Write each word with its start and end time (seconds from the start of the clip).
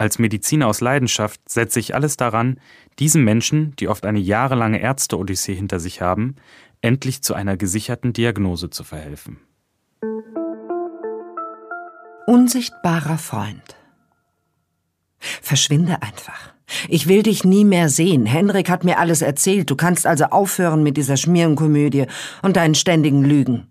Als 0.00 0.18
Mediziner 0.18 0.66
aus 0.66 0.80
Leidenschaft 0.80 1.46
setze 1.46 1.78
ich 1.78 1.94
alles 1.94 2.16
daran, 2.16 2.58
diesen 2.98 3.22
Menschen, 3.22 3.76
die 3.76 3.86
oft 3.86 4.06
eine 4.06 4.18
jahrelange 4.18 4.80
Ärzte-Odyssee 4.80 5.54
hinter 5.54 5.78
sich 5.78 6.00
haben, 6.00 6.36
endlich 6.80 7.20
zu 7.20 7.34
einer 7.34 7.58
gesicherten 7.58 8.14
Diagnose 8.14 8.70
zu 8.70 8.82
verhelfen. 8.82 9.40
Unsichtbarer 12.26 13.18
Freund. 13.18 13.76
Verschwinde 15.18 16.00
einfach. 16.00 16.54
Ich 16.88 17.06
will 17.06 17.22
dich 17.22 17.44
nie 17.44 17.66
mehr 17.66 17.90
sehen. 17.90 18.24
Henrik 18.24 18.70
hat 18.70 18.84
mir 18.84 18.98
alles 18.98 19.20
erzählt. 19.20 19.68
Du 19.68 19.76
kannst 19.76 20.06
also 20.06 20.24
aufhören 20.24 20.82
mit 20.82 20.96
dieser 20.96 21.18
Schmierenkomödie 21.18 22.06
und 22.40 22.56
deinen 22.56 22.74
ständigen 22.74 23.22
Lügen. 23.22 23.66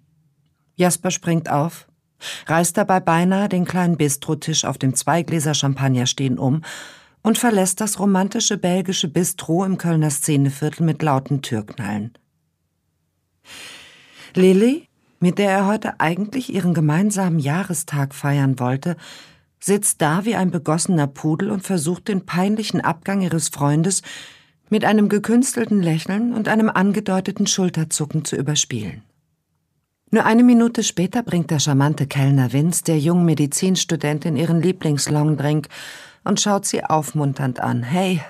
Jasper 0.75 1.09
springt 1.09 1.49
auf, 1.49 1.88
reißt 2.47 2.77
dabei 2.77 2.99
beinahe 2.99 3.49
den 3.49 3.65
kleinen 3.65 3.97
Bistrotisch, 3.97 4.65
auf 4.65 4.77
dem 4.77 4.95
zwei 4.95 5.23
Gläser 5.23 5.53
Champagner 5.53 6.05
stehen, 6.05 6.37
um 6.37 6.61
und 7.21 7.37
verlässt 7.37 7.81
das 7.81 7.99
romantische 7.99 8.57
belgische 8.57 9.07
Bistro 9.07 9.65
im 9.65 9.77
Kölner 9.77 10.09
Szeneviertel 10.09 10.85
mit 10.85 11.01
lauten 11.01 11.41
Türknallen. 11.41 12.13
Lilly, 14.35 14.87
mit 15.19 15.37
der 15.37 15.51
er 15.51 15.65
heute 15.65 15.99
eigentlich 15.99 16.53
ihren 16.53 16.73
gemeinsamen 16.73 17.39
Jahrestag 17.39 18.15
feiern 18.15 18.59
wollte, 18.59 18.95
sitzt 19.59 20.01
da 20.01 20.23
wie 20.25 20.35
ein 20.35 20.51
begossener 20.51 21.07
Pudel 21.07 21.51
und 21.51 21.63
versucht 21.63 22.07
den 22.07 22.25
peinlichen 22.25 22.81
Abgang 22.81 23.21
ihres 23.21 23.49
Freundes 23.49 24.01
mit 24.69 24.85
einem 24.85 25.09
gekünstelten 25.09 25.81
Lächeln 25.81 26.33
und 26.33 26.47
einem 26.47 26.69
angedeuteten 26.69 27.47
Schulterzucken 27.47 28.23
zu 28.23 28.35
überspielen. 28.35 29.03
Nur 30.11 30.25
eine 30.25 30.43
Minute 30.43 30.83
später 30.83 31.21
bringt 31.21 31.51
der 31.51 31.59
charmante 31.59 32.07
Kellner 32.07 32.51
Vince 32.51 32.83
der 32.83 32.97
jungen 32.97 33.25
Medizinstudentin 33.25 34.35
ihren 34.35 34.61
Lieblingslongdrink 34.61 35.67
und 36.23 36.41
schaut 36.41 36.65
sie 36.65 36.83
aufmunternd 36.83 37.59
an. 37.59 37.83
Hey, 37.83 38.21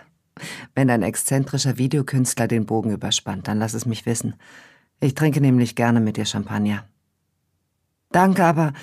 wenn 0.75 0.89
ein 0.89 1.03
exzentrischer 1.03 1.77
Videokünstler 1.77 2.47
den 2.47 2.65
Bogen 2.65 2.91
überspannt, 2.91 3.47
dann 3.47 3.59
lass 3.59 3.73
es 3.73 3.85
mich 3.85 4.05
wissen. 4.05 4.35
Ich 4.99 5.15
trinke 5.15 5.39
nämlich 5.39 5.75
gerne 5.75 6.01
mit 6.01 6.17
dir 6.17 6.25
Champagner. 6.25 6.85
Danke, 8.11 8.43
aber 8.43 8.73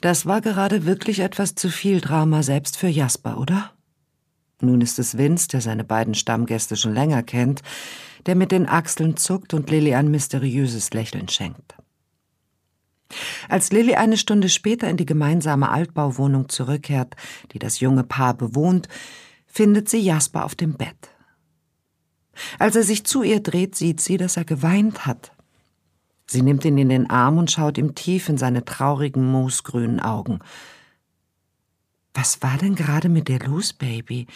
das 0.00 0.26
war 0.26 0.40
gerade 0.40 0.86
wirklich 0.86 1.20
etwas 1.20 1.54
zu 1.54 1.68
viel 1.68 2.00
Drama 2.00 2.42
selbst 2.42 2.76
für 2.76 2.88
Jasper, 2.88 3.38
oder? 3.38 3.72
Nun 4.60 4.80
ist 4.80 4.98
es 4.98 5.18
Vince, 5.18 5.48
der 5.48 5.60
seine 5.60 5.84
beiden 5.84 6.14
Stammgäste 6.14 6.76
schon 6.76 6.94
länger 6.94 7.22
kennt, 7.22 7.62
der 8.26 8.36
mit 8.36 8.52
den 8.52 8.68
Achseln 8.68 9.16
zuckt 9.16 9.54
und 9.54 9.70
Lilly 9.70 9.94
ein 9.94 10.10
mysteriöses 10.10 10.92
Lächeln 10.92 11.28
schenkt. 11.28 11.75
Als 13.48 13.72
Lilly 13.72 13.94
eine 13.94 14.16
Stunde 14.16 14.48
später 14.48 14.88
in 14.88 14.96
die 14.96 15.06
gemeinsame 15.06 15.70
Altbauwohnung 15.70 16.48
zurückkehrt, 16.48 17.14
die 17.52 17.58
das 17.58 17.80
junge 17.80 18.04
Paar 18.04 18.34
bewohnt, 18.34 18.88
findet 19.46 19.88
sie 19.88 19.98
Jasper 19.98 20.44
auf 20.44 20.54
dem 20.54 20.74
Bett. 20.74 20.96
Als 22.58 22.76
er 22.76 22.82
sich 22.82 23.04
zu 23.04 23.22
ihr 23.22 23.40
dreht, 23.40 23.74
sieht 23.74 24.00
sie, 24.00 24.16
dass 24.16 24.36
er 24.36 24.44
geweint 24.44 25.06
hat. 25.06 25.32
Sie 26.26 26.42
nimmt 26.42 26.64
ihn 26.64 26.76
in 26.76 26.88
den 26.88 27.08
Arm 27.08 27.38
und 27.38 27.50
schaut 27.50 27.78
ihm 27.78 27.94
tief 27.94 28.28
in 28.28 28.36
seine 28.36 28.64
traurigen, 28.64 29.30
moosgrünen 29.30 30.00
Augen. 30.00 30.40
Was 32.12 32.42
war 32.42 32.58
denn 32.58 32.74
gerade 32.74 33.08
mit 33.08 33.28
dir 33.28 33.38
los, 33.38 33.72
Baby? 33.72 34.26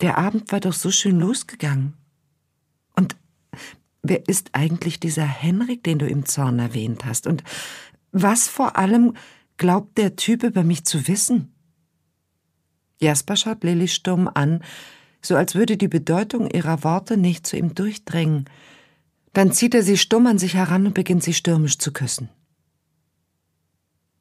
Der 0.00 0.16
Abend 0.16 0.50
war 0.52 0.60
doch 0.60 0.72
so 0.72 0.90
schön 0.90 1.18
losgegangen. 1.20 1.94
Und 2.96 3.16
Wer 4.08 4.26
ist 4.26 4.50
eigentlich 4.52 5.00
dieser 5.00 5.26
Henrik, 5.26 5.84
den 5.84 5.98
du 5.98 6.06
im 6.06 6.24
Zorn 6.24 6.58
erwähnt 6.58 7.04
hast? 7.04 7.26
Und 7.26 7.44
was 8.10 8.48
vor 8.48 8.76
allem 8.76 9.14
glaubt 9.58 9.98
der 9.98 10.16
Typ 10.16 10.44
über 10.44 10.64
mich 10.64 10.84
zu 10.84 11.08
wissen? 11.08 11.54
Jasper 13.00 13.36
schaut 13.36 13.64
Lilly 13.64 13.86
stumm 13.86 14.26
an, 14.32 14.64
so 15.20 15.36
als 15.36 15.54
würde 15.54 15.76
die 15.76 15.88
Bedeutung 15.88 16.48
ihrer 16.48 16.84
Worte 16.84 17.18
nicht 17.18 17.46
zu 17.46 17.58
ihm 17.58 17.74
durchdringen. 17.74 18.46
Dann 19.34 19.52
zieht 19.52 19.74
er 19.74 19.82
sie 19.82 19.98
stumm 19.98 20.26
an 20.26 20.38
sich 20.38 20.54
heran 20.54 20.86
und 20.86 20.94
beginnt 20.94 21.22
sie 21.22 21.34
stürmisch 21.34 21.76
zu 21.76 21.92
küssen. 21.92 22.30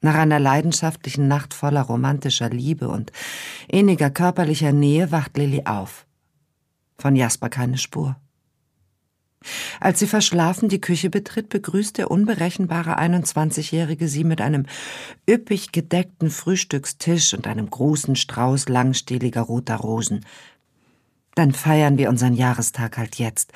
Nach 0.01 0.15
einer 0.15 0.39
leidenschaftlichen 0.39 1.29
Nacht 1.29 1.53
voller 1.53 1.81
romantischer 1.83 2.49
Liebe 2.49 2.89
und 2.89 3.13
inniger 3.69 4.09
körperlicher 4.09 4.73
Nähe 4.73 5.13
wacht 5.13 5.37
Lilly 5.37 5.63
auf. 5.65 6.05
Von 6.97 7.15
Jasper 7.15 7.49
keine 7.49 7.77
Spur. 7.77 8.17
Als 9.79 9.99
sie 9.99 10.07
verschlafen 10.07 10.69
die 10.69 10.81
Küche 10.81 11.09
betritt, 11.09 11.49
begrüßt 11.49 11.97
der 11.97 12.11
unberechenbare 12.11 12.99
21-Jährige 12.99 14.07
sie 14.07 14.23
mit 14.23 14.41
einem 14.41 14.65
üppig 15.29 15.71
gedeckten 15.71 16.29
Frühstückstisch 16.29 17.33
und 17.33 17.47
einem 17.47 17.69
großen 17.69 18.15
Strauß 18.15 18.69
langstieliger 18.69 19.41
roter 19.41 19.75
Rosen. 19.75 20.25
Dann 21.35 21.53
feiern 21.53 21.97
wir 21.97 22.09
unseren 22.09 22.33
Jahrestag 22.33 22.97
halt 22.97 23.15
jetzt. 23.17 23.53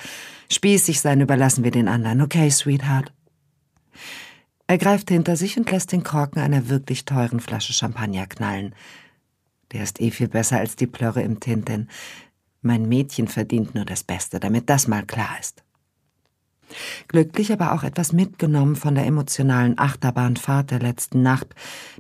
Spießig 0.52 1.02
sein 1.02 1.22
überlassen 1.22 1.64
wir 1.64 1.72
den 1.72 1.88
anderen, 1.88 2.22
okay, 2.22 2.50
Sweetheart? 2.50 3.12
Er 4.68 4.78
greift 4.78 5.10
hinter 5.10 5.36
sich 5.36 5.58
und 5.58 5.70
lässt 5.70 5.92
den 5.92 6.04
Korken 6.04 6.42
einer 6.42 6.70
wirklich 6.70 7.06
teuren 7.06 7.40
Flasche 7.40 7.74
Champagner 7.74 8.28
knallen. 8.28 8.74
Der 9.72 9.84
ist 9.84 10.00
eh 10.00 10.12
viel 10.12 10.28
besser 10.28 10.60
als 10.60 10.76
die 10.76 10.88
Plörre 10.88 11.22
im 11.24 11.40
Tinten. 11.40 11.90
Mein 12.62 12.88
Mädchen 12.88 13.28
verdient 13.28 13.74
nur 13.74 13.86
das 13.86 14.04
Beste, 14.04 14.40
damit 14.40 14.70
das 14.70 14.88
mal 14.88 15.06
klar 15.06 15.38
ist. 15.40 15.64
Glücklich, 17.08 17.52
aber 17.52 17.74
auch 17.74 17.84
etwas 17.84 18.14
mitgenommen 18.14 18.76
von 18.76 18.96
der 18.96 19.06
emotionalen 19.06 19.78
Achterbahnfahrt 19.78 20.72
der 20.72 20.80
letzten 20.80 21.22
Nacht, 21.22 21.48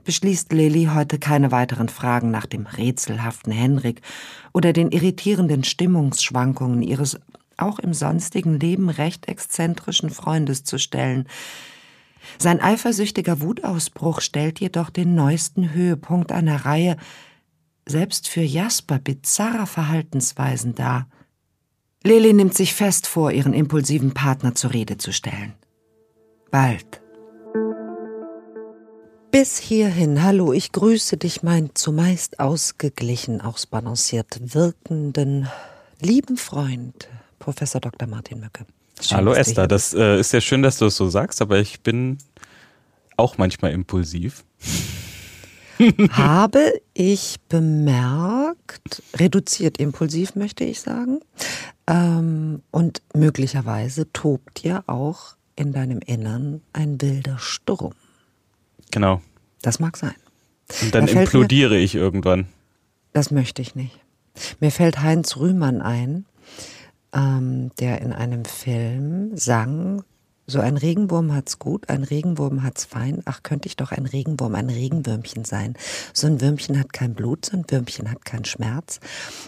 beschließt 0.03 0.51
Lilly 0.53 0.89
heute 0.93 1.19
keine 1.19 1.51
weiteren 1.51 1.89
Fragen 1.89 2.31
nach 2.31 2.45
dem 2.45 2.65
rätselhaften 2.65 3.51
Henrik 3.51 4.01
oder 4.53 4.73
den 4.73 4.91
irritierenden 4.91 5.63
Stimmungsschwankungen 5.63 6.81
ihres 6.81 7.19
auch 7.57 7.79
im 7.79 7.93
sonstigen 7.93 8.59
Leben 8.59 8.89
recht 8.89 9.27
exzentrischen 9.27 10.09
Freundes 10.09 10.63
zu 10.63 10.79
stellen. 10.79 11.27
Sein 12.37 12.59
eifersüchtiger 12.59 13.41
Wutausbruch 13.41 14.21
stellt 14.21 14.59
jedoch 14.59 14.89
den 14.89 15.15
neuesten 15.15 15.73
Höhepunkt 15.73 16.31
einer 16.31 16.65
Reihe 16.65 16.97
selbst 17.85 18.27
für 18.27 18.41
Jasper 18.41 18.99
bizarrer 18.99 19.67
Verhaltensweisen 19.67 20.75
dar– 20.75 21.07
Lili 22.03 22.33
nimmt 22.33 22.55
sich 22.55 22.73
fest 22.73 23.05
vor, 23.05 23.31
ihren 23.31 23.53
impulsiven 23.53 24.11
Partner 24.13 24.55
zur 24.55 24.73
Rede 24.73 24.97
zu 24.97 25.13
stellen. 25.13 25.53
Bald. 26.49 26.99
Bis 29.29 29.57
hierhin, 29.59 30.23
hallo, 30.23 30.51
ich 30.51 30.71
grüße 30.71 31.17
dich, 31.17 31.43
mein 31.43 31.69
zumeist 31.75 32.39
ausgeglichen, 32.39 33.39
ausbalanciert 33.39 34.53
wirkenden, 34.53 35.47
lieben 36.01 36.37
Freund, 36.37 37.07
Professor 37.39 37.79
Dr. 37.79 38.07
Martin 38.09 38.39
Möcke. 38.39 38.65
Schön, 38.99 39.17
hallo 39.17 39.33
Esther, 39.33 39.67
das 39.67 39.93
äh, 39.93 40.19
ist 40.19 40.33
ja 40.33 40.41
schön, 40.41 40.63
dass 40.63 40.79
du 40.79 40.87
es 40.87 40.97
so 40.97 41.07
sagst, 41.07 41.41
aber 41.41 41.59
ich 41.59 41.81
bin 41.81 42.17
auch 43.15 43.37
manchmal 43.37 43.71
impulsiv. 43.71 44.43
habe 46.11 46.73
ich 46.93 47.37
bemerkt, 47.47 49.01
reduziert 49.15 49.77
impulsiv 49.77 50.35
möchte 50.35 50.63
ich 50.63 50.81
sagen, 50.81 51.19
ähm, 51.91 52.61
und 52.71 53.01
möglicherweise 53.13 54.11
tobt 54.13 54.63
ja 54.63 54.83
auch 54.87 55.35
in 55.55 55.73
deinem 55.73 55.99
Innern 55.99 56.61
ein 56.73 57.01
wilder 57.01 57.37
Sturm. 57.37 57.93
Genau. 58.91 59.21
Das 59.61 59.79
mag 59.79 59.97
sein. 59.97 60.15
Und 60.81 60.95
dann 60.95 61.05
da 61.05 61.11
implodiere 61.11 61.75
mir, 61.75 61.81
ich 61.81 61.95
irgendwann. 61.95 62.47
Das 63.11 63.29
möchte 63.29 63.61
ich 63.61 63.75
nicht. 63.75 63.99
Mir 64.59 64.71
fällt 64.71 65.01
Heinz 65.01 65.35
Rühmann 65.35 65.81
ein, 65.81 66.25
ähm, 67.13 67.71
der 67.79 68.01
in 68.01 68.13
einem 68.13 68.45
Film 68.45 69.35
sang, 69.35 70.03
So 70.47 70.59
ein 70.59 70.75
Regenwurm 70.75 71.33
hat's 71.33 71.59
gut, 71.59 71.89
ein 71.89 72.03
Regenwurm 72.03 72.63
hat's 72.63 72.83
fein. 72.83 73.21
Ach, 73.25 73.43
könnte 73.43 73.67
ich 73.67 73.77
doch 73.77 73.91
ein 73.91 74.05
Regenwurm, 74.05 74.55
ein 74.55 74.69
Regenwürmchen 74.69 75.45
sein. 75.45 75.75
So 76.13 76.27
ein 76.27 76.41
Würmchen 76.41 76.79
hat 76.79 76.91
kein 76.93 77.13
Blut, 77.13 77.45
so 77.45 77.57
ein 77.57 77.65
Würmchen 77.69 78.11
hat 78.11 78.25
keinen 78.25 78.45
Schmerz. 78.45 78.99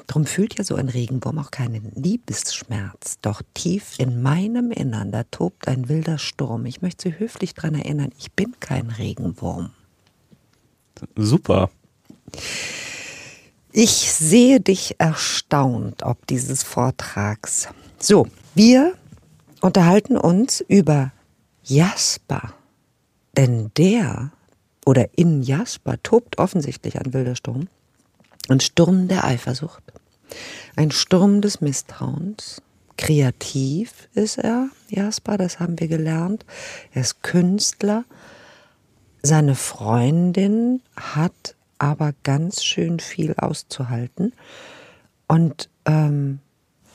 Drum 0.07 0.25
fühlt 0.25 0.57
ja 0.57 0.63
so 0.63 0.75
ein 0.75 0.90
Regenwurm 0.90 1.40
auch 1.40 1.51
keinen 1.51 1.92
Liebesschmerz. 1.95 3.18
Doch 3.22 3.42
tief 3.54 3.95
in 3.98 4.22
meinem 4.22 4.72
Innern, 4.72 5.12
da 5.12 5.24
tobt 5.24 5.68
ein 5.68 5.90
wilder 5.90 6.19
Sturm. 6.19 6.66
Ich 6.66 6.81
möchte 6.81 7.10
Sie 7.10 7.19
höflich 7.19 7.54
daran 7.54 7.75
erinnern, 7.75 8.12
ich 8.18 8.31
bin 8.31 8.56
kein 8.60 8.89
Regenwurm. 8.89 9.72
Super. 11.16 11.69
Ich 13.72 13.92
sehe 14.13 14.62
dich 14.62 15.00
erstaunt 15.00 16.04
ob 16.04 16.28
dieses 16.28 16.63
Vortrags. 16.63 17.68
So, 18.00 18.28
wir 18.54 18.94
unterhalten 19.63 20.18
uns 20.18 20.60
über 20.68 21.13
Jasper. 21.63 22.54
Denn 23.38 23.71
der 23.77 24.31
oder 24.86 25.07
in 25.18 25.42
Jasper 25.42 25.95
tobt 26.04 26.38
offensichtlich 26.38 27.00
ein 27.00 27.13
wilder 27.13 27.36
Sturm. 27.36 27.69
Ein 28.50 28.60
Sturm 28.60 29.07
der 29.07 29.24
Eifersucht. 29.24 29.81
Ein 30.75 30.92
Sturm 30.92 31.39
des 31.39 31.62
Misstrauens. 31.62 32.62
Kreativ 32.98 34.10
ist 34.13 34.38
er, 34.38 34.68
Jasper, 34.89 35.38
das 35.38 35.60
haben 35.62 35.80
wir 35.80 35.88
gelernt. 35.88 36.45
Er 36.92 37.01
ist 37.01 37.24
Künstler. 37.24 38.04
Seine 39.21 39.56
Freundin 39.56 40.81
hat 40.98 41.56
aber 41.80 42.13
ganz 42.24 42.65
schön 42.65 43.00
viel 43.00 43.33
auszuhalten. 43.38 44.33
Und 45.27 45.69
ähm, 45.86 46.39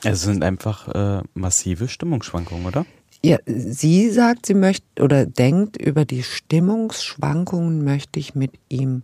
es 0.03 0.21
sind 0.21 0.43
einfach 0.43 0.87
äh, 0.87 1.23
massive 1.33 1.87
Stimmungsschwankungen, 1.87 2.65
oder? 2.65 2.85
Ja, 3.23 3.37
sie 3.45 4.09
sagt, 4.09 4.45
sie 4.45 4.53
möchte 4.53 5.01
oder 5.01 5.25
denkt, 5.25 5.77
über 5.77 6.05
die 6.05 6.23
Stimmungsschwankungen 6.23 7.83
möchte 7.83 8.19
ich 8.19 8.33
mit 8.33 8.51
ihm 8.69 9.03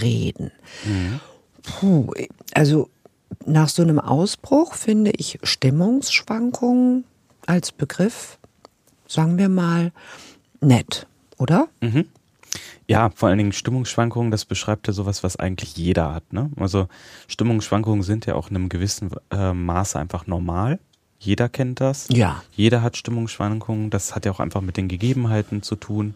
reden. 0.00 0.52
Mhm. 0.84 1.20
Puh, 1.62 2.12
also 2.54 2.88
nach 3.44 3.68
so 3.68 3.82
einem 3.82 3.98
Ausbruch 3.98 4.74
finde 4.74 5.10
ich 5.16 5.40
Stimmungsschwankungen 5.42 7.04
als 7.46 7.72
Begriff, 7.72 8.38
sagen 9.08 9.36
wir 9.38 9.48
mal, 9.48 9.92
nett, 10.60 11.08
oder? 11.38 11.68
Mhm. 11.80 12.06
Ja, 12.88 13.10
vor 13.14 13.28
allen 13.28 13.38
Dingen 13.38 13.52
Stimmungsschwankungen, 13.52 14.30
das 14.30 14.44
beschreibt 14.44 14.86
ja 14.86 14.92
sowas, 14.92 15.24
was 15.24 15.36
eigentlich 15.36 15.76
jeder 15.76 16.14
hat. 16.14 16.32
Ne? 16.32 16.50
Also 16.56 16.88
Stimmungsschwankungen 17.26 18.02
sind 18.02 18.26
ja 18.26 18.34
auch 18.34 18.50
in 18.50 18.56
einem 18.56 18.68
gewissen 18.68 19.10
äh, 19.30 19.52
Maße 19.52 19.98
einfach 19.98 20.26
normal. 20.26 20.78
Jeder 21.18 21.48
kennt 21.48 21.80
das. 21.80 22.06
Ja. 22.10 22.42
Jeder 22.52 22.82
hat 22.82 22.96
Stimmungsschwankungen. 22.96 23.90
Das 23.90 24.14
hat 24.14 24.24
ja 24.24 24.32
auch 24.32 24.40
einfach 24.40 24.60
mit 24.60 24.76
den 24.76 24.86
Gegebenheiten 24.86 25.62
zu 25.62 25.74
tun. 25.76 26.14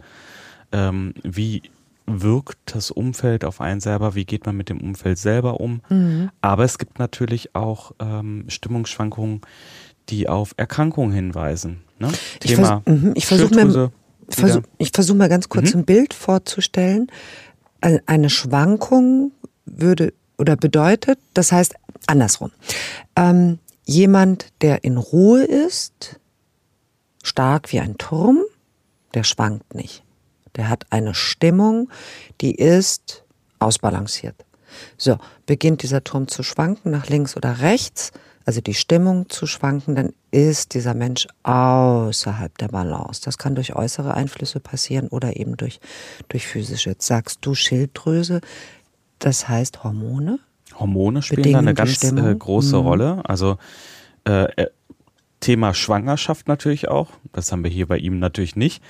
Ähm, 0.73 1.15
wie 1.23 1.63
wirkt 2.07 2.75
das 2.75 2.91
Umfeld 2.91 3.45
auf 3.45 3.61
einen 3.61 3.81
selber? 3.81 4.15
Wie 4.15 4.25
geht 4.25 4.47
man 4.47 4.57
mit 4.57 4.69
dem 4.69 4.81
Umfeld 4.81 5.19
selber 5.19 5.61
um? 5.61 5.81
Mhm. 5.89 6.31
Aber 6.41 6.65
es 6.65 6.79
gibt 6.79 6.99
natürlich 6.99 7.55
auch 7.55 7.93
ähm, 7.99 8.45
Stimmungsschwankungen, 8.49 9.41
die 10.09 10.29
auf 10.29 10.55
Erkrankungen 10.57 11.13
hinweisen. 11.13 11.83
Ne? 11.99 12.09
Ich 12.43 12.55
Thema 12.55 12.83
vers 12.85 12.87
mhm, 12.87 13.13
ich 13.15 13.27
versuche 13.27 13.55
mir 13.55 13.91
Versuch, 14.31 14.63
ich 14.79 14.91
versuche 14.95 15.17
mal 15.17 15.29
ganz 15.29 15.49
kurz 15.49 15.75
mhm. 15.75 15.81
ein 15.81 15.85
Bild 15.85 16.15
vorzustellen. 16.15 17.09
Eine 17.81 18.31
Schwankung 18.31 19.33
würde 19.65 20.13
oder 20.39 20.57
bedeutet, 20.57 21.19
das 21.35 21.53
heißt 21.53 21.75
andersrum. 22.07 22.51
Ähm, 23.17 23.59
jemand, 23.85 24.47
der 24.61 24.85
in 24.85 24.97
Ruhe 24.97 25.45
ist, 25.45 26.21
stark 27.23 27.73
wie 27.73 27.81
ein 27.81 27.99
Turm, 27.99 28.41
der 29.15 29.25
schwankt 29.25 29.75
nicht. 29.75 30.03
Der 30.57 30.69
hat 30.69 30.87
eine 30.91 31.15
Stimmung, 31.15 31.91
die 32.41 32.55
ist 32.55 33.25
ausbalanciert. 33.59 34.37
So, 34.97 35.19
beginnt 35.47 35.83
dieser 35.83 36.05
Turm 36.05 36.29
zu 36.29 36.43
schwanken 36.43 36.91
nach 36.91 37.09
links 37.09 37.37
oder 37.37 37.61
rechts, 37.61 38.13
also 38.51 38.61
die 38.61 38.75
Stimmung 38.75 39.29
zu 39.29 39.47
schwanken, 39.47 39.95
dann 39.95 40.13
ist 40.33 40.75
dieser 40.75 40.93
Mensch 40.93 41.29
außerhalb 41.45 42.59
der 42.59 42.67
Balance. 42.67 43.21
Das 43.25 43.39
kann 43.39 43.55
durch 43.55 43.77
äußere 43.77 44.15
Einflüsse 44.15 44.59
passieren 44.59 45.07
oder 45.07 45.37
eben 45.37 45.57
durch, 45.57 45.79
durch 46.27 46.49
physische. 46.49 46.91
Jetzt 46.91 47.07
sagst 47.07 47.39
du 47.43 47.55
Schilddrüse, 47.55 48.41
das 49.21 49.49
heißt 49.49 49.85
Hormone? 49.85 50.41
Hormone 50.77 51.23
spielen 51.23 51.53
da 51.53 51.61
eine 51.61 51.75
ganz 51.75 52.03
äh, 52.03 52.35
große 52.35 52.77
mhm. 52.77 52.83
Rolle. 52.83 53.23
Also 53.25 53.57
äh, 54.27 54.47
äh, 54.61 54.67
Thema 55.39 55.73
Schwangerschaft 55.73 56.49
natürlich 56.49 56.89
auch. 56.89 57.11
Das 57.33 57.53
haben 57.53 57.63
wir 57.63 57.71
hier 57.71 57.87
bei 57.87 57.99
ihm 57.99 58.19
natürlich 58.19 58.57
nicht. 58.57 58.83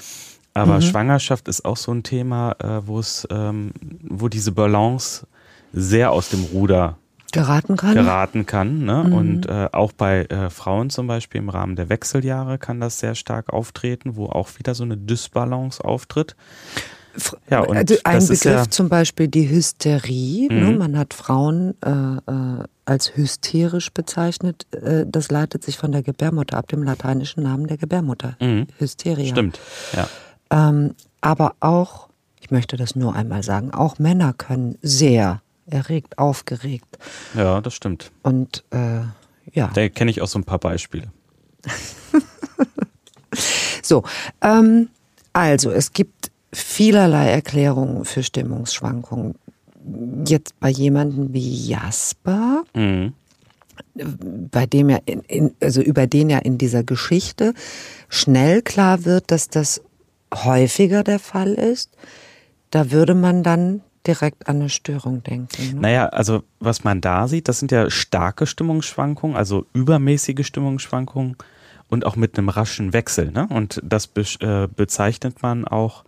Aber 0.54 0.76
mhm. 0.76 0.80
Schwangerschaft 0.80 1.48
ist 1.48 1.66
auch 1.66 1.76
so 1.76 1.92
ein 1.92 2.02
Thema, 2.02 2.56
äh, 2.60 2.86
wo 2.86 2.98
es, 2.98 3.28
ähm, 3.30 3.72
wo 4.08 4.28
diese 4.28 4.52
Balance 4.52 5.26
sehr 5.74 6.12
aus 6.12 6.30
dem 6.30 6.44
Ruder 6.44 6.96
geraten 7.32 7.76
kann. 7.76 7.94
Geraten 7.94 8.46
kann 8.46 8.84
ne? 8.84 9.04
Mhm. 9.06 9.12
Und 9.12 9.46
äh, 9.48 9.68
auch 9.72 9.92
bei 9.92 10.24
äh, 10.24 10.50
Frauen 10.50 10.90
zum 10.90 11.06
Beispiel 11.06 11.40
im 11.40 11.48
Rahmen 11.48 11.76
der 11.76 11.88
Wechseljahre 11.88 12.58
kann 12.58 12.80
das 12.80 12.98
sehr 12.98 13.14
stark 13.14 13.52
auftreten, 13.52 14.16
wo 14.16 14.26
auch 14.26 14.58
wieder 14.58 14.74
so 14.74 14.84
eine 14.84 14.96
Dysbalance 14.96 15.84
auftritt. 15.84 16.36
Ja, 17.48 17.60
und 17.60 17.76
also 17.76 17.96
ein 18.04 18.20
Begriff 18.20 18.44
ja 18.44 18.70
zum 18.70 18.88
Beispiel 18.88 19.28
die 19.28 19.48
Hysterie. 19.48 20.48
Ne? 20.48 20.54
Mhm. 20.54 20.70
Ne? 20.70 20.78
Man 20.78 20.98
hat 20.98 21.14
Frauen 21.14 21.74
äh, 21.84 21.90
äh, 21.90 22.64
als 22.84 23.16
hysterisch 23.16 23.92
bezeichnet. 23.92 24.66
Äh, 24.72 25.06
das 25.06 25.30
leitet 25.30 25.64
sich 25.64 25.76
von 25.76 25.92
der 25.92 26.02
Gebärmutter 26.02 26.56
ab, 26.56 26.68
dem 26.68 26.82
lateinischen 26.82 27.42
Namen 27.42 27.66
der 27.66 27.78
Gebärmutter. 27.78 28.36
Mhm. 28.40 28.66
Hysteria. 28.78 29.32
Stimmt, 29.32 29.58
ja. 29.94 30.08
Ähm, 30.50 30.94
aber 31.20 31.54
auch, 31.60 32.08
ich 32.40 32.50
möchte 32.50 32.76
das 32.76 32.96
nur 32.96 33.14
einmal 33.14 33.42
sagen, 33.42 33.72
auch 33.72 33.98
Männer 33.98 34.32
können 34.32 34.78
sehr 34.82 35.42
erregt, 35.72 36.18
aufgeregt. 36.18 36.98
Ja, 37.34 37.60
das 37.60 37.74
stimmt. 37.74 38.10
Und 38.22 38.64
äh, 38.70 39.00
ja. 39.52 39.70
Da 39.74 39.88
kenne 39.88 40.10
ich 40.10 40.20
auch 40.20 40.28
so 40.28 40.38
ein 40.38 40.44
paar 40.44 40.58
Beispiele. 40.58 41.10
so, 43.82 44.04
ähm, 44.40 44.88
also 45.32 45.70
es 45.70 45.92
gibt 45.92 46.30
vielerlei 46.52 47.30
Erklärungen 47.30 48.04
für 48.04 48.22
Stimmungsschwankungen. 48.22 49.34
Jetzt 50.26 50.58
bei 50.60 50.68
jemandem 50.68 51.32
wie 51.32 51.68
Jasper, 51.68 52.64
mhm. 52.74 53.14
bei 54.50 54.66
dem 54.66 54.90
ja 54.90 54.98
in, 55.06 55.20
in, 55.20 55.54
also 55.60 55.80
über 55.80 56.06
den 56.06 56.30
ja 56.30 56.38
in 56.38 56.58
dieser 56.58 56.84
Geschichte 56.84 57.54
schnell 58.08 58.62
klar 58.62 59.04
wird, 59.04 59.30
dass 59.30 59.48
das 59.48 59.80
häufiger 60.34 61.02
der 61.02 61.18
Fall 61.18 61.54
ist, 61.54 61.90
da 62.70 62.90
würde 62.90 63.14
man 63.14 63.42
dann 63.42 63.82
direkt 64.06 64.48
an 64.48 64.56
eine 64.56 64.68
Störung 64.68 65.22
denken. 65.22 65.74
Ne? 65.74 65.80
Naja, 65.80 66.06
also 66.06 66.42
was 66.58 66.84
man 66.84 67.00
da 67.00 67.28
sieht, 67.28 67.48
das 67.48 67.58
sind 67.58 67.70
ja 67.70 67.90
starke 67.90 68.46
Stimmungsschwankungen, 68.46 69.36
also 69.36 69.66
übermäßige 69.72 70.46
Stimmungsschwankungen 70.46 71.36
und 71.88 72.06
auch 72.06 72.16
mit 72.16 72.38
einem 72.38 72.48
raschen 72.48 72.92
Wechsel. 72.92 73.30
Ne? 73.30 73.46
Und 73.50 73.80
das 73.84 74.06
be 74.06 74.22
äh, 74.40 74.68
bezeichnet 74.74 75.42
man 75.42 75.66
auch 75.66 76.04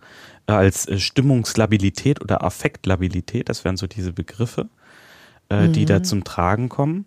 äh, 0.47 0.53
als 0.53 0.87
äh, 0.87 0.97
Stimmungslabilität 0.97 2.21
oder 2.21 2.43
Affektlabilität. 2.43 3.49
Das 3.49 3.63
wären 3.63 3.77
so 3.77 3.85
diese 3.85 4.13
Begriffe, 4.13 4.69
äh, 5.49 5.67
mhm. 5.67 5.73
die 5.73 5.85
da 5.85 6.01
zum 6.01 6.23
Tragen 6.23 6.69
kommen. 6.69 7.05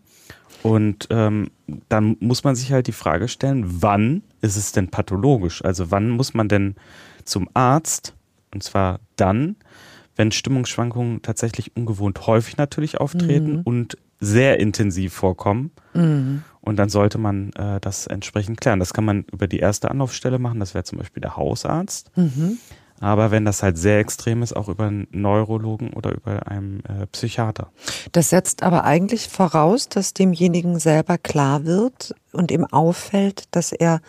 Und 0.63 1.09
ähm, 1.11 1.51
dann 1.89 2.17
muss 2.21 2.45
man 2.45 2.57
sich 2.57 2.73
halt 2.73 2.87
die 2.87 2.93
Frage 2.93 3.29
stellen, 3.29 3.83
wann 3.83 4.23
ist 4.41 4.57
es 4.57 4.73
denn 4.73 4.89
pathologisch? 4.89 5.65
Also 5.65 5.91
wann 5.91 6.11
muss 6.11 6.35
man 6.35 6.49
denn 6.49 6.77
zum 7.25 7.49
Arzt? 7.55 8.15
Und 8.53 8.63
zwar 8.63 9.01
dann, 9.17 9.57
wenn 10.17 10.33
Stimmungsschwankungen 10.33 11.23
tatsächlich 11.23 11.77
ungewohnt 11.77 12.27
häufig 12.27 12.57
natürlich 12.57 12.99
auftreten 12.99 13.57
mhm. 13.57 13.63
und 13.63 13.99
sehr 14.19 14.59
intensiv 14.59 15.13
vorkommen. 15.13 15.71
Mhm. 15.95 16.43
Und 16.61 16.77
dann 16.77 16.89
sollte 16.89 17.19
man 17.19 17.53
äh, 17.53 17.81
das 17.81 18.07
entsprechend 18.07 18.61
klären. 18.61 18.81
Das 18.81 18.93
kann 18.93 19.05
man 19.05 19.25
über 19.31 19.47
die 19.47 19.59
erste 19.59 19.91
Anlaufstelle 19.91 20.39
machen, 20.39 20.59
das 20.59 20.75
wäre 20.75 20.85
zum 20.85 20.99
Beispiel 20.99 21.21
der 21.21 21.37
Hausarzt. 21.37 22.11
Mhm. 22.17 22.59
Aber 22.99 23.31
wenn 23.31 23.45
das 23.45 23.63
halt 23.63 23.77
sehr 23.77 23.99
extrem 23.99 24.43
ist, 24.43 24.55
auch 24.55 24.69
über 24.69 24.87
einen 24.87 25.07
Neurologen 25.11 25.93
oder 25.93 26.13
über 26.15 26.47
einen 26.47 26.83
äh, 26.87 27.07
Psychiater. 27.07 27.71
Das 28.13 28.31
setzt 28.31 28.63
aber 28.63 28.85
eigentlich 28.85 29.29
voraus, 29.29 29.89
dass 29.89 30.15
demjenigen 30.15 30.79
selber 30.79 31.19
klar 31.19 31.67
wird 31.67 32.15
und 32.33 32.51
ihm 32.51 32.65
auffällt, 32.65 33.45
dass 33.51 33.73
er 33.73 34.01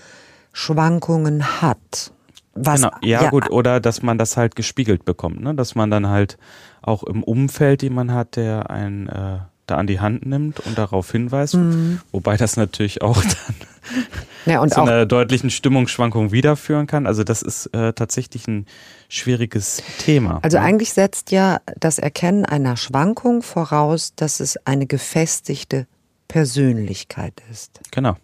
Schwankungen 0.54 1.62
hat. 1.62 2.14
Was, 2.60 2.82
genau. 2.82 2.94
ja, 3.02 3.24
ja, 3.24 3.30
gut, 3.30 3.50
oder 3.52 3.80
dass 3.80 4.02
man 4.02 4.18
das 4.18 4.38
halt 4.38 4.56
gespiegelt 4.56 5.06
bekommt, 5.06 5.42
ne? 5.42 5.56
dass 5.56 5.76
man 5.76 5.92
dann 5.92 6.08
halt 6.08 6.38
auch 6.82 7.04
im 7.04 7.24
Umfeld 7.24 7.84
jemand 7.84 8.12
hat, 8.12 8.36
der 8.36 8.70
einen 8.70 9.08
äh, 9.08 9.40
da 9.68 9.76
an 9.76 9.86
die 9.86 10.00
Hand 10.00 10.26
nimmt 10.26 10.62
und 10.62 10.78
darauf 10.78 11.12
hinweist, 11.12 11.56
mhm. 11.56 12.00
wobei 12.12 12.38
das 12.38 12.56
natürlich 12.56 13.02
auch 13.02 13.22
dann 14.46 14.54
ja, 14.54 14.66
zu 14.68 14.82
einer 14.82 15.06
deutlichen 15.06 15.50
Stimmungsschwankung 15.50 16.32
wiederführen 16.32 16.88
kann. 16.88 17.06
Also 17.06 17.24
das 17.24 17.42
ist 17.42 17.68
äh, 17.68 17.94
tatsächlich 17.94 18.48
ein 18.48 18.66
schwieriges 19.10 19.84
Thema. 20.00 20.40
Also 20.42 20.58
eigentlich 20.58 20.94
setzt 20.94 21.32
ja 21.32 21.60
das 21.78 22.00
Erkennen 22.00 22.46
einer 22.46 22.78
Schwankung 22.78 23.42
voraus, 23.42 24.14
dass 24.16 24.40
es 24.40 24.58
eine 24.66 24.88
gefestigte 24.88 25.86
Persönlichkeit 26.30 27.34
ist. 27.52 27.82
Genau. 27.92 28.16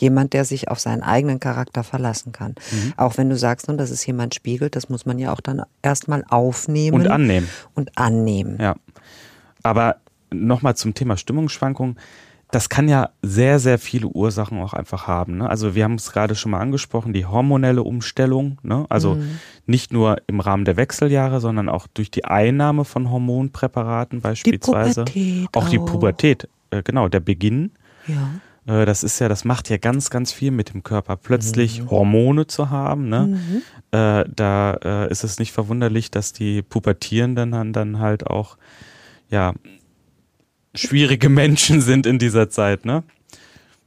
Jemand, 0.00 0.32
der 0.32 0.44
sich 0.44 0.68
auf 0.68 0.80
seinen 0.80 1.02
eigenen 1.02 1.40
Charakter 1.40 1.84
verlassen 1.84 2.32
kann. 2.32 2.54
Mhm. 2.70 2.94
Auch 2.96 3.18
wenn 3.18 3.28
du 3.28 3.36
sagst, 3.36 3.68
nun, 3.68 3.78
dass 3.78 3.90
es 3.90 4.04
jemand 4.06 4.34
spiegelt, 4.34 4.76
das 4.76 4.88
muss 4.88 5.06
man 5.06 5.18
ja 5.18 5.32
auch 5.32 5.40
dann 5.40 5.62
erstmal 5.82 6.24
aufnehmen. 6.28 6.94
Und 6.94 7.08
annehmen. 7.08 7.48
Und 7.74 7.96
annehmen. 7.98 8.58
Ja. 8.60 8.76
Aber 9.62 9.96
nochmal 10.30 10.76
zum 10.76 10.94
Thema 10.94 11.16
Stimmungsschwankungen 11.16 11.96
das 12.50 12.68
kann 12.68 12.88
ja 12.88 13.10
sehr, 13.22 13.58
sehr 13.58 13.78
viele 13.78 14.08
Ursachen 14.08 14.58
auch 14.60 14.74
einfach 14.74 15.06
haben. 15.06 15.38
Ne? 15.38 15.48
Also 15.48 15.74
wir 15.74 15.84
haben 15.84 15.94
es 15.94 16.12
gerade 16.12 16.34
schon 16.34 16.50
mal 16.50 16.60
angesprochen, 16.60 17.12
die 17.12 17.26
hormonelle 17.26 17.82
Umstellung. 17.82 18.58
Ne? 18.62 18.86
Also 18.88 19.14
mhm. 19.14 19.38
nicht 19.66 19.92
nur 19.92 20.16
im 20.26 20.40
Rahmen 20.40 20.64
der 20.64 20.76
Wechseljahre, 20.76 21.40
sondern 21.40 21.68
auch 21.68 21.86
durch 21.86 22.10
die 22.10 22.24
Einnahme 22.24 22.84
von 22.84 23.10
Hormonpräparaten 23.10 24.20
beispielsweise. 24.20 25.04
Die 25.04 25.46
auch, 25.52 25.64
auch 25.64 25.68
die 25.68 25.78
Pubertät, 25.78 26.48
äh, 26.70 26.82
genau, 26.82 27.08
der 27.08 27.20
Beginn. 27.20 27.72
Ja. 28.06 28.30
Äh, 28.70 28.86
das 28.86 29.02
ist 29.02 29.18
ja, 29.18 29.28
das 29.28 29.44
macht 29.44 29.68
ja 29.68 29.76
ganz, 29.76 30.10
ganz 30.10 30.32
viel 30.32 30.50
mit 30.50 30.72
dem 30.72 30.82
Körper. 30.82 31.16
Plötzlich 31.16 31.82
mhm. 31.82 31.90
Hormone 31.90 32.46
zu 32.46 32.70
haben, 32.70 33.08
ne? 33.08 33.26
Mhm. 33.26 33.62
Äh, 33.90 34.24
da 34.34 34.78
äh, 34.84 35.10
ist 35.10 35.24
es 35.24 35.38
nicht 35.38 35.52
verwunderlich, 35.52 36.10
dass 36.10 36.32
die 36.32 36.62
Pubertierenden 36.62 37.50
dann, 37.50 37.72
dann 37.72 37.98
halt 37.98 38.26
auch 38.26 38.56
ja 39.28 39.54
schwierige 40.74 41.28
Menschen 41.42 41.80
sind 41.80 42.06
in 42.06 42.18
dieser 42.18 42.48
Zeit, 42.48 42.84
ne? 42.84 43.02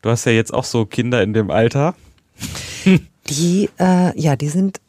Du 0.02 0.10
hast 0.10 0.26
ja 0.26 0.34
jetzt 0.34 0.54
auch 0.54 0.66
so 0.66 0.86
Kinder 0.86 1.24
in 1.24 1.34
dem 1.34 1.50
Alter. 1.50 1.96
Die, 3.30 3.70
äh, 3.80 4.20
ja, 4.20 4.36
die 4.36 4.50
sind, 4.50 4.82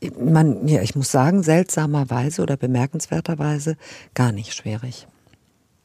äh, 0.00 0.10
man, 0.18 0.66
ja, 0.66 0.82
ich 0.82 0.96
muss 0.96 1.12
sagen, 1.12 1.44
seltsamerweise 1.44 2.42
oder 2.42 2.56
bemerkenswerterweise 2.56 3.76
gar 4.12 4.32
nicht 4.32 4.54
schwierig. 4.54 5.06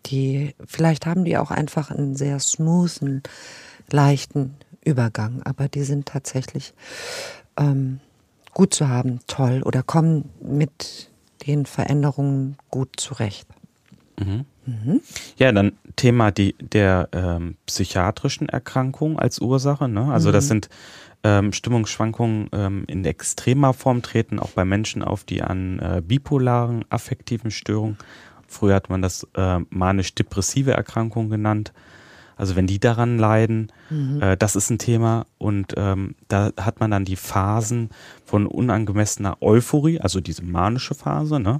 Die, 0.05 0.55
vielleicht 0.65 1.05
haben 1.05 1.25
die 1.25 1.37
auch 1.37 1.51
einfach 1.51 1.91
einen 1.91 2.15
sehr 2.15 2.39
smoothen, 2.39 3.23
leichten 3.91 4.55
Übergang, 4.83 5.41
aber 5.43 5.67
die 5.67 5.83
sind 5.83 6.07
tatsächlich 6.07 6.73
ähm, 7.57 7.99
gut 8.53 8.73
zu 8.73 8.87
haben, 8.87 9.19
toll 9.27 9.61
oder 9.63 9.83
kommen 9.83 10.29
mit 10.41 11.09
den 11.45 11.65
Veränderungen 11.65 12.57
gut 12.69 12.89
zurecht. 12.97 13.47
Mhm. 14.19 14.45
Mhm. 14.65 15.01
Ja, 15.37 15.51
dann 15.51 15.73
Thema 15.95 16.31
die, 16.31 16.55
der 16.59 17.09
ähm, 17.11 17.55
psychiatrischen 17.65 18.49
Erkrankung 18.49 19.17
als 19.17 19.39
Ursache. 19.39 19.87
Ne? 19.87 20.11
Also 20.11 20.29
mhm. 20.29 20.33
das 20.33 20.47
sind 20.47 20.69
ähm, 21.23 21.51
Stimmungsschwankungen 21.51 22.49
ähm, 22.53 22.83
in 22.87 23.03
extremer 23.03 23.73
Form 23.73 24.01
treten 24.01 24.39
auch 24.39 24.51
bei 24.51 24.63
Menschen 24.63 25.03
auf, 25.03 25.23
die 25.23 25.41
an 25.41 25.79
äh, 25.79 26.01
bipolaren 26.05 26.85
affektiven 26.89 27.51
Störungen, 27.51 27.97
früher 28.49 28.75
hat 28.75 28.89
man 28.89 29.01
das 29.01 29.27
äh, 29.35 29.59
manisch-depressive 29.69 30.71
Erkrankung 30.71 31.29
genannt, 31.29 31.71
also 32.39 32.55
wenn 32.55 32.67
die 32.67 32.79
daran 32.79 33.17
leiden, 33.17 33.69
mhm. 33.89 34.21
äh, 34.21 34.37
das 34.37 34.55
ist 34.55 34.69
ein 34.69 34.79
Thema 34.79 35.25
und 35.37 35.73
ähm, 35.75 36.15
da 36.29 36.51
hat 36.57 36.79
man 36.79 36.89
dann 36.89 37.03
die 37.03 37.17
Phasen 37.17 37.89
von 38.25 38.47
unangemessener 38.47 39.37
Euphorie, 39.41 39.99
also 39.99 40.21
diese 40.21 40.43
manische 40.43 40.95
Phase, 40.95 41.39
ne? 41.39 41.59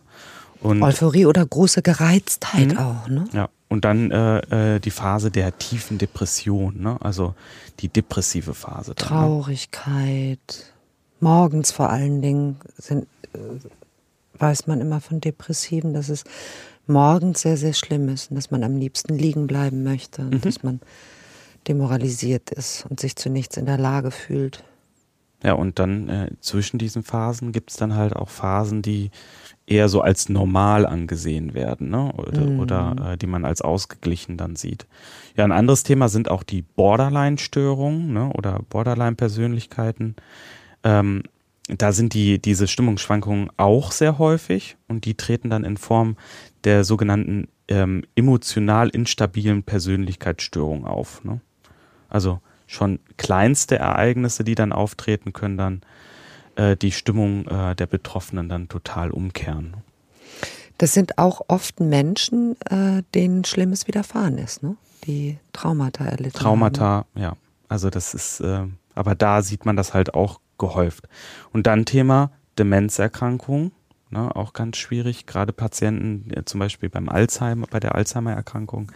Und 0.62 0.82
Euphorie 0.84 1.26
oder 1.26 1.46
große 1.46 1.82
Gereiztheit 1.82 2.74
mh. 2.74 2.86
auch, 2.86 3.08
ne? 3.10 3.26
Ja. 3.34 3.50
Und 3.68 3.86
dann 3.86 4.10
äh, 4.12 4.76
äh, 4.76 4.80
die 4.80 4.92
Phase 4.92 5.32
der 5.32 5.58
tiefen 5.58 5.98
Depression, 5.98 6.82
ne? 6.82 6.98
Also 7.02 7.36
die 7.82 7.90
depressive 7.90 8.54
Phase. 8.54 8.94
Dann, 8.96 9.06
ne? 9.06 9.10
Traurigkeit. 9.10 10.40
Ne? 10.48 10.64
Morgens 11.20 11.72
vor 11.72 11.90
allen 11.90 12.22
Dingen 12.22 12.58
sind, 12.78 13.06
äh, 13.34 13.40
weiß 14.40 14.68
man 14.68 14.80
immer 14.80 15.02
von 15.02 15.20
Depressiven, 15.20 15.94
dass 15.94 16.08
es 16.08 16.24
morgens 16.90 17.42
sehr, 17.42 17.58
sehr 17.58 17.74
schlimm 17.74 18.10
ist 18.10 18.32
und 18.32 18.36
dass 18.36 18.52
man 18.52 18.64
am 18.64 18.76
liebsten 18.78 19.18
liegen 19.18 19.48
bleiben 19.48 19.84
möchte 19.84 20.24
und 20.24 20.34
mhm. 20.34 20.42
dass 20.42 20.64
man 20.64 20.80
demoralisiert 21.68 22.50
ist 22.52 22.86
und 22.90 23.00
sich 23.00 23.16
zu 23.16 23.30
nichts 23.30 23.58
in 23.58 23.66
der 23.66 23.78
Lage 23.78 24.12
fühlt. 24.12 24.64
Ja, 25.44 25.54
und 25.54 25.80
dann 25.80 26.10
äh, 26.10 26.32
zwischen 26.42 26.80
diesen 26.80 27.02
Phasen 27.04 27.54
gibt 27.54 27.72
es 27.72 27.78
dann 27.78 27.96
halt 27.96 28.14
auch 28.14 28.28
Phasen, 28.28 28.82
die 28.82 29.10
eher 29.66 29.88
so 29.88 30.02
als 30.02 30.28
normal 30.28 30.86
angesehen 30.86 31.54
werden 31.54 31.90
ne? 31.90 32.12
oder, 32.18 32.42
mhm. 32.42 32.60
oder 32.60 32.96
äh, 33.12 33.18
die 33.18 33.28
man 33.28 33.46
als 33.46 33.62
ausgeglichen 33.62 34.36
dann 34.36 34.56
sieht. 34.56 34.86
Ja, 35.38 35.46
ein 35.46 35.52
anderes 35.54 35.84
Thema 35.84 36.10
sind 36.10 36.30
auch 36.30 36.44
die 36.44 36.64
Borderline-Störungen 36.64 38.12
ne? 38.12 38.32
oder 38.34 38.60
Borderline-Persönlichkeiten. 38.70 40.16
Ähm, 40.84 41.24
da 41.78 41.92
sind 41.92 42.14
die, 42.14 42.40
diese 42.40 42.68
Stimmungsschwankungen 42.68 43.50
auch 43.58 43.92
sehr 43.92 44.18
häufig 44.18 44.78
und 44.88 45.06
die 45.06 45.16
treten 45.16 45.50
dann 45.50 45.64
in 45.64 45.78
Form 45.78 46.18
der 46.64 46.84
sogenannten 46.84 47.48
ähm, 47.68 48.04
emotional 48.16 48.90
instabilen 48.90 49.64
Persönlichkeitsstörung 49.64 50.86
auf. 50.86 51.24
Ne? 51.24 51.42
Also 52.10 52.42
schon 52.68 53.00
kleinste 53.18 53.78
Ereignisse, 53.78 54.44
die 54.44 54.56
dann 54.56 54.72
auftreten, 54.72 55.34
können 55.34 55.58
dann 55.58 55.82
äh, 56.56 56.76
die 56.76 56.92
Stimmung 56.92 57.48
äh, 57.48 57.76
der 57.76 57.86
Betroffenen 57.86 58.50
dann 58.50 58.68
total 58.68 59.12
umkehren. 59.12 59.78
Das 60.78 60.94
sind 60.94 61.18
auch 61.18 61.42
oft 61.48 61.80
Menschen, 61.80 62.56
äh, 62.70 63.04
denen 63.14 63.44
Schlimmes 63.44 63.88
widerfahren 63.88 64.38
ist, 64.38 64.64
ne? 64.64 64.76
die 65.06 65.38
Traumata 65.54 66.06
erlitten 66.06 66.38
Traumata, 66.38 67.06
haben. 67.14 67.22
ja. 67.22 67.34
Also 67.68 67.90
das 67.90 68.14
ist, 68.14 68.40
äh, 68.40 68.66
aber 68.96 69.14
da 69.14 69.42
sieht 69.42 69.66
man 69.66 69.76
das 69.76 69.94
halt 69.94 70.14
auch 70.16 70.40
gehäuft. 70.60 71.08
Und 71.52 71.66
dann 71.66 71.86
Thema 71.86 72.32
Demenzerkrankung, 72.60 73.72
ne, 74.12 74.36
auch 74.36 74.54
ganz 74.54 74.78
schwierig, 74.78 75.26
gerade 75.26 75.54
Patienten, 75.54 76.32
äh, 76.32 76.46
zum 76.46 76.60
Beispiel 76.60 76.90
beim 76.90 77.10
Alzheimer, 77.10 77.68
bei 77.70 77.80
der 77.80 77.96
Alzheimer-Erkrankung, 77.96 78.92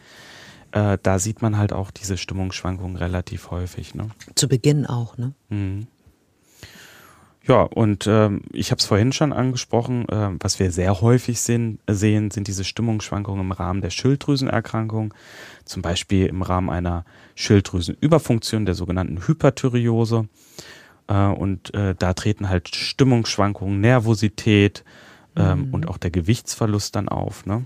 äh, 0.71 0.97
da 1.01 1.19
sieht 1.19 1.41
man 1.41 1.57
halt 1.57 1.73
auch 1.73 1.91
diese 1.91 2.17
Stimmungsschwankungen 2.17 2.97
relativ 2.97 3.51
häufig. 3.51 3.95
Ne? 3.95 4.09
Zu 4.35 4.47
Beginn 4.47 4.85
auch, 4.85 5.17
ne? 5.17 5.33
Mhm. 5.49 5.87
Ja, 7.45 7.63
und 7.63 8.07
ähm, 8.07 8.41
ich 8.53 8.71
habe 8.71 8.79
es 8.79 8.85
vorhin 8.85 9.11
schon 9.11 9.33
angesprochen, 9.33 10.07
äh, 10.07 10.29
was 10.39 10.59
wir 10.59 10.71
sehr 10.71 11.01
häufig 11.01 11.41
sehen, 11.41 11.77
sehen, 11.89 12.31
sind 12.31 12.47
diese 12.47 12.63
Stimmungsschwankungen 12.63 13.41
im 13.41 13.51
Rahmen 13.51 13.81
der 13.81 13.89
Schilddrüsenerkrankung, 13.89 15.13
zum 15.65 15.81
Beispiel 15.81 16.27
im 16.27 16.41
Rahmen 16.41 16.69
einer 16.69 17.03
Schilddrüsenüberfunktion, 17.35 18.65
der 18.65 18.75
sogenannten 18.75 19.27
Hyperthyreose. 19.27 20.29
Äh, 21.13 21.27
und 21.27 21.73
äh, 21.73 21.95
da 21.97 22.13
treten 22.13 22.49
halt 22.49 22.75
Stimmungsschwankungen, 22.75 23.79
Nervosität 23.79 24.83
ähm, 25.35 25.67
mhm. 25.67 25.73
und 25.73 25.87
auch 25.87 25.97
der 25.97 26.09
Gewichtsverlust 26.11 26.95
dann 26.95 27.07
auf. 27.07 27.45
Ne? 27.45 27.65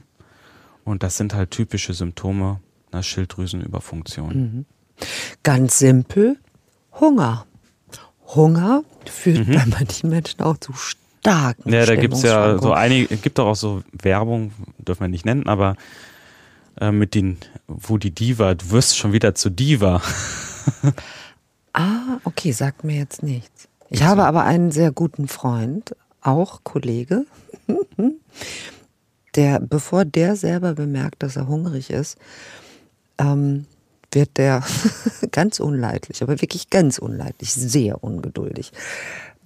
Und 0.84 1.04
das 1.04 1.18
sind 1.18 1.34
halt 1.34 1.52
typische 1.52 1.94
Symptome 1.94 2.60
einer 2.92 3.04
Schilddrüsenüberfunktion. 3.04 4.36
Mhm. 4.36 4.66
Ganz 5.44 5.80
simpel, 5.80 6.38
Hunger. 7.00 7.46
Hunger 8.36 8.84
führt 9.06 9.48
mhm. 9.48 9.56
bei 9.56 9.66
manchen 9.66 10.10
Menschen 10.10 10.42
auch 10.42 10.58
zu 10.58 10.74
starken 10.74 11.72
Ja, 11.72 11.86
da 11.86 11.96
gibt 11.96 12.16
es 12.16 12.24
ja 12.24 12.58
so 12.58 12.74
einige, 12.74 13.16
gibt 13.18 13.40
auch 13.40 13.56
so 13.56 13.84
Werbung, 13.94 14.52
dürfen 14.80 15.02
wir 15.02 15.08
nicht 15.08 15.26
nennen, 15.26 15.48
aber 15.48 15.78
äh, 16.82 16.92
mit 16.92 17.16
den, 17.16 17.38
wo 17.68 17.98
die 17.98 18.12
Diva, 18.12 18.56
du 18.56 18.72
wirst 18.72 18.98
schon 18.98 19.14
wieder 19.14 19.36
zu 19.36 19.50
Diva. 19.50 20.02
ah, 21.74 22.07
okay, 22.24 22.52
sagt 22.52 22.84
mir 22.84 22.98
jetzt 22.98 23.24
nichts. 23.24 23.68
Ich 23.90 24.04
habe 24.04 24.26
aber 24.26 24.44
einen 24.44 24.72
sehr 24.72 24.92
guten 24.92 25.28
Freund, 25.28 25.96
auch 26.22 26.62
Kollege, 26.64 27.26
der, 29.36 29.60
bevor 29.60 30.04
der 30.04 30.36
selber 30.36 30.74
bemerkt, 30.74 31.24
dass 31.24 31.38
er 31.38 31.48
hungrig 31.48 31.90
ist, 31.90 32.18
ähm, 33.18 33.66
wird 34.12 34.38
der 34.38 34.64
ganz 35.32 35.60
unleidlich, 35.60 36.22
aber 36.22 36.42
wirklich 36.42 36.70
ganz 36.70 36.98
unleidlich, 36.98 37.54
sehr 37.54 38.04
ungeduldig. 38.04 38.72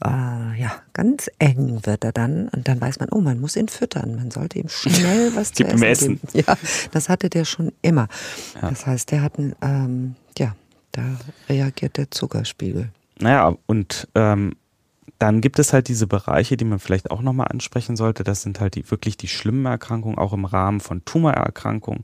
Äh, 0.03 0.59
ja, 0.59 0.71
ganz 0.93 1.29
eng 1.37 1.81
wird 1.83 2.03
er 2.03 2.11
dann 2.11 2.47
und 2.49 2.67
dann 2.67 2.81
weiß 2.81 2.99
man, 2.99 3.09
oh, 3.09 3.21
man 3.21 3.39
muss 3.39 3.55
ihn 3.55 3.67
füttern, 3.67 4.15
man 4.15 4.31
sollte 4.31 4.57
ihm 4.57 4.69
schnell 4.69 5.31
was 5.35 5.53
zu 5.53 5.63
essen, 5.63 5.83
essen, 5.83 6.21
geben. 6.31 6.45
Ja, 6.47 6.57
das 6.91 7.09
hatte 7.09 7.29
der 7.29 7.45
schon 7.45 7.71
immer. 7.83 8.07
Ja. 8.59 8.69
Das 8.69 8.87
heißt, 8.87 9.11
der 9.11 9.21
hat 9.21 9.37
ein, 9.37 9.55
ähm, 9.61 10.15
ja, 10.37 10.55
da 10.91 11.17
reagiert 11.49 11.97
der 11.97 12.11
Zuckerspiegel. 12.11 12.89
Naja, 13.19 13.55
und 13.67 14.07
ähm, 14.15 14.55
dann 15.21 15.39
gibt 15.39 15.59
es 15.59 15.71
halt 15.71 15.87
diese 15.87 16.07
Bereiche, 16.07 16.57
die 16.57 16.65
man 16.65 16.79
vielleicht 16.79 17.11
auch 17.11 17.21
nochmal 17.21 17.49
ansprechen 17.49 17.95
sollte. 17.95 18.23
Das 18.23 18.41
sind 18.41 18.59
halt 18.59 18.73
die, 18.73 18.89
wirklich 18.89 19.17
die 19.17 19.27
schlimmen 19.27 19.67
Erkrankungen, 19.67 20.17
auch 20.17 20.33
im 20.33 20.45
Rahmen 20.45 20.79
von 20.79 21.05
Tumorerkrankungen. 21.05 22.01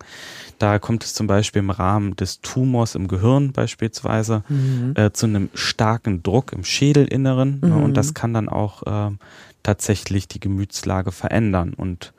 Da 0.60 0.78
kommt 0.78 1.04
es 1.04 1.16
zum 1.16 1.26
Beispiel 1.26 1.62
im 1.62 1.72
Rahmen 1.72 2.16
des 2.16 2.42
Tumors 2.42 2.94
im 2.94 3.08
Gehirn 3.08 3.54
beispielsweise 3.54 4.44
mhm. 4.50 4.94
äh, 4.96 5.12
zu 5.14 5.26
einem 5.26 5.50
starken 5.56 6.22
Druck 6.22 6.54
im 6.54 6.64
Schädelinneren. 6.64 7.60
Mhm. 7.60 7.70
Ne, 7.70 7.76
und 7.78 7.98
das 7.98 8.10
mhm. 8.10 8.14
kann 8.14 8.34
dann 8.36 8.50
auch 8.50 8.84
äh, 8.84 9.16
tatsächlich 9.64 10.28
die 10.28 10.40
Gemütslage 10.40 11.12
verändern. 11.12 11.74
Und 11.74 12.14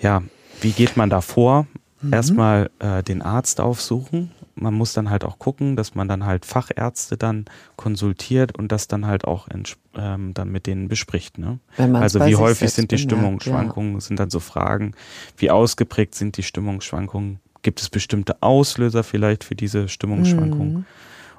ja, 0.00 0.24
wie 0.60 0.72
geht 0.72 0.96
man 0.96 1.10
da 1.10 1.20
vor? 1.20 1.68
Mhm. 2.00 2.12
Erstmal 2.12 2.70
äh, 2.80 3.04
den 3.04 3.22
Arzt 3.22 3.60
aufsuchen, 3.60 4.32
man 4.54 4.74
muss 4.74 4.92
dann 4.92 5.10
halt 5.10 5.24
auch 5.24 5.38
gucken, 5.38 5.76
dass 5.76 5.94
man 5.94 6.08
dann 6.08 6.24
halt 6.24 6.44
Fachärzte 6.44 7.16
dann 7.16 7.46
konsultiert 7.76 8.56
und 8.56 8.70
das 8.70 8.88
dann 8.88 9.06
halt 9.06 9.24
auch 9.24 9.48
ähm, 9.94 10.34
dann 10.34 10.50
mit 10.50 10.66
denen 10.66 10.88
bespricht. 10.88 11.38
Ne? 11.38 11.58
Also 11.76 12.24
wie 12.24 12.36
häufig 12.36 12.70
sind 12.70 12.90
die 12.90 12.98
Stimmungsschwankungen, 12.98 13.94
ja. 13.94 14.00
sind 14.00 14.20
dann 14.20 14.30
so 14.30 14.40
Fragen, 14.40 14.92
wie 15.36 15.50
ausgeprägt 15.50 16.14
sind 16.14 16.36
die 16.36 16.42
Stimmungsschwankungen, 16.42 17.40
gibt 17.62 17.80
es 17.80 17.88
bestimmte 17.88 18.42
Auslöser 18.42 19.04
vielleicht 19.04 19.44
für 19.44 19.54
diese 19.54 19.88
Stimmungsschwankungen? 19.88 20.72
Mhm. 20.72 20.84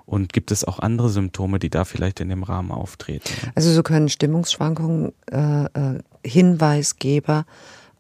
Und 0.06 0.34
gibt 0.34 0.52
es 0.52 0.66
auch 0.66 0.80
andere 0.80 1.10
Symptome, 1.10 1.60
die 1.60 1.70
da 1.70 1.86
vielleicht 1.86 2.20
in 2.20 2.28
dem 2.28 2.44
Rahmen 2.44 2.72
auftreten? 2.72 3.30
Also 3.56 3.72
so 3.72 3.84
können 3.84 4.10
Stimmungsschwankungen 4.10 5.14
äh, 5.32 5.64
äh, 5.64 6.00
Hinweisgeber 6.26 7.46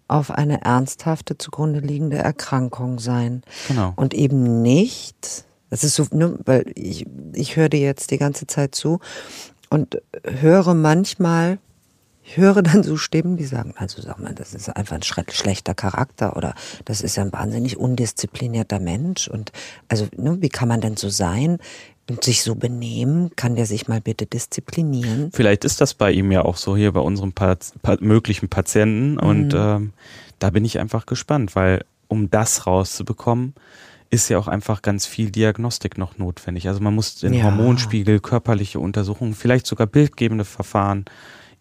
auf 0.07 0.31
eine 0.31 0.61
ernsthafte 0.63 1.37
zugrunde 1.37 1.79
liegende 1.79 2.17
Erkrankung 2.17 2.99
sein. 2.99 3.43
Genau. 3.67 3.93
Und 3.95 4.13
eben 4.13 4.61
nicht, 4.61 5.45
das 5.69 5.83
ist 5.83 5.95
so, 5.95 6.05
ne, 6.11 6.37
weil 6.45 6.71
ich, 6.75 7.05
ich 7.33 7.55
höre 7.55 7.69
dir 7.69 7.79
jetzt 7.79 8.11
die 8.11 8.17
ganze 8.17 8.47
Zeit 8.47 8.75
zu 8.75 8.99
und 9.69 10.01
höre 10.23 10.73
manchmal, 10.73 11.57
ich 12.23 12.37
höre 12.37 12.61
dann 12.61 12.83
so 12.83 12.95
Stimmen, 12.95 13.37
die 13.37 13.45
sagen, 13.45 13.73
also 13.75 14.01
sag 14.01 14.19
mal, 14.19 14.33
das 14.33 14.53
ist 14.53 14.69
einfach 14.69 14.95
ein 14.95 15.03
schlechter 15.03 15.73
Charakter 15.73 16.37
oder 16.37 16.53
das 16.85 17.01
ist 17.01 17.17
ein 17.19 17.33
wahnsinnig 17.33 17.77
undisziplinierter 17.77 18.79
Mensch 18.79 19.27
und 19.27 19.51
also 19.89 20.07
ne, 20.15 20.37
wie 20.41 20.49
kann 20.49 20.67
man 20.67 20.79
denn 20.79 20.95
so 20.95 21.09
sein? 21.09 21.57
Und 22.09 22.23
sich 22.23 22.43
so 22.43 22.55
benehmen, 22.55 23.31
kann 23.35 23.55
der 23.55 23.65
sich 23.65 23.87
mal 23.87 24.01
bitte 24.01 24.25
disziplinieren? 24.25 25.29
Vielleicht 25.33 25.63
ist 25.63 25.81
das 25.81 25.93
bei 25.93 26.11
ihm 26.11 26.31
ja 26.31 26.43
auch 26.43 26.57
so 26.57 26.75
hier 26.75 26.91
bei 26.91 26.99
unserem 26.99 27.33
Pat 27.33 27.73
möglichen 27.99 28.49
Patienten 28.49 29.13
mhm. 29.13 29.19
und 29.19 29.53
ähm, 29.55 29.93
da 30.39 30.49
bin 30.49 30.65
ich 30.65 30.79
einfach 30.79 31.05
gespannt, 31.05 31.55
weil 31.55 31.85
um 32.07 32.29
das 32.29 32.67
rauszubekommen, 32.67 33.53
ist 34.09 34.29
ja 34.29 34.37
auch 34.37 34.47
einfach 34.47 34.83
ganz 34.83 35.07
viel 35.07 35.31
Diagnostik 35.31 35.97
noch 35.97 36.19
notwendig. 36.19 36.67
Also 36.67 36.81
man 36.81 36.93
muss 36.93 37.15
den 37.15 37.33
ja. 37.33 37.45
Hormonspiegel, 37.45 38.19
körperliche 38.19 38.79
Untersuchungen, 38.79 39.33
vielleicht 39.33 39.65
sogar 39.65 39.87
bildgebende 39.87 40.45
Verfahren, 40.45 41.05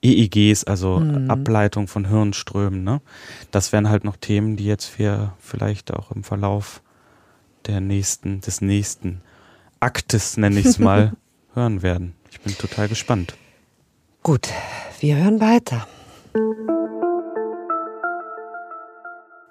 EEGs, 0.03 0.65
also 0.65 1.01
mhm. 1.01 1.31
Ableitung 1.31 1.89
von 1.89 2.09
Hirnströmen. 2.09 2.85
Ne? 2.85 3.01
Das 3.51 3.73
wären 3.73 3.89
halt 3.89 4.05
noch 4.05 4.17
Themen, 4.17 4.57
die 4.57 4.67
jetzt 4.67 4.99
wir 4.99 5.33
vielleicht 5.39 5.95
auch 5.95 6.11
im 6.11 6.25
Verlauf 6.25 6.83
der 7.67 7.81
nächsten, 7.81 8.43
des 8.43 8.61
nächsten 8.61 9.23
Aktes, 9.83 10.37
nenne 10.37 10.61
ich 10.61 10.67
es 10.67 10.79
mal, 10.79 11.13
hören 11.55 11.83
werden. 11.83 12.15
Ich 12.31 12.41
bin 12.41 12.57
total 12.57 12.89
gespannt. 12.89 13.35
Gut, 14.23 14.49
wir 15.01 15.17
hören 15.17 15.41
weiter. 15.41 15.89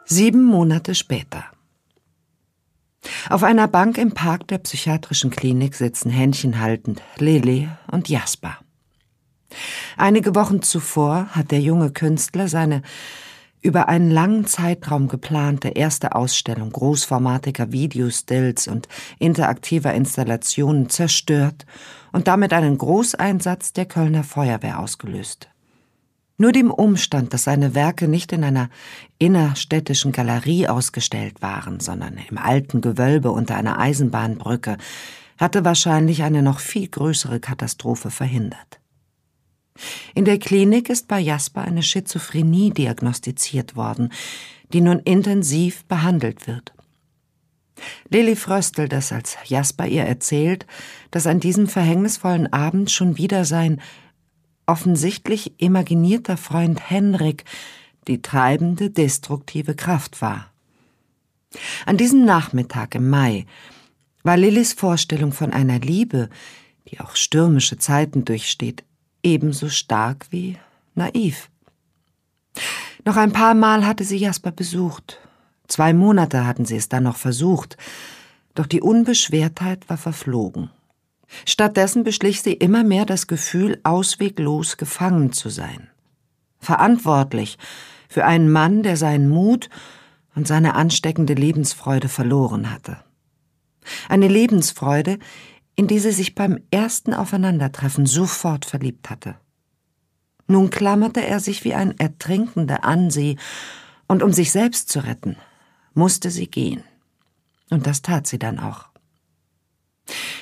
Sieben 0.05 0.45
Monate 0.45 0.95
später. 0.95 1.43
Auf 3.29 3.43
einer 3.43 3.67
Bank 3.67 3.97
im 3.97 4.13
Park 4.13 4.47
der 4.47 4.59
psychiatrischen 4.59 5.31
Klinik 5.31 5.75
sitzen 5.75 6.09
händchenhaltend 6.09 7.01
Lili 7.17 7.67
und 7.91 8.07
Jasper. 8.07 8.57
Einige 9.97 10.33
Wochen 10.33 10.61
zuvor 10.61 11.27
hat 11.31 11.51
der 11.51 11.59
junge 11.59 11.91
Künstler 11.91 12.47
seine 12.47 12.83
über 13.61 13.87
einen 13.87 14.09
langen 14.09 14.45
Zeitraum 14.45 15.07
geplante 15.07 15.69
erste 15.69 16.15
Ausstellung 16.15 16.71
großformatiger 16.71 17.71
Videostills 17.71 18.67
und 18.67 18.87
interaktiver 19.19 19.93
Installationen 19.93 20.89
zerstört 20.89 21.65
und 22.11 22.27
damit 22.27 22.53
einen 22.53 22.77
Großeinsatz 22.77 23.73
der 23.73 23.85
Kölner 23.85 24.23
Feuerwehr 24.23 24.79
ausgelöst. 24.79 25.49
Nur 26.37 26.51
dem 26.51 26.71
Umstand, 26.71 27.35
dass 27.35 27.43
seine 27.43 27.75
Werke 27.75 28.07
nicht 28.07 28.31
in 28.31 28.43
einer 28.43 28.69
innerstädtischen 29.19 30.11
Galerie 30.11 30.67
ausgestellt 30.67 31.43
waren, 31.43 31.79
sondern 31.79 32.17
im 32.17 32.39
alten 32.39 32.81
Gewölbe 32.81 33.29
unter 33.29 33.55
einer 33.55 33.77
Eisenbahnbrücke, 33.77 34.77
hatte 35.37 35.65
wahrscheinlich 35.65 36.23
eine 36.23 36.41
noch 36.41 36.59
viel 36.59 36.87
größere 36.87 37.39
Katastrophe 37.39 38.09
verhindert. 38.09 38.80
In 40.13 40.25
der 40.25 40.39
Klinik 40.39 40.89
ist 40.89 41.07
bei 41.07 41.19
Jasper 41.19 41.61
eine 41.61 41.83
Schizophrenie 41.83 42.71
diagnostiziert 42.71 43.75
worden, 43.75 44.11
die 44.73 44.81
nun 44.81 44.99
intensiv 44.99 45.85
behandelt 45.85 46.47
wird. 46.47 46.73
Lilly 48.09 48.35
fröstelt 48.35 48.93
es, 48.93 49.11
als 49.11 49.37
Jasper 49.45 49.87
ihr 49.87 50.03
erzählt, 50.03 50.65
dass 51.09 51.27
an 51.27 51.39
diesem 51.39 51.67
verhängnisvollen 51.67 52.51
Abend 52.51 52.91
schon 52.91 53.17
wieder 53.17 53.45
sein 53.45 53.81
offensichtlich 54.65 55.59
imaginierter 55.59 56.37
Freund 56.37 56.89
Henrik 56.89 57.43
die 58.07 58.21
treibende, 58.21 58.89
destruktive 58.89 59.75
Kraft 59.75 60.21
war. 60.21 60.51
An 61.85 61.97
diesem 61.97 62.23
Nachmittag 62.25 62.95
im 62.95 63.09
Mai 63.09 63.45
war 64.23 64.37
Lillys 64.37 64.73
Vorstellung 64.73 65.33
von 65.33 65.51
einer 65.51 65.79
Liebe, 65.79 66.29
die 66.89 66.99
auch 66.99 67.15
stürmische 67.15 67.77
Zeiten 67.77 68.23
durchsteht, 68.23 68.83
ebenso 69.23 69.69
stark 69.69 70.27
wie 70.29 70.57
naiv. 70.95 71.49
Noch 73.05 73.17
ein 73.17 73.31
paar 73.31 73.53
Mal 73.53 73.85
hatte 73.85 74.03
sie 74.03 74.17
Jasper 74.17 74.51
besucht. 74.51 75.19
Zwei 75.67 75.93
Monate 75.93 76.45
hatten 76.45 76.65
sie 76.65 76.75
es 76.75 76.89
dann 76.89 77.03
noch 77.03 77.17
versucht, 77.17 77.77
doch 78.55 78.65
die 78.65 78.81
Unbeschwertheit 78.81 79.89
war 79.89 79.97
verflogen. 79.97 80.69
Stattdessen 81.45 82.03
beschlich 82.03 82.41
sie 82.41 82.53
immer 82.53 82.83
mehr 82.83 83.05
das 83.05 83.27
Gefühl, 83.27 83.79
ausweglos 83.83 84.77
gefangen 84.77 85.31
zu 85.31 85.49
sein. 85.49 85.89
Verantwortlich 86.59 87.57
für 88.09 88.25
einen 88.25 88.51
Mann, 88.51 88.83
der 88.83 88.97
seinen 88.97 89.29
Mut 89.29 89.69
und 90.35 90.47
seine 90.47 90.75
ansteckende 90.75 91.33
Lebensfreude 91.33 92.09
verloren 92.09 92.69
hatte. 92.71 92.97
Eine 94.09 94.27
Lebensfreude, 94.27 95.17
in 95.75 95.87
die 95.87 95.99
sie 95.99 96.11
sich 96.11 96.35
beim 96.35 96.59
ersten 96.71 97.13
Aufeinandertreffen 97.13 98.05
sofort 98.05 98.65
verliebt 98.65 99.09
hatte. 99.09 99.35
Nun 100.47 100.69
klammerte 100.69 101.25
er 101.25 101.39
sich 101.39 101.63
wie 101.63 101.73
ein 101.73 101.97
Ertrinkender 101.97 102.83
an 102.83 103.09
sie, 103.09 103.37
und 104.07 104.23
um 104.23 104.33
sich 104.33 104.51
selbst 104.51 104.89
zu 104.89 105.05
retten, 105.05 105.37
musste 105.93 106.29
sie 106.29 106.47
gehen. 106.47 106.83
Und 107.69 107.87
das 107.87 108.01
tat 108.01 108.27
sie 108.27 108.39
dann 108.39 108.59
auch. 108.59 108.89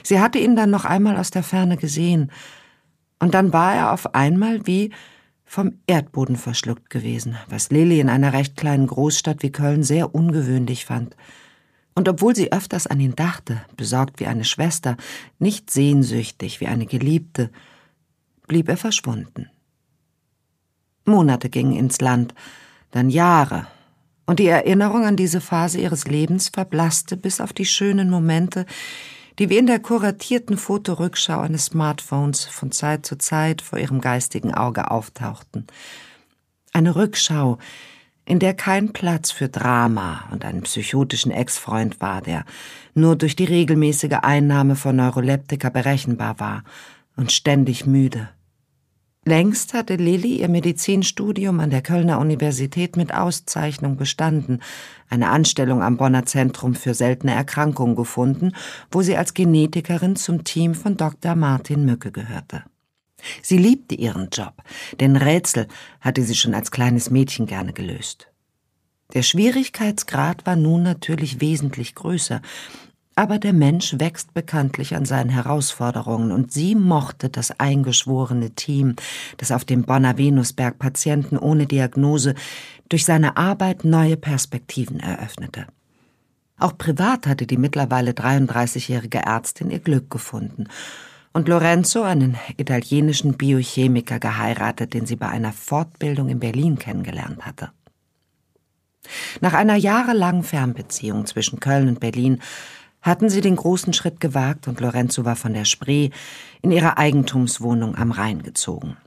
Sie 0.01 0.19
hatte 0.19 0.39
ihn 0.39 0.55
dann 0.55 0.71
noch 0.71 0.85
einmal 0.85 1.17
aus 1.17 1.29
der 1.29 1.43
Ferne 1.43 1.77
gesehen, 1.77 2.31
und 3.19 3.33
dann 3.33 3.53
war 3.53 3.75
er 3.75 3.91
auf 3.91 4.15
einmal 4.15 4.65
wie 4.65 4.91
vom 5.43 5.79
Erdboden 5.87 6.35
verschluckt 6.35 6.89
gewesen, 6.89 7.37
was 7.47 7.69
Lilly 7.69 7.99
in 7.99 8.09
einer 8.09 8.33
recht 8.33 8.55
kleinen 8.55 8.87
Großstadt 8.87 9.43
wie 9.43 9.51
Köln 9.51 9.83
sehr 9.83 10.15
ungewöhnlich 10.15 10.85
fand. 10.85 11.15
Und 11.99 12.07
obwohl 12.07 12.33
sie 12.33 12.53
öfters 12.53 12.88
an 12.88 13.01
ihn 13.01 13.13
dachte, 13.13 13.62
besorgt 13.75 14.21
wie 14.21 14.27
eine 14.27 14.45
Schwester, 14.45 14.95
nicht 15.38 15.69
sehnsüchtig 15.69 16.62
wie 16.62 16.67
eine 16.67 16.85
Geliebte, 16.85 17.51
blieb 18.47 18.69
er 18.69 18.77
verschwunden. 18.77 19.49
Monate 21.03 21.49
gingen 21.49 21.75
ins 21.75 21.99
Land, 21.99 22.33
dann 22.91 23.09
Jahre, 23.09 23.67
und 24.25 24.39
die 24.39 24.47
Erinnerung 24.47 25.03
an 25.03 25.17
diese 25.17 25.41
Phase 25.41 25.81
ihres 25.81 26.07
Lebens 26.07 26.47
verblasste 26.47 27.17
bis 27.17 27.41
auf 27.41 27.51
die 27.51 27.65
schönen 27.65 28.09
Momente, 28.09 28.65
die 29.38 29.49
wie 29.49 29.57
in 29.57 29.67
der 29.67 29.81
kuratierten 29.81 30.57
Fotorückschau 30.57 31.41
eines 31.41 31.65
Smartphones 31.65 32.45
von 32.45 32.71
Zeit 32.71 33.05
zu 33.05 33.17
Zeit 33.17 33.62
vor 33.62 33.77
ihrem 33.77 33.99
geistigen 33.99 34.53
Auge 34.53 34.89
auftauchten. 34.89 35.67
Eine 36.71 36.95
Rückschau, 36.95 37.57
in 38.29 38.37
der 38.37 38.53
kein 38.53 38.93
Platz 38.93 39.31
für 39.31 39.49
Drama 39.49 40.25
und 40.31 40.45
einen 40.45 40.61
psychotischen 40.61 41.31
Ex-Freund 41.31 41.99
war, 41.99 42.21
der 42.21 42.45
nur 42.93 43.15
durch 43.15 43.35
die 43.35 43.45
regelmäßige 43.45 44.19
Einnahme 44.21 44.75
von 44.75 44.95
Neuroleptika 44.95 45.69
berechenbar 45.71 46.39
war 46.39 46.63
und 47.15 47.31
ständig 47.31 47.87
müde. 47.87 48.29
Längst 49.25 49.73
hatte 49.73 49.95
Lilly 49.95 50.41
ihr 50.41 50.47
Medizinstudium 50.47 51.59
an 51.59 51.71
der 51.71 51.81
Kölner 51.81 52.19
Universität 52.19 52.97
mit 52.97 53.15
Auszeichnung 53.15 53.97
bestanden, 53.97 54.59
eine 55.09 55.29
Anstellung 55.29 55.81
am 55.81 55.97
Bonner 55.97 56.27
Zentrum 56.27 56.75
für 56.75 56.93
seltene 56.93 57.33
Erkrankungen 57.33 57.95
gefunden, 57.95 58.51
wo 58.91 59.01
sie 59.01 59.17
als 59.17 59.33
Genetikerin 59.33 60.15
zum 60.15 60.43
Team 60.43 60.75
von 60.75 60.97
Dr. 60.97 61.33
Martin 61.33 61.83
Mücke 61.83 62.11
gehörte. 62.11 62.63
Sie 63.41 63.58
liebte 63.58 63.95
ihren 63.95 64.29
Job, 64.32 64.53
denn 64.99 65.15
Rätsel 65.15 65.67
hatte 66.01 66.23
sie 66.23 66.36
schon 66.36 66.53
als 66.53 66.71
kleines 66.71 67.10
Mädchen 67.10 67.45
gerne 67.45 67.73
gelöst. 67.73 68.27
Der 69.13 69.23
Schwierigkeitsgrad 69.23 70.45
war 70.45 70.55
nun 70.55 70.84
natürlich 70.84 71.41
wesentlich 71.41 71.95
größer, 71.95 72.41
aber 73.15 73.38
der 73.38 73.53
Mensch 73.53 73.95
wächst 73.99 74.34
bekanntlich 74.34 74.95
an 74.95 75.03
seinen 75.03 75.29
Herausforderungen 75.29 76.32
und 76.32 76.53
sie 76.53 76.75
mochte 76.75 77.29
das 77.29 77.60
eingeschworene 77.60 78.51
Team, 78.51 78.95
das 79.38 79.51
auf 79.51 79.65
dem 79.65 79.84
Bonner 79.84 80.17
Venusberg 80.17 80.79
Patienten 80.79 81.38
ohne 81.38 81.65
Diagnose 81.65 82.36
durch 82.88 83.03
seine 83.03 83.36
Arbeit 83.36 83.84
neue 83.84 84.15
Perspektiven 84.15 84.99
eröffnete. 84.99 85.65
Auch 86.60 86.77
privat 86.77 87.27
hatte 87.27 87.45
die 87.45 87.58
mittlerweile 87.58 88.12
33-jährige 88.12 89.19
Ärztin 89.19 89.71
ihr 89.71 89.79
Glück 89.79 90.10
gefunden 90.10 90.67
und 91.39 91.47
Lorenzo 91.47 92.04
einen 92.04 92.38
italienischen 92.58 93.38
Biochemiker 93.38 94.19
geheiratet, 94.19 94.93
den 94.93 95.06
sie 95.06 95.15
bei 95.15 95.30
einer 95.30 95.54
Fortbildung 95.54 96.28
in 96.28 96.41
Berlin 96.41 96.78
kennengelernt 96.78 97.45
hatte. 97.45 97.71
Nach 99.39 99.54
einer 99.54 99.78
jahrelangen 99.78 100.43
Fernbeziehung 100.43 101.25
zwischen 101.28 101.62
Köln 101.62 101.88
und 101.88 102.02
Berlin 102.02 102.41
hatten 103.02 103.30
sie 103.30 103.39
den 103.39 103.56
großen 103.56 103.93
Schritt 103.93 104.19
gewagt 104.19 104.67
und 104.67 104.82
Lorenzo 104.82 105.23
war 105.23 105.38
von 105.38 105.54
der 105.54 105.63
Spree 105.63 106.10
in 106.62 106.71
ihre 106.71 106.97
Eigentumswohnung 106.97 107.95
am 107.95 108.12
Rhein 108.12 108.43
gezogen. 108.43 108.97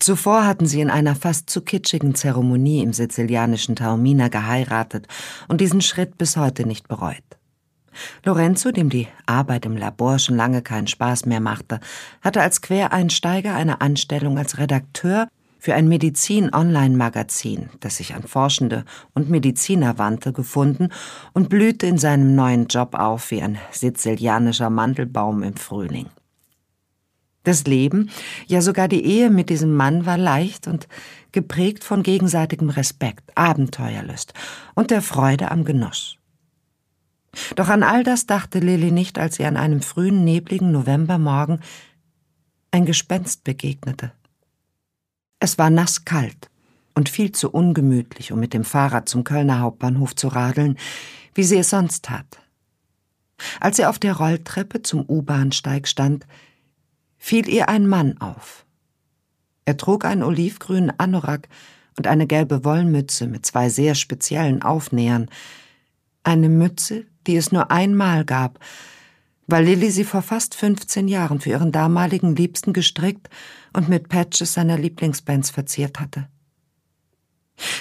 Zuvor 0.00 0.44
hatten 0.44 0.66
sie 0.66 0.80
in 0.80 0.90
einer 0.90 1.14
fast 1.14 1.48
zu 1.48 1.60
kitschigen 1.60 2.16
Zeremonie 2.16 2.82
im 2.82 2.92
sizilianischen 2.92 3.76
Taormina 3.76 4.26
geheiratet 4.26 5.06
und 5.46 5.60
diesen 5.60 5.80
Schritt 5.80 6.18
bis 6.18 6.36
heute 6.36 6.66
nicht 6.66 6.88
bereut. 6.88 7.22
Lorenzo, 8.24 8.70
dem 8.70 8.88
die 8.88 9.08
Arbeit 9.26 9.66
im 9.66 9.76
Labor 9.76 10.18
schon 10.18 10.36
lange 10.36 10.62
keinen 10.62 10.86
Spaß 10.86 11.26
mehr 11.26 11.40
machte, 11.40 11.80
hatte 12.20 12.42
als 12.42 12.60
Quereinsteiger 12.60 13.54
eine 13.54 13.80
Anstellung 13.80 14.38
als 14.38 14.58
Redakteur 14.58 15.28
für 15.62 15.74
ein 15.74 15.86
Medizin-Online-Magazin, 15.86 17.70
das 17.78 17.98
sich 17.98 18.16
an 18.16 18.24
Forschende 18.24 18.84
und 19.14 19.30
Mediziner 19.30 19.96
wandte, 19.96 20.32
gefunden 20.32 20.88
und 21.34 21.48
blühte 21.48 21.86
in 21.86 21.98
seinem 21.98 22.34
neuen 22.34 22.66
Job 22.66 22.96
auf 22.96 23.30
wie 23.30 23.42
ein 23.42 23.58
sizilianischer 23.70 24.70
Mandelbaum 24.70 25.44
im 25.44 25.54
Frühling. 25.54 26.06
Das 27.44 27.64
Leben, 27.64 28.10
ja 28.46 28.60
sogar 28.60 28.88
die 28.88 29.04
Ehe 29.04 29.30
mit 29.30 29.50
diesem 29.50 29.74
Mann 29.74 30.04
war 30.04 30.18
leicht 30.18 30.66
und 30.66 30.88
geprägt 31.30 31.84
von 31.84 32.02
gegenseitigem 32.02 32.70
Respekt, 32.70 33.30
Abenteuerlust 33.36 34.34
und 34.74 34.90
der 34.90 35.02
Freude 35.02 35.50
am 35.50 35.64
Genuss. 35.64 36.18
Doch 37.56 37.68
an 37.68 37.82
all 37.82 38.04
das 38.04 38.26
dachte 38.26 38.58
Lilly 38.58 38.90
nicht, 38.90 39.18
als 39.18 39.36
sie 39.36 39.44
an 39.44 39.56
einem 39.56 39.80
frühen, 39.80 40.24
nebligen 40.24 40.70
Novembermorgen 40.70 41.60
ein 42.70 42.86
Gespenst 42.86 43.44
begegnete. 43.44 44.12
Es 45.40 45.58
war 45.58 45.70
nasskalt 45.70 46.50
und 46.94 47.08
viel 47.08 47.32
zu 47.32 47.50
ungemütlich, 47.50 48.32
um 48.32 48.40
mit 48.40 48.54
dem 48.54 48.64
Fahrrad 48.64 49.08
zum 49.08 49.24
Kölner 49.24 49.60
Hauptbahnhof 49.60 50.14
zu 50.14 50.28
radeln, 50.28 50.78
wie 51.34 51.44
sie 51.44 51.58
es 51.58 51.70
sonst 51.70 52.04
tat. 52.04 52.40
Als 53.60 53.76
sie 53.76 53.86
auf 53.86 53.98
der 53.98 54.14
Rolltreppe 54.14 54.82
zum 54.82 55.04
U-Bahnsteig 55.08 55.88
stand, 55.88 56.26
fiel 57.18 57.48
ihr 57.48 57.68
ein 57.68 57.86
Mann 57.86 58.18
auf. 58.20 58.64
Er 59.64 59.76
trug 59.76 60.04
einen 60.04 60.22
olivgrünen 60.22 60.92
Anorak 60.98 61.48
und 61.96 62.06
eine 62.06 62.26
gelbe 62.26 62.64
Wollmütze 62.64 63.26
mit 63.26 63.46
zwei 63.46 63.68
sehr 63.68 63.94
speziellen 63.94 64.62
Aufnähern. 64.62 65.28
Eine 66.24 66.48
Mütze, 66.48 67.06
die 67.26 67.36
es 67.36 67.52
nur 67.52 67.70
einmal 67.70 68.24
gab, 68.24 68.58
weil 69.46 69.64
Lilly 69.64 69.90
sie 69.90 70.04
vor 70.04 70.22
fast 70.22 70.54
15 70.54 71.08
Jahren 71.08 71.40
für 71.40 71.50
ihren 71.50 71.72
damaligen 71.72 72.36
Liebsten 72.36 72.72
gestrickt 72.72 73.28
und 73.72 73.88
mit 73.88 74.08
Patches 74.08 74.54
seiner 74.54 74.78
Lieblingsbands 74.78 75.50
verziert 75.50 76.00
hatte. 76.00 76.28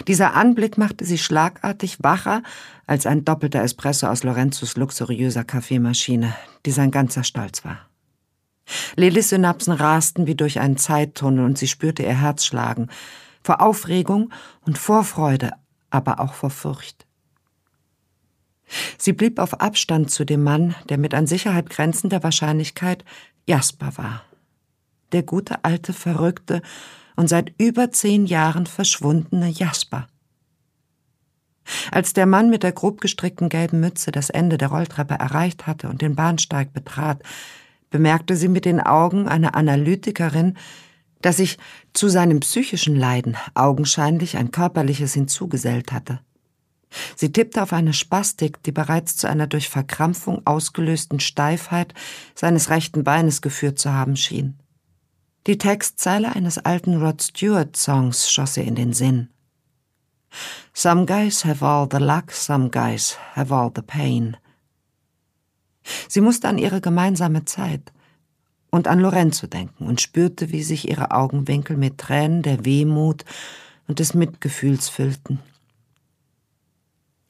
Dieser 0.07 0.33
Anblick 0.35 0.77
machte 0.77 1.05
sie 1.05 1.17
schlagartig 1.17 2.03
wacher 2.03 2.43
als 2.85 3.05
ein 3.05 3.25
doppelter 3.25 3.61
Espresso 3.61 4.07
aus 4.07 4.23
Lorenzos 4.23 4.75
luxuriöser 4.75 5.43
Kaffeemaschine, 5.43 6.35
die 6.65 6.71
sein 6.71 6.91
ganzer 6.91 7.23
Stolz 7.23 7.63
war. 7.63 7.79
Lillys 8.95 9.29
Synapsen 9.29 9.73
rasten 9.73 10.27
wie 10.27 10.35
durch 10.35 10.59
einen 10.59 10.77
Zeittunnel 10.77 11.45
und 11.45 11.57
sie 11.57 11.67
spürte 11.67 12.03
ihr 12.03 12.19
Herz 12.19 12.45
schlagen, 12.45 12.89
vor 13.43 13.61
Aufregung 13.61 14.31
und 14.61 14.77
Vorfreude, 14.77 15.53
aber 15.89 16.19
auch 16.19 16.33
vor 16.33 16.51
Furcht. 16.51 17.05
Sie 18.97 19.13
blieb 19.13 19.39
auf 19.39 19.59
Abstand 19.59 20.11
zu 20.11 20.25
dem 20.25 20.43
Mann, 20.43 20.75
der 20.89 20.97
mit 20.97 21.13
an 21.13 21.27
Sicherheit 21.27 21.69
grenzender 21.69 22.23
Wahrscheinlichkeit 22.23 23.03
Jasper 23.47 23.97
war. 23.97 24.23
Der 25.11 25.23
gute 25.23 25.63
alte 25.63 25.93
Verrückte 25.93 26.61
und 27.15 27.27
seit 27.27 27.53
über 27.57 27.91
zehn 27.91 28.25
Jahren 28.25 28.65
verschwundene 28.65 29.49
Jasper. 29.49 30.07
Als 31.91 32.13
der 32.13 32.25
Mann 32.25 32.49
mit 32.49 32.63
der 32.63 32.71
grob 32.71 33.01
gestrickten 33.01 33.49
gelben 33.49 33.79
Mütze 33.79 34.11
das 34.11 34.29
Ende 34.29 34.57
der 34.57 34.69
Rolltreppe 34.69 35.15
erreicht 35.15 35.67
hatte 35.67 35.89
und 35.89 36.01
den 36.01 36.15
Bahnsteig 36.15 36.73
betrat, 36.73 37.21
bemerkte 37.89 38.35
sie 38.35 38.47
mit 38.47 38.65
den 38.65 38.79
Augen 38.79 39.27
einer 39.27 39.55
Analytikerin, 39.55 40.57
dass 41.21 41.37
sich 41.37 41.57
zu 41.93 42.09
seinem 42.09 42.39
psychischen 42.39 42.95
Leiden 42.95 43.37
augenscheinlich 43.53 44.37
ein 44.37 44.51
körperliches 44.51 45.13
hinzugesellt 45.13 45.91
hatte. 45.91 46.19
Sie 47.15 47.31
tippte 47.31 47.63
auf 47.63 47.73
eine 47.73 47.93
Spastik, 47.93 48.61
die 48.63 48.71
bereits 48.71 49.15
zu 49.15 49.27
einer 49.27 49.47
durch 49.47 49.69
Verkrampfung 49.69 50.45
ausgelösten 50.45 51.19
Steifheit 51.19 51.93
seines 52.35 52.69
rechten 52.69 53.03
Beines 53.03 53.41
geführt 53.41 53.79
zu 53.79 53.93
haben 53.93 54.15
schien. 54.15 54.57
Die 55.47 55.57
Textzeile 55.57 56.35
eines 56.35 56.57
alten 56.59 57.01
Rod 57.01 57.21
Stewart 57.21 57.75
Songs 57.75 58.31
schoss 58.31 58.57
ihr 58.57 58.63
in 58.63 58.75
den 58.75 58.93
Sinn. 58.93 59.29
Some 60.73 61.05
guys 61.05 61.43
have 61.45 61.65
all 61.65 61.87
the 61.89 61.97
luck, 61.97 62.31
some 62.31 62.69
guys 62.69 63.17
have 63.33 63.53
all 63.53 63.71
the 63.75 63.81
pain. 63.81 64.37
Sie 66.07 66.21
musste 66.21 66.47
an 66.47 66.57
ihre 66.57 66.79
gemeinsame 66.79 67.45
Zeit 67.45 67.91
und 68.69 68.87
an 68.87 68.99
Lorenzo 68.99 69.47
denken 69.47 69.87
und 69.87 69.99
spürte, 69.99 70.51
wie 70.51 70.63
sich 70.63 70.87
ihre 70.87 71.11
Augenwinkel 71.11 71.75
mit 71.75 71.97
Tränen 71.97 72.43
der 72.43 72.63
Wehmut 72.63 73.25
und 73.87 73.99
des 73.99 74.13
Mitgefühls 74.13 74.89
füllten. 74.89 75.39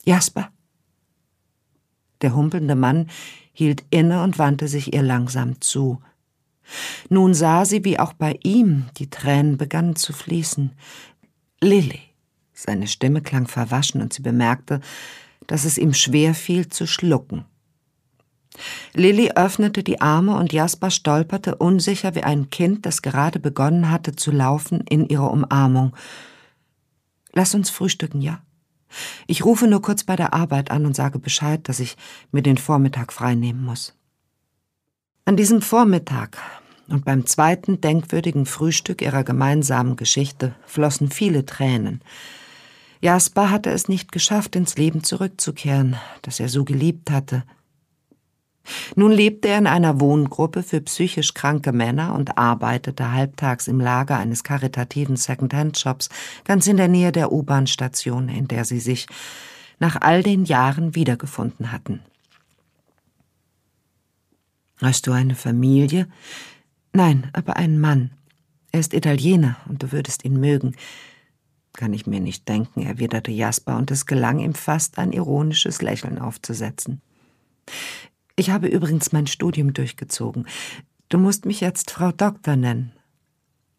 Jasper. 0.06 0.52
Der 2.22 2.36
humpelnde 2.36 2.76
Mann 2.76 3.08
hielt 3.54 3.84
inne 3.90 4.24
und 4.24 4.40
wandte 4.40 4.68
sich 4.68 4.94
ihr 4.94 5.02
langsam 5.02 5.60
zu. 5.62 6.02
Nun 7.10 7.34
sah 7.34 7.66
sie, 7.66 7.84
wie 7.84 8.00
auch 8.00 8.14
bei 8.14 8.40
ihm 8.44 8.86
die 8.98 9.10
Tränen 9.10 9.58
begannen 9.58 9.96
zu 9.96 10.14
fließen. 10.14 10.72
Lilly. 11.60 12.00
Seine 12.54 12.88
Stimme 12.88 13.22
klang 13.22 13.48
verwaschen 13.48 14.02
und 14.02 14.14
sie 14.14 14.22
bemerkte, 14.22 14.82
dass 15.48 15.66
es 15.66 15.78
ihm 15.78 15.94
schwer 15.94 16.36
fiel 16.36 16.70
zu 16.70 16.86
schlucken. 16.86 17.46
Lilly 18.94 19.32
öffnete 19.32 19.84
die 19.84 20.02
Arme 20.02 20.36
und 20.36 20.54
Jasper 20.54 20.92
stolperte 20.92 21.56
unsicher 21.56 22.16
wie 22.16 22.24
ein 22.24 22.50
Kind, 22.50 22.86
das 22.86 23.02
gerade 23.02 23.40
begonnen 23.40 23.90
hatte 23.90 24.16
zu 24.16 24.32
laufen, 24.32 24.82
in 24.90 25.08
ihre 25.08 25.30
Umarmung. 25.30 25.96
Lass 27.34 27.56
uns 27.56 27.70
frühstücken, 27.70 28.22
ja? 28.22 28.42
Ich 29.27 29.45
rufe 29.45 29.67
nur 29.67 29.82
kurz 29.82 30.04
bei 30.04 30.15
der 30.15 30.34
Arbeit 30.34 30.71
an 30.71 30.86
und 30.86 30.95
sage 30.95 31.19
Bescheid, 31.19 31.67
dass 31.67 31.80
ich 31.80 31.97
mir 32.32 32.41
den 32.41 32.58
Vormittag 32.58 33.13
freinehmen 33.13 33.63
muss. 33.63 33.93
An 35.25 35.38
diesem 35.38 35.62
Vormittag 35.62 36.38
und 36.88 37.06
beim 37.06 37.25
zweiten 37.25 37.80
denkwürdigen 37.80 38.45
Frühstück 38.45 39.01
ihrer 39.01 39.23
gemeinsamen 39.23 39.95
Geschichte 39.95 40.56
flossen 40.65 41.10
viele 41.10 41.45
Tränen. 41.45 42.01
Jasper 43.01 43.49
hatte 43.49 43.71
es 43.71 43.88
nicht 43.88 44.12
geschafft, 44.12 44.56
ins 44.56 44.77
Leben 44.77 45.04
zurückzukehren, 45.04 45.95
das 46.21 46.39
er 46.39 46.49
so 46.49 46.63
geliebt 46.63 47.10
hatte, 47.10 47.43
nun 48.95 49.12
lebte 49.12 49.47
er 49.47 49.58
in 49.58 49.67
einer 49.67 50.00
Wohngruppe 50.00 50.63
für 50.63 50.82
psychisch 50.82 51.34
kranke 51.34 51.71
Männer 51.71 52.13
und 52.13 52.38
arbeitete 52.38 53.12
halbtags 53.12 53.67
im 53.67 53.80
Lager 53.80 54.17
eines 54.17 54.43
karitativen 54.43 55.15
Second-Hand-Shops 55.15 56.10
ganz 56.43 56.67
in 56.67 56.78
der 56.78 56.88
Nähe 56.88 57.12
der 57.12 57.32
U-Bahn-Station, 57.32 58.30
in 58.30 58.47
der 58.47 58.65
sie 58.65 58.80
sich 58.80 59.08
nach 59.80 60.00
all 60.00 60.24
den 60.24 60.45
Jahren 60.45 60.95
wiedergefunden 60.95 61.71
hatten. 61.71 62.02
Hast 64.82 65.08
du 65.08 65.12
eine 65.12 65.36
Familie? 65.36 66.08
Nein, 66.93 67.30
aber 67.34 67.58
einen 67.58 67.80
Mann. 67.80 68.12
Er 68.71 68.80
ist 68.80 68.93
Italiener 68.93 69.58
und 69.67 69.84
du 69.84 69.91
würdest 69.91 70.26
ihn 70.26 70.39
mögen. 70.39 70.76
Kann 71.74 71.93
ich 71.93 72.06
mir 72.06 72.19
nicht 72.19 72.47
denken, 72.47 72.82
erwiderte 72.82 73.32
Jasper, 73.32 73.78
und 73.78 73.91
es 73.91 74.06
gelang 74.06 74.39
ihm 74.39 74.54
fast 74.54 74.97
ein 74.97 75.13
ironisches 75.13 75.82
Lächeln 75.82 76.19
aufzusetzen. 76.19 77.02
Ich 78.41 78.49
habe 78.49 78.65
übrigens 78.65 79.12
mein 79.12 79.27
Studium 79.27 79.71
durchgezogen. 79.71 80.47
Du 81.10 81.19
musst 81.19 81.45
mich 81.45 81.62
jetzt 81.62 81.91
Frau 81.91 82.12
Doktor 82.12 82.56
nennen. 82.56 82.91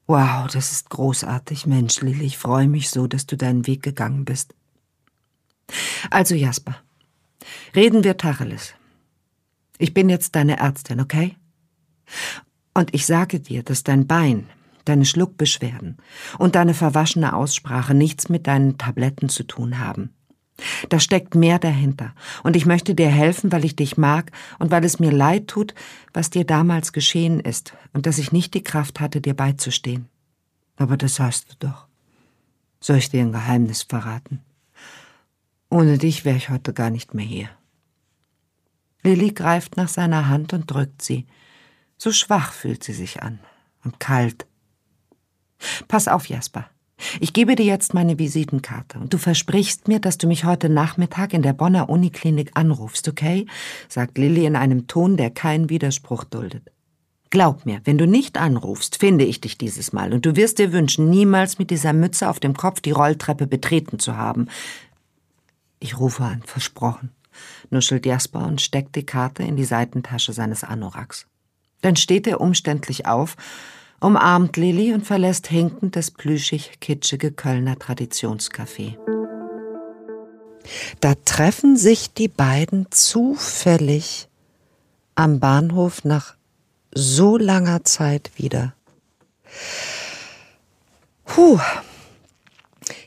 Wow, 0.07 0.47
das 0.53 0.71
ist 0.71 0.89
großartig, 0.89 1.67
Mensch, 1.67 2.01
Lilly. 2.01 2.27
Ich 2.27 2.39
freue 2.39 2.69
mich 2.69 2.89
so, 2.89 3.09
dass 3.09 3.27
du 3.27 3.37
deinen 3.37 3.67
Weg 3.67 3.83
gegangen 3.83 4.25
bist. 4.25 4.55
Also, 6.11 6.37
Jasper, 6.37 6.77
reden 7.75 8.05
wir 8.05 8.17
Tacheles. 8.17 8.75
Ich 9.79 9.95
bin 9.95 10.09
jetzt 10.09 10.37
deine 10.37 10.59
Ärztin, 10.59 11.01
okay? 11.01 11.35
Und 12.73 12.95
ich 12.95 13.05
sage 13.05 13.41
dir, 13.41 13.65
dass 13.65 13.83
dein 13.83 14.07
Bein, 14.07 14.49
deine 14.85 15.07
Schluckbeschwerden 15.07 15.97
und 16.39 16.55
deine 16.55 16.75
verwaschene 16.75 17.35
Aussprache 17.35 17.95
nichts 17.95 18.29
mit 18.29 18.47
deinen 18.47 18.79
Tabletten 18.79 19.29
zu 19.29 19.43
tun 19.43 19.81
haben. 19.81 20.15
Da 20.89 21.01
steckt 21.01 21.35
mehr 21.35 21.59
dahinter. 21.59 22.15
Und 22.43 22.57
ich 22.57 22.67
möchte 22.67 22.95
dir 22.95 23.09
helfen, 23.09 23.51
weil 23.53 23.65
ich 23.65 23.77
dich 23.77 23.97
mag 23.97 24.31
und 24.59 24.71
weil 24.71 24.85
es 24.85 24.99
mir 24.99 25.11
leid 25.11 25.49
tut, 25.49 25.75
was 26.13 26.31
dir 26.31 26.45
damals 26.45 26.93
geschehen 26.93 27.41
ist 27.41 27.75
und 27.93 28.07
dass 28.07 28.19
ich 28.19 28.33
nicht 28.33 28.55
die 28.55 28.63
Kraft 28.63 29.01
hatte, 29.01 29.21
dir 29.21 29.35
beizustehen. 29.35 30.09
Aber 30.77 30.97
das 30.97 31.21
hast 31.21 31.53
du 31.53 31.67
doch. 31.67 31.87
Soll 32.81 32.99
ich 32.99 33.11
dir 33.11 33.23
ein 33.23 33.33
Geheimnis 33.33 33.83
verraten? 33.83 34.41
Ohne 35.71 35.99
dich 35.99 36.25
wäre 36.25 36.37
ich 36.37 36.51
heute 36.51 36.73
gar 36.73 36.91
nicht 36.91 37.15
mehr 37.15 37.25
hier. 37.25 37.49
Lilly 39.03 39.33
greift 39.33 39.77
nach 39.77 39.89
seiner 39.89 40.29
Hand 40.29 40.53
und 40.53 40.71
drückt 40.71 41.03
sie. 41.03 41.27
So 41.97 42.13
schwach 42.13 42.53
fühlt 42.53 42.85
sie 42.85 42.93
sich 42.93 43.23
an 43.23 43.41
und 43.85 44.01
kalt. 44.01 44.47
Pass 45.89 46.09
auf, 46.09 46.29
Jasper. 46.29 46.69
Ich 47.21 47.33
gebe 47.33 47.55
dir 47.55 47.67
jetzt 47.67 47.95
meine 47.95 48.19
Visitenkarte 48.19 48.99
und 48.99 49.13
du 49.13 49.19
versprichst 49.19 49.89
mir, 49.89 50.01
dass 50.01 50.19
du 50.19 50.27
mich 50.27 50.45
heute 50.45 50.69
Nachmittag 50.69 51.33
in 51.33 51.43
der 51.43 51.53
Bonner 51.53 51.89
Uniklinik 51.89 52.53
anrufst, 52.55 53.09
okay? 53.09 53.47
sagt 53.89 54.19
Lilly 54.19 54.47
in 54.47 54.57
einem 54.57 54.87
Ton, 54.87 55.17
der 55.17 55.31
keinen 55.31 55.69
Widerspruch 55.69 56.25
duldet. 56.25 56.71
Glaub 57.31 57.65
mir, 57.65 57.81
wenn 57.85 57.97
du 57.97 58.07
nicht 58.07 58.37
anrufst, 58.37 58.99
finde 58.99 59.25
ich 59.25 59.41
dich 59.41 59.57
dieses 59.57 59.93
Mal 59.95 60.13
und 60.13 60.27
du 60.27 60.37
wirst 60.37 60.59
dir 60.59 60.73
wünschen, 60.73 61.09
niemals 61.09 61.59
mit 61.59 61.71
dieser 61.71 61.95
Mütze 61.95 62.29
auf 62.29 62.41
dem 62.41 62.55
Kopf 62.55 62.81
die 62.81 62.91
Rolltreppe 62.91 63.47
betreten 63.47 63.99
zu 63.99 64.17
haben. 64.17 64.49
Ich 65.81 65.99
rufe 65.99 66.25
an, 66.25 66.43
versprochen. 66.45 67.11
nuschelt 67.71 68.05
Jasper 68.05 68.47
und 68.47 68.61
steckt 68.61 68.97
die 68.97 69.07
Karte 69.07 69.43
in 69.43 69.57
die 69.57 69.65
Seitentasche 69.65 70.35
seines 70.35 70.63
Anoraks. 70.63 71.27
Dann 71.81 71.97
steht 71.97 72.27
er 72.27 72.41
umständlich 72.41 73.07
auf, 73.07 73.37
umarmt 74.03 74.57
Lilly 74.57 74.93
und 74.93 75.07
verlässt 75.07 75.47
hinkend 75.47 75.97
das 75.97 76.11
plüschig-kitschige 76.11 77.33
Kölner 77.33 77.77
Traditionscafé. 77.77 78.97
Da 81.01 81.15
treffen 81.25 81.77
sich 81.77 82.13
die 82.13 82.29
beiden 82.29 82.87
zufällig 82.91 84.29
am 85.15 85.41
Bahnhof 85.41 86.05
nach 86.05 86.35
so 86.95 87.37
langer 87.37 87.85
Zeit 87.85 88.31
wieder. 88.37 88.75
Puh. 91.25 91.59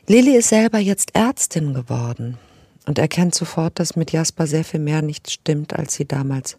Lilly 0.06 0.36
ist 0.36 0.48
selber 0.48 0.78
jetzt 0.78 1.14
Ärztin 1.14 1.74
geworden 1.74 2.38
und 2.86 2.98
erkennt 2.98 3.34
sofort, 3.34 3.78
dass 3.78 3.96
mit 3.96 4.12
Jasper 4.12 4.46
sehr 4.46 4.64
viel 4.64 4.80
mehr 4.80 5.02
nicht 5.02 5.30
stimmt, 5.30 5.74
als 5.74 5.94
sie 5.94 6.06
damals, 6.06 6.58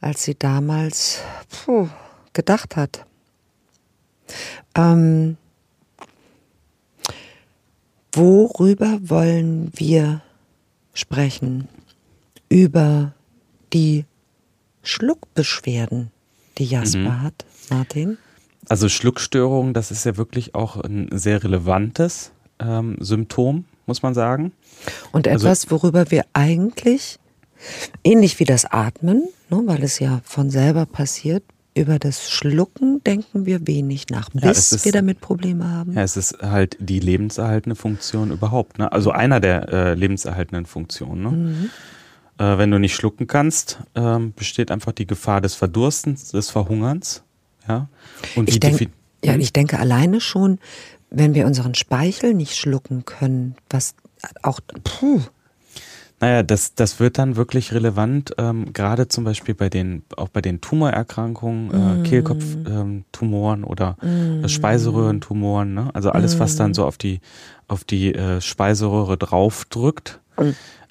als 0.00 0.22
sie 0.24 0.34
damals 0.34 1.20
puh, 1.48 1.88
gedacht 2.32 2.76
hat. 2.76 3.06
Ähm, 4.74 5.36
worüber 8.12 8.98
wollen 9.02 9.72
wir 9.74 10.22
sprechen? 10.94 11.68
Über 12.48 13.14
die 13.72 14.04
Schluckbeschwerden, 14.82 16.10
die 16.58 16.66
Jasper 16.66 16.98
mhm. 16.98 17.22
hat, 17.22 17.44
Martin? 17.70 18.18
Also 18.68 18.88
Schluckstörungen, 18.88 19.74
das 19.74 19.90
ist 19.90 20.04
ja 20.04 20.16
wirklich 20.16 20.54
auch 20.54 20.76
ein 20.76 21.08
sehr 21.12 21.42
relevantes 21.42 22.32
ähm, 22.58 22.96
Symptom, 23.00 23.64
muss 23.86 24.02
man 24.02 24.14
sagen. 24.14 24.52
Und 25.12 25.26
also 25.26 25.46
etwas, 25.46 25.64
also, 25.64 25.82
worüber 25.82 26.10
wir 26.10 26.24
eigentlich, 26.32 27.18
ähnlich 28.04 28.38
wie 28.38 28.44
das 28.44 28.64
Atmen, 28.64 29.28
ne, 29.48 29.62
weil 29.66 29.82
es 29.82 29.98
ja 29.98 30.20
von 30.24 30.50
selber 30.50 30.86
passiert, 30.86 31.44
über 31.74 31.98
das 31.98 32.30
Schlucken 32.30 33.02
denken 33.04 33.46
wir 33.46 33.66
wenig 33.66 34.08
nach, 34.10 34.28
bis 34.30 34.42
ja, 34.42 34.50
ist, 34.50 34.84
wir 34.84 34.92
damit 34.92 35.20
Probleme 35.20 35.68
haben. 35.68 35.94
Ja, 35.94 36.02
es 36.02 36.16
ist 36.16 36.42
halt 36.42 36.76
die 36.80 37.00
lebenserhaltende 37.00 37.76
Funktion 37.76 38.30
überhaupt. 38.30 38.78
Ne? 38.78 38.92
Also 38.92 39.10
einer 39.10 39.40
der 39.40 39.68
äh, 39.68 39.94
lebenserhaltenden 39.94 40.66
Funktionen. 40.66 41.22
Ne? 41.22 41.30
Mhm. 41.30 41.70
Äh, 42.38 42.58
wenn 42.58 42.70
du 42.70 42.78
nicht 42.78 42.94
schlucken 42.94 43.26
kannst, 43.26 43.78
äh, 43.94 44.18
besteht 44.18 44.70
einfach 44.70 44.92
die 44.92 45.06
Gefahr 45.06 45.40
des 45.40 45.54
Verdurstens, 45.54 46.30
des 46.30 46.50
Verhungerns. 46.50 47.22
Ja, 47.68 47.88
und 48.34 48.48
ich, 48.48 48.58
denk, 48.58 48.90
ja, 49.24 49.36
ich 49.36 49.52
denke 49.52 49.78
alleine 49.78 50.20
schon, 50.20 50.58
wenn 51.10 51.34
wir 51.34 51.46
unseren 51.46 51.74
Speichel 51.74 52.34
nicht 52.34 52.56
schlucken 52.56 53.04
können, 53.04 53.54
was 53.70 53.94
auch, 54.42 54.60
puh. 54.84 55.20
Naja, 56.22 56.44
das, 56.44 56.76
das 56.76 57.00
wird 57.00 57.18
dann 57.18 57.34
wirklich 57.34 57.72
relevant, 57.72 58.32
ähm, 58.38 58.72
gerade 58.72 59.08
zum 59.08 59.24
Beispiel 59.24 59.56
bei 59.56 59.68
den, 59.68 60.04
auch 60.16 60.28
bei 60.28 60.40
den 60.40 60.60
Tumorerkrankungen, 60.60 61.70
äh, 61.72 61.76
mm. 61.76 62.02
Kehlkopftumoren 62.04 63.60
ähm, 63.62 63.66
oder 63.66 63.96
mm. 64.00 64.46
Speiseröhrentumoren, 64.46 65.74
ne? 65.74 65.90
Also 65.94 66.10
alles, 66.10 66.38
was 66.38 66.54
dann 66.54 66.70
mm. 66.70 66.74
so 66.74 66.86
auf 66.86 66.96
die, 66.96 67.20
auf 67.66 67.82
die 67.82 68.14
äh, 68.14 68.40
Speiseröhre 68.40 69.16
draufdrückt, 69.16 70.20
mm. 70.36 70.42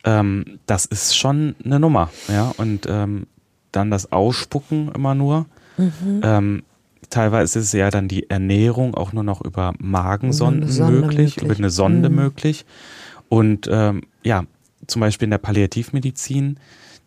ähm, 0.04 0.60
das 0.66 0.84
ist 0.86 1.16
schon 1.16 1.56
eine 1.64 1.80
Nummer, 1.80 2.10
ja. 2.28 2.52
Und 2.58 2.86
ähm, 2.90 3.26
dann 3.72 3.90
das 3.90 4.12
Ausspucken 4.12 4.92
immer 4.94 5.16
nur. 5.16 5.46
Mhm. 5.78 6.22
Ähm, 6.24 6.64
teilweise 7.10 7.60
ist 7.60 7.74
ja 7.74 7.90
dann 7.90 8.10
die 8.10 8.30
Ernährung 8.30 8.96
auch 8.96 9.14
nur 9.14 9.24
noch 9.24 9.42
über 9.42 9.74
Magensonden 9.80 10.68
möglich, 10.68 10.92
möglich, 10.92 11.42
über 11.42 11.56
eine 11.56 11.70
Sonde 11.70 12.10
mhm. 12.10 12.16
möglich. 12.16 12.66
Und 13.30 13.70
ähm, 13.72 14.02
ja, 14.24 14.44
zum 14.92 15.00
Beispiel 15.00 15.26
in 15.26 15.32
der 15.32 15.38
Palliativmedizin, 15.38 16.58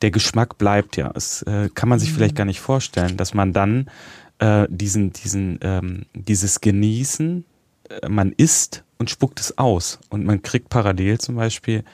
der 0.02 0.10
Geschmack 0.10 0.58
bleibt 0.58 0.96
ja. 0.96 1.10
Das 1.12 1.42
äh, 1.42 1.68
kann 1.74 1.88
man 1.88 1.98
sich 1.98 2.10
mhm. 2.10 2.14
vielleicht 2.14 2.36
gar 2.36 2.44
nicht 2.44 2.60
vorstellen, 2.60 3.16
dass 3.16 3.34
man 3.34 3.52
dann 3.52 3.86
äh, 4.38 4.66
diesen, 4.68 5.12
diesen, 5.12 5.58
ähm, 5.62 6.06
dieses 6.14 6.60
Genießen, 6.60 7.44
äh, 7.88 8.08
man 8.08 8.32
isst 8.32 8.84
und 8.98 9.10
spuckt 9.10 9.40
es 9.40 9.56
aus. 9.58 10.00
Und 10.08 10.24
man 10.24 10.42
kriegt 10.42 10.68
parallel 10.68 11.18
zum 11.18 11.36
Beispiel 11.36 11.84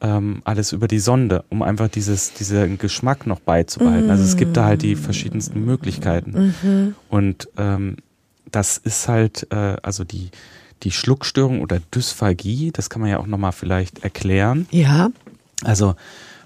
ähm, 0.00 0.42
alles 0.44 0.72
über 0.72 0.88
die 0.88 0.98
Sonde, 0.98 1.44
um 1.48 1.62
einfach 1.62 1.88
dieses, 1.88 2.34
diesen 2.34 2.78
Geschmack 2.78 3.26
noch 3.26 3.40
beizubehalten. 3.40 4.08
Mm. 4.08 4.10
Also 4.10 4.24
es 4.24 4.36
gibt 4.36 4.56
da 4.56 4.64
halt 4.64 4.82
die 4.82 4.96
verschiedensten 4.96 5.64
Möglichkeiten. 5.64 6.52
Mhm. 6.62 6.94
Und 7.08 7.48
ähm, 7.56 7.96
das 8.50 8.76
ist 8.76 9.08
halt, 9.08 9.46
äh, 9.50 9.76
also 9.82 10.04
die, 10.04 10.30
die 10.84 10.92
Schluckstörung 10.92 11.60
oder 11.60 11.80
Dysphagie, 11.80 12.70
das 12.70 12.90
kann 12.90 13.02
man 13.02 13.10
ja 13.10 13.18
auch 13.18 13.26
nochmal 13.26 13.52
vielleicht 13.52 14.04
erklären. 14.04 14.66
Ja. 14.70 15.10
Also 15.62 15.94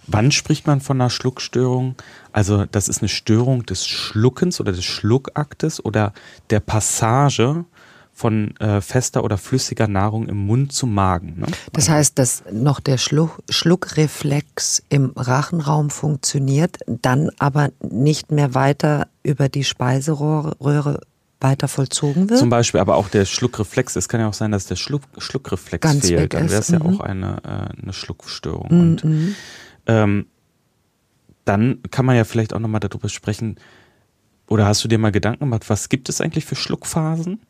wann 0.06 0.30
spricht 0.32 0.66
man 0.66 0.80
von 0.80 1.00
einer 1.00 1.10
Schluckstörung? 1.10 1.96
Also 2.32 2.64
das 2.64 2.88
ist 2.88 3.02
eine 3.02 3.08
Störung 3.08 3.66
des 3.66 3.86
Schluckens 3.86 4.60
oder 4.60 4.72
des 4.72 4.84
Schluckaktes 4.84 5.84
oder 5.84 6.12
der 6.50 6.60
Passage 6.60 7.64
von 8.18 8.56
äh, 8.56 8.80
fester 8.80 9.22
oder 9.22 9.38
flüssiger 9.38 9.86
Nahrung 9.86 10.28
im 10.28 10.38
Mund 10.38 10.72
zum 10.72 10.92
Magen. 10.92 11.38
Ne? 11.38 11.46
Das 11.72 11.88
heißt, 11.88 12.18
dass 12.18 12.42
noch 12.50 12.80
der 12.80 12.98
Schluck, 12.98 13.38
Schluckreflex 13.48 14.82
im 14.88 15.12
Rachenraum 15.14 15.90
funktioniert, 15.90 16.78
dann 16.86 17.30
aber 17.38 17.70
nicht 17.80 18.32
mehr 18.32 18.54
weiter 18.54 19.06
über 19.22 19.48
die 19.48 19.62
Speiseröhre 19.62 21.00
weiter 21.40 21.68
vollzogen 21.68 22.28
wird? 22.28 22.38
Zum 22.38 22.50
Beispiel, 22.50 22.80
aber 22.80 22.96
auch 22.96 23.08
der 23.08 23.24
Schluckreflex. 23.24 23.96
Es 23.96 24.08
kann 24.08 24.20
ja 24.20 24.28
auch 24.28 24.34
sein, 24.34 24.52
dass 24.52 24.66
der 24.66 24.76
Schluck, 24.76 25.02
Schluckreflex 25.18 25.82
Ganz 25.82 26.06
fehlt. 26.06 26.34
Dann 26.34 26.50
wäre 26.50 26.60
es 26.60 26.68
ja 26.68 26.78
mhm. 26.78 26.86
auch 26.86 27.00
eine, 27.00 27.38
äh, 27.44 27.82
eine 27.82 27.92
Schluckstörung. 27.92 28.68
Mhm. 28.70 28.80
Und 28.80 29.36
ähm, 29.86 30.26
dann 31.44 31.78
kann 31.90 32.04
man 32.04 32.16
ja 32.16 32.24
vielleicht 32.24 32.52
auch 32.52 32.60
nochmal 32.60 32.80
darüber 32.80 33.08
sprechen, 33.08 33.56
oder 34.48 34.66
hast 34.66 34.82
du 34.82 34.88
dir 34.88 34.98
mal 34.98 35.12
Gedanken 35.12 35.40
gemacht, 35.40 35.68
was 35.68 35.88
gibt 35.88 36.08
es 36.08 36.20
eigentlich 36.20 36.46
für 36.46 36.56
Schluckphasen? 36.56 37.40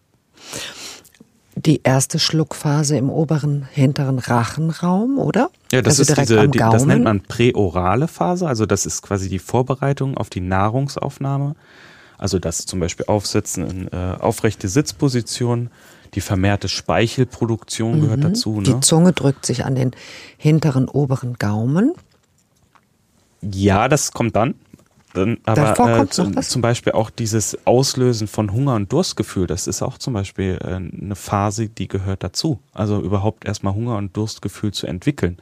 die 1.65 1.81
erste 1.83 2.19
Schluckphase 2.19 2.97
im 2.97 3.11
oberen, 3.11 3.67
hinteren 3.73 4.19
Rachenraum, 4.19 5.19
oder? 5.19 5.51
Ja, 5.73 5.83
das 5.83 5.99
also 5.99 6.13
ist 6.13 6.21
diese, 6.21 6.49
die, 6.49 6.59
das 6.59 6.85
nennt 6.85 7.05
man 7.05 7.21
präorale 7.21 8.09
Phase. 8.09 8.47
Also 8.47 8.67
das 8.67 8.87
ist 8.87 9.03
quasi 9.03 9.29
die 9.29 9.39
Vorbereitung 9.39 10.17
auf 10.17 10.31
die 10.31 10.41
Nahrungsaufnahme. 10.41 11.55
Also 12.19 12.39
das 12.39 12.67
zum 12.67 12.81
Beispiel 12.81 13.07
Aufsetzen 13.07 13.67
in 13.67 13.89
äh, 13.89 14.17
aufrechte 14.19 14.69
Sitzposition, 14.69 15.71
die 16.15 16.21
vermehrte 16.21 16.69
Speichelproduktion 16.69 18.01
gehört 18.01 18.19
mhm. 18.19 18.23
dazu. 18.23 18.57
Ne? 18.57 18.63
Die 18.65 18.81
Zunge 18.81 19.13
drückt 19.13 19.47
sich 19.47 19.65
an 19.65 19.75
den 19.75 19.93
hinteren 20.37 20.89
oberen 20.89 21.35
Gaumen. 21.35 21.95
Ja, 23.41 23.89
das 23.89 24.13
kommt 24.13 24.35
dann. 24.37 24.55
Dann, 25.15 25.39
aber 25.47 26.01
äh, 26.01 26.09
zum, 26.09 26.41
zum, 26.43 26.61
Beispiel 26.61 26.93
auch 26.93 27.09
dieses 27.09 27.67
Auslösen 27.67 28.29
von 28.29 28.53
Hunger 28.53 28.75
und 28.75 28.93
Durstgefühl, 28.93 29.47
das 29.47 29.67
ist 29.67 29.81
auch 29.81 29.97
zum 29.97 30.13
Beispiel 30.13 30.59
äh, 30.63 30.75
eine 30.75 31.17
Phase, 31.17 31.69
die 31.69 31.89
gehört 31.89 32.23
dazu. 32.23 32.61
Also 32.75 33.01
überhaupt 33.01 33.47
erstmal 33.47 33.75
Hunger 33.75 33.97
und 33.97 34.17
Durstgefühl 34.17 34.73
zu 34.73 34.87
entwickeln. 34.87 35.39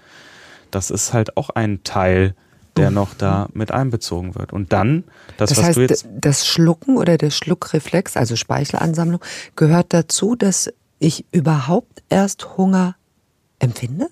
Das 0.71 0.91
ist 0.91 1.13
halt 1.13 1.37
auch 1.37 1.51
ein 1.51 1.83
Teil, 1.83 2.35
der 2.77 2.91
noch 2.91 3.15
da 3.15 3.49
mit 3.55 3.71
einbezogen 3.71 4.35
wird. 4.35 4.53
Und 4.53 4.73
dann, 4.73 5.05
das, 5.37 5.51
das 5.51 5.59
was 5.59 5.65
heißt, 5.65 5.77
du 5.77 5.81
jetzt. 5.83 6.07
Das 6.21 6.47
Schlucken 6.47 6.97
oder 6.97 7.17
der 7.19 7.31
Schluckreflex, 7.31 8.17
also 8.17 8.37
Speichelansammlung, 8.37 9.21
gehört 9.55 9.93
dazu, 9.93 10.37
dass 10.37 10.73
ich 10.99 11.25
überhaupt 11.33 12.03
erst 12.09 12.57
Hunger 12.57 12.97
empfinde? 13.59 14.09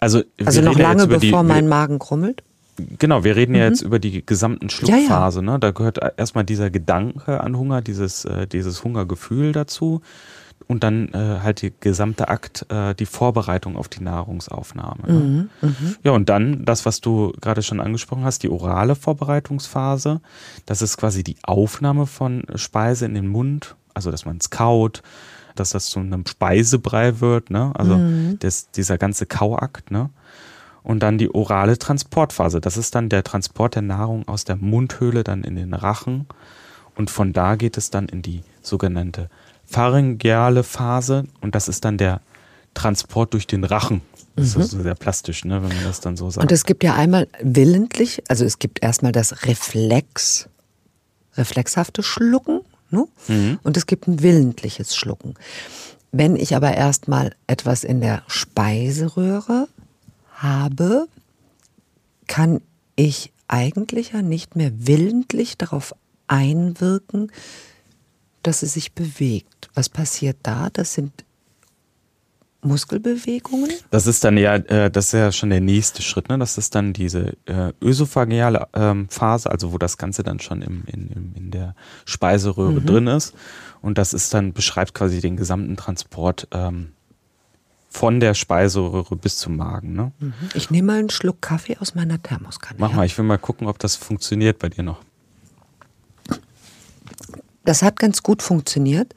Also, 0.00 0.22
also 0.44 0.60
noch 0.62 0.78
lange 0.78 1.06
bevor 1.06 1.42
die, 1.42 1.48
mein 1.48 1.68
Magen 1.68 1.98
krummelt? 1.98 2.42
Genau, 2.98 3.24
wir 3.24 3.34
reden 3.34 3.52
mhm. 3.52 3.58
ja 3.58 3.64
jetzt 3.66 3.82
über 3.82 3.98
die 3.98 4.24
gesamten 4.24 4.70
Schluckphase. 4.70 5.40
Ja, 5.40 5.46
ja. 5.46 5.52
Ne? 5.52 5.58
Da 5.58 5.72
gehört 5.72 5.98
erstmal 6.16 6.44
dieser 6.44 6.70
Gedanke 6.70 7.40
an 7.40 7.56
Hunger, 7.56 7.82
dieses, 7.82 8.24
äh, 8.24 8.46
dieses 8.46 8.84
Hungergefühl 8.84 9.52
dazu 9.52 10.00
und 10.66 10.82
dann 10.82 11.08
äh, 11.14 11.40
halt 11.42 11.62
die 11.62 11.72
gesamte 11.80 12.28
Akt, 12.28 12.66
äh, 12.70 12.94
die 12.94 13.06
Vorbereitung 13.06 13.76
auf 13.76 13.88
die 13.88 14.02
Nahrungsaufnahme. 14.02 15.02
Ne? 15.06 15.12
Mhm, 15.12 15.50
mh. 15.62 15.74
Ja, 16.02 16.12
und 16.12 16.28
dann 16.28 16.64
das, 16.64 16.84
was 16.84 17.00
du 17.00 17.32
gerade 17.40 17.62
schon 17.62 17.80
angesprochen 17.80 18.24
hast, 18.24 18.42
die 18.42 18.50
orale 18.50 18.94
Vorbereitungsphase. 18.94 20.20
Das 20.66 20.82
ist 20.82 20.96
quasi 20.98 21.24
die 21.24 21.36
Aufnahme 21.42 22.06
von 22.06 22.44
Speise 22.54 23.06
in 23.06 23.14
den 23.14 23.28
Mund, 23.28 23.76
also 23.94 24.10
dass 24.10 24.26
man 24.26 24.36
es 24.38 24.50
kaut, 24.50 25.02
dass 25.54 25.70
das 25.70 25.86
zu 25.86 26.00
einem 26.00 26.26
Speisebrei 26.26 27.20
wird, 27.20 27.50
ne? 27.50 27.72
Also 27.74 27.96
mhm. 27.96 28.38
das, 28.38 28.70
dieser 28.70 28.98
ganze 28.98 29.26
Kauakt, 29.26 29.90
ne? 29.90 30.10
Und 30.82 31.02
dann 31.02 31.18
die 31.18 31.34
orale 31.34 31.78
Transportphase. 31.78 32.60
Das 32.60 32.76
ist 32.76 32.94
dann 32.94 33.08
der 33.08 33.24
Transport 33.24 33.74
der 33.74 33.82
Nahrung 33.82 34.26
aus 34.28 34.44
der 34.44 34.56
Mundhöhle 34.56 35.24
dann 35.24 35.44
in 35.44 35.56
den 35.56 35.74
Rachen. 35.74 36.26
Und 36.94 37.10
von 37.10 37.32
da 37.32 37.56
geht 37.56 37.76
es 37.76 37.90
dann 37.90 38.06
in 38.06 38.22
die 38.22 38.42
sogenannte 38.62 39.28
pharyngeale 39.68 40.64
Phase. 40.64 41.24
Und 41.40 41.54
das 41.54 41.68
ist 41.68 41.84
dann 41.84 41.98
der 41.98 42.20
Transport 42.74 43.34
durch 43.34 43.46
den 43.46 43.64
Rachen. 43.64 44.00
Das 44.36 44.54
mhm. 44.54 44.62
ist 44.62 44.70
sehr 44.70 44.94
plastisch, 44.94 45.44
ne, 45.44 45.62
wenn 45.62 45.74
man 45.74 45.84
das 45.84 46.00
dann 46.00 46.16
so 46.16 46.30
sagt. 46.30 46.42
Und 46.42 46.52
es 46.52 46.64
gibt 46.64 46.84
ja 46.84 46.94
einmal 46.94 47.28
willentlich, 47.42 48.22
also 48.28 48.44
es 48.44 48.58
gibt 48.58 48.82
erstmal 48.82 49.12
das 49.12 49.46
Reflex, 49.46 50.48
reflexhafte 51.36 52.02
Schlucken. 52.02 52.60
Ne? 52.90 53.06
Mhm. 53.26 53.58
Und 53.62 53.76
es 53.76 53.86
gibt 53.86 54.06
ein 54.06 54.22
willentliches 54.22 54.96
Schlucken. 54.96 55.34
Wenn 56.12 56.36
ich 56.36 56.56
aber 56.56 56.74
erstmal 56.74 57.34
etwas 57.46 57.84
in 57.84 58.00
der 58.00 58.22
Speiseröhre 58.28 59.68
habe, 60.36 61.06
kann 62.26 62.60
ich 62.96 63.32
eigentlich 63.48 64.12
ja 64.12 64.22
nicht 64.22 64.56
mehr 64.56 64.70
willentlich 64.74 65.58
darauf 65.58 65.94
einwirken, 66.28 67.32
dass 68.48 68.62
es 68.62 68.72
sich 68.72 68.94
bewegt. 68.94 69.68
Was 69.74 69.90
passiert 69.90 70.38
da? 70.42 70.70
Das 70.72 70.94
sind 70.94 71.12
Muskelbewegungen? 72.62 73.70
Das 73.90 74.06
ist 74.06 74.24
dann 74.24 74.38
ja, 74.38 74.54
äh, 74.54 74.90
das 74.90 75.08
ist 75.08 75.12
ja 75.12 75.30
schon 75.32 75.50
der 75.50 75.60
nächste 75.60 76.00
Schritt, 76.00 76.30
ne? 76.30 76.38
Das 76.38 76.56
ist 76.56 76.74
dann 76.74 76.94
diese 76.94 77.36
äh, 77.44 77.72
ösophageale 77.82 78.66
ähm, 78.72 79.06
Phase, 79.10 79.50
also 79.50 79.72
wo 79.74 79.78
das 79.78 79.98
Ganze 79.98 80.22
dann 80.22 80.40
schon 80.40 80.62
im, 80.62 80.82
in, 80.86 81.34
in 81.36 81.50
der 81.50 81.74
Speiseröhre 82.06 82.80
mhm. 82.80 82.86
drin 82.86 83.06
ist. 83.06 83.34
Und 83.82 83.98
das 83.98 84.14
ist 84.14 84.32
dann, 84.32 84.54
beschreibt 84.54 84.94
quasi 84.94 85.20
den 85.20 85.36
gesamten 85.36 85.76
Transport 85.76 86.48
ähm, 86.50 86.94
von 87.90 88.18
der 88.18 88.32
Speiseröhre 88.32 89.14
bis 89.14 89.36
zum 89.36 89.56
Magen. 89.56 89.92
Ne? 89.92 90.12
Mhm. 90.18 90.32
Ich 90.54 90.70
nehme 90.70 90.86
mal 90.86 90.98
einen 90.98 91.10
Schluck 91.10 91.42
Kaffee 91.42 91.76
aus 91.76 91.94
meiner 91.94 92.20
Thermoskanne. 92.20 92.76
Mach 92.80 92.94
mal, 92.94 93.04
ich 93.04 93.16
will 93.18 93.26
mal 93.26 93.38
gucken, 93.38 93.66
ob 93.68 93.78
das 93.78 93.96
funktioniert 93.96 94.58
bei 94.58 94.70
dir 94.70 94.82
noch. 94.82 95.02
Das 97.68 97.82
hat 97.82 97.98
ganz 97.98 98.22
gut 98.22 98.42
funktioniert. 98.42 99.14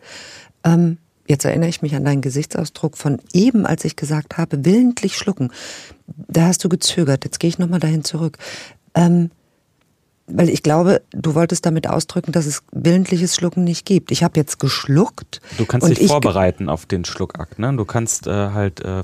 Ähm, 0.64 0.98
Jetzt 1.32 1.46
erinnere 1.46 1.70
ich 1.70 1.82
mich 1.82 1.96
an 1.96 2.04
deinen 2.04 2.20
Gesichtsausdruck 2.20 2.98
von 2.98 3.22
eben, 3.32 3.66
als 3.66 3.86
ich 3.86 3.96
gesagt 3.96 4.38
habe, 4.38 4.66
willentlich 4.66 5.16
schlucken. 5.16 5.54
Da 6.08 6.48
hast 6.48 6.62
du 6.66 6.68
gezögert. 6.68 7.24
Jetzt 7.24 7.40
gehe 7.40 7.48
ich 7.48 7.58
nochmal 7.58 7.80
dahin 7.80 8.04
zurück. 8.04 8.38
Ähm, 8.96 9.32
weil 10.28 10.50
ich 10.50 10.62
glaube, 10.62 11.04
du 11.12 11.34
wolltest 11.34 11.66
damit 11.66 11.88
ausdrücken, 11.88 12.34
dass 12.34 12.46
es 12.46 12.64
willentliches 12.74 13.34
Schlucken 13.34 13.64
nicht 13.64 13.86
gibt. 13.86 14.12
Ich 14.12 14.24
habe 14.24 14.38
jetzt 14.38 14.60
geschluckt. 14.60 15.40
Du 15.58 15.66
kannst 15.66 15.88
dich 15.88 16.06
vorbereiten 16.06 16.68
auf 16.68 16.86
den 16.86 17.06
Schluckakt. 17.06 17.60
Ne? 17.60 17.74
Du 17.78 17.86
kannst 17.86 18.28
äh, 18.28 18.32
halt 18.32 18.82
äh, 18.82 19.04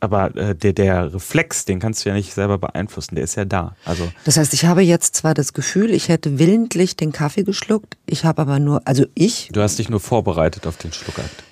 aber 0.00 0.36
äh, 0.36 0.54
der, 0.54 0.72
der 0.72 1.14
Reflex, 1.14 1.64
den 1.64 1.80
kannst 1.80 2.04
du 2.04 2.08
ja 2.08 2.14
nicht 2.14 2.34
selber 2.34 2.58
beeinflussen, 2.58 3.14
der 3.14 3.24
ist 3.24 3.36
ja 3.36 3.44
da. 3.44 3.74
Also 3.84 4.10
das 4.24 4.36
heißt, 4.36 4.54
ich 4.54 4.64
habe 4.64 4.82
jetzt 4.82 5.16
zwar 5.16 5.34
das 5.34 5.52
Gefühl, 5.52 5.90
ich 5.90 6.08
hätte 6.08 6.38
willentlich 6.38 6.96
den 6.96 7.12
Kaffee 7.12 7.44
geschluckt, 7.44 7.96
ich 8.06 8.24
habe 8.24 8.42
aber 8.42 8.58
nur, 8.58 8.82
also 8.84 9.04
ich. 9.14 9.48
Du 9.52 9.62
hast 9.62 9.78
dich 9.78 9.88
nur 9.88 10.00
vorbereitet 10.00 10.66
auf 10.66 10.76
den 10.76 10.92
Schluckakt. 10.92 11.44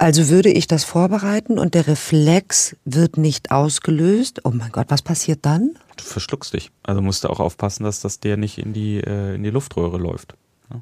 Also 0.00 0.30
würde 0.30 0.50
ich 0.50 0.66
das 0.66 0.84
vorbereiten 0.84 1.58
und 1.58 1.74
der 1.74 1.86
Reflex 1.86 2.74
wird 2.86 3.18
nicht 3.18 3.50
ausgelöst. 3.50 4.40
Oh 4.44 4.50
mein 4.50 4.72
Gott, 4.72 4.86
was 4.88 5.02
passiert 5.02 5.40
dann? 5.42 5.76
Du 5.98 6.04
verschluckst 6.04 6.54
dich. 6.54 6.70
Also 6.82 7.02
musst 7.02 7.24
du 7.24 7.28
auch 7.28 7.38
aufpassen, 7.38 7.84
dass 7.84 8.00
das 8.00 8.18
der 8.18 8.38
nicht 8.38 8.56
in 8.56 8.72
die, 8.72 8.96
äh, 8.96 9.34
in 9.34 9.42
die 9.42 9.50
Luftröhre 9.50 9.98
läuft. 9.98 10.36
Ja. 10.72 10.80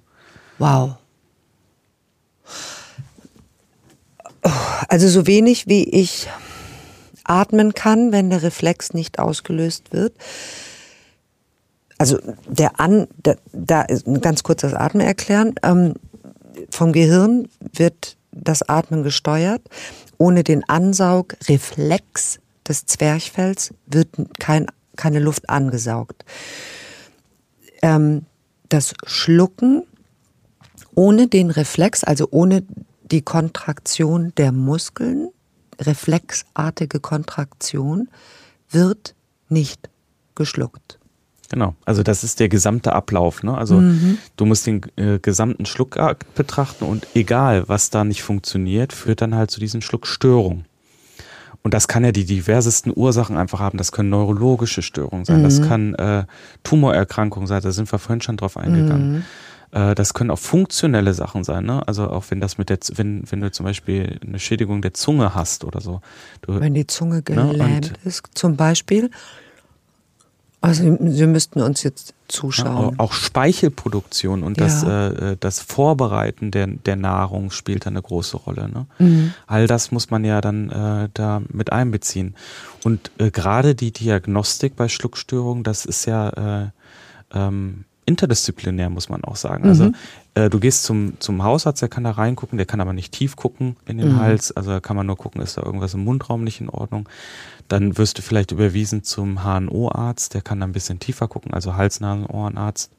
Wow. 0.58 0.94
Also 4.88 5.08
so 5.08 5.26
wenig 5.26 5.66
wie 5.66 5.82
ich 5.82 6.28
atmen 7.28 7.74
kann, 7.74 8.12
wenn 8.12 8.30
der 8.30 8.42
Reflex 8.42 8.94
nicht 8.94 9.18
ausgelöst 9.18 9.92
wird. 9.92 10.14
Also 11.98 12.18
der 12.46 12.78
an, 12.80 13.08
der, 13.24 13.38
da 13.52 13.82
ist 13.82 14.06
ein 14.06 14.20
ganz 14.20 14.42
kurzes 14.42 14.74
Atmen 14.74 15.06
erklären. 15.06 15.54
Ähm, 15.62 15.94
vom 16.70 16.92
Gehirn 16.92 17.48
wird 17.60 18.16
das 18.30 18.68
Atmen 18.68 19.02
gesteuert. 19.02 19.62
Ohne 20.16 20.44
den 20.44 20.68
Ansaugreflex 20.68 22.38
des 22.66 22.86
Zwerchfells 22.86 23.74
wird 23.86 24.08
kein, 24.38 24.66
keine 24.96 25.18
Luft 25.18 25.48
angesaugt. 25.50 26.24
Ähm, 27.82 28.26
das 28.68 28.94
Schlucken 29.06 29.84
ohne 30.94 31.28
den 31.28 31.50
Reflex, 31.50 32.02
also 32.04 32.28
ohne 32.30 32.64
die 33.10 33.22
Kontraktion 33.22 34.32
der 34.36 34.52
Muskeln, 34.52 35.30
reflexartige 35.80 37.00
Kontraktion 37.00 38.08
wird 38.70 39.14
nicht 39.48 39.88
geschluckt. 40.34 40.98
Genau, 41.50 41.74
also 41.86 42.02
das 42.02 42.24
ist 42.24 42.40
der 42.40 42.50
gesamte 42.50 42.92
Ablauf. 42.92 43.42
Ne? 43.42 43.56
Also 43.56 43.76
mhm. 43.76 44.18
du 44.36 44.44
musst 44.44 44.66
den 44.66 44.82
äh, 44.96 45.18
gesamten 45.18 45.64
Schluckakt 45.64 46.34
betrachten 46.34 46.84
und 46.84 47.06
egal, 47.14 47.68
was 47.68 47.88
da 47.88 48.04
nicht 48.04 48.22
funktioniert, 48.22 48.92
führt 48.92 49.22
dann 49.22 49.34
halt 49.34 49.50
zu 49.50 49.58
diesen 49.58 49.80
Schluckstörungen. 49.80 50.66
Und 51.62 51.74
das 51.74 51.88
kann 51.88 52.04
ja 52.04 52.12
die 52.12 52.24
diversesten 52.24 52.92
Ursachen 52.94 53.36
einfach 53.36 53.60
haben. 53.60 53.78
Das 53.78 53.92
können 53.92 54.10
neurologische 54.10 54.82
Störungen 54.82 55.24
sein, 55.24 55.40
mhm. 55.40 55.44
das 55.44 55.62
kann 55.62 55.94
äh, 55.94 56.24
Tumorerkrankungen 56.64 57.46
sein, 57.46 57.62
da 57.62 57.72
sind 57.72 57.90
wir 57.90 57.98
vorhin 57.98 58.20
schon 58.20 58.36
drauf 58.36 58.56
eingegangen. 58.58 59.12
Mhm. 59.12 59.24
Äh, 59.72 59.94
das 59.94 60.14
können 60.14 60.30
auch 60.30 60.38
funktionelle 60.38 61.14
Sachen 61.14 61.44
sein, 61.44 61.64
ne? 61.64 61.86
Also 61.86 62.08
auch 62.10 62.24
wenn 62.30 62.40
das 62.40 62.58
mit 62.58 62.70
der, 62.70 62.78
wenn, 62.94 63.22
wenn 63.30 63.40
du 63.40 63.50
zum 63.50 63.64
Beispiel 63.64 64.18
eine 64.26 64.38
Schädigung 64.38 64.82
der 64.82 64.94
Zunge 64.94 65.34
hast 65.34 65.64
oder 65.64 65.80
so. 65.80 66.00
Du, 66.42 66.60
wenn 66.60 66.74
die 66.74 66.86
Zunge 66.86 67.22
gelähmt 67.22 67.92
ne? 67.92 67.98
ist, 68.04 68.26
zum 68.34 68.56
Beispiel. 68.56 69.10
Also 70.60 70.82
Sie 71.00 71.26
müssten 71.26 71.62
uns 71.62 71.84
jetzt 71.84 72.14
zuschauen. 72.26 72.94
Ja, 72.96 72.98
auch 72.98 73.12
Speichelproduktion 73.12 74.42
und 74.42 74.60
das, 74.60 74.82
ja. 74.82 75.08
äh, 75.10 75.36
das 75.38 75.60
Vorbereiten 75.60 76.50
der, 76.50 76.66
der 76.66 76.96
Nahrung 76.96 77.52
spielt 77.52 77.86
da 77.86 77.90
eine 77.90 78.02
große 78.02 78.36
Rolle. 78.36 78.68
Ne? 78.68 78.86
Mhm. 78.98 79.34
All 79.46 79.68
das 79.68 79.92
muss 79.92 80.10
man 80.10 80.24
ja 80.24 80.40
dann 80.40 80.70
äh, 80.70 81.08
da 81.14 81.42
mit 81.48 81.70
einbeziehen. 81.70 82.34
Und 82.82 83.12
äh, 83.18 83.30
gerade 83.30 83.76
die 83.76 83.92
Diagnostik 83.92 84.74
bei 84.74 84.88
Schluckstörungen, 84.88 85.62
das 85.62 85.84
ist 85.84 86.06
ja 86.06 86.30
äh, 86.30 86.70
ähm, 87.32 87.84
interdisziplinär, 88.08 88.90
muss 88.90 89.08
man 89.08 89.22
auch 89.22 89.36
sagen. 89.36 89.64
Also, 89.64 89.84
mhm. 89.84 89.94
Also 90.34 90.46
äh, 90.46 90.50
du 90.50 90.58
gehst 90.58 90.84
zum, 90.84 91.20
zum 91.20 91.44
Hausarzt, 91.44 91.82
der 91.82 91.88
kann 91.88 92.04
da 92.04 92.12
reingucken, 92.12 92.56
der 92.56 92.66
kann 92.66 92.80
aber 92.80 92.92
nicht 92.92 93.12
tief 93.12 93.36
gucken 93.36 93.76
in 93.86 93.98
den 93.98 94.14
mhm. 94.14 94.18
Hals. 94.18 94.56
Also 94.56 94.70
da 94.70 94.80
kann 94.80 94.96
man 94.96 95.06
nur 95.06 95.16
gucken, 95.16 95.42
ist 95.42 95.56
da 95.56 95.62
irgendwas 95.62 95.94
im 95.94 96.04
Mundraum 96.04 96.42
nicht 96.42 96.60
in 96.60 96.70
Ordnung. 96.70 97.08
Dann 97.68 97.98
wirst 97.98 98.18
du 98.18 98.22
vielleicht 98.22 98.50
überwiesen 98.50 99.04
zum 99.04 99.44
HNO-Arzt, 99.44 100.34
der 100.34 100.40
kann 100.40 100.60
da 100.60 100.66
ein 100.66 100.72
bisschen 100.72 100.98
tiefer 100.98 101.28
gucken, 101.28 101.52
also 101.52 101.74
Hals-, 101.74 102.00
Nasen-, 102.00 102.26
Ohrenarzt. 102.26 102.90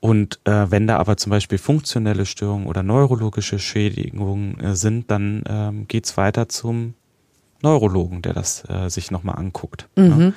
Und 0.00 0.38
äh, 0.44 0.70
wenn 0.70 0.86
da 0.86 0.98
aber 0.98 1.16
zum 1.16 1.30
Beispiel 1.30 1.58
funktionelle 1.58 2.26
Störungen 2.26 2.66
oder 2.66 2.82
neurologische 2.82 3.58
Schädigungen 3.58 4.60
äh, 4.60 4.76
sind, 4.76 5.10
dann 5.10 5.42
ähm, 5.48 5.88
geht's 5.88 6.16
weiter 6.16 6.48
zum 6.48 6.94
Neurologen, 7.62 8.22
der 8.22 8.34
das 8.34 8.62
äh, 8.68 8.88
sich 8.88 9.10
nochmal 9.10 9.36
anguckt. 9.36 9.88
Ne? 9.96 10.08
Mhm. 10.08 10.34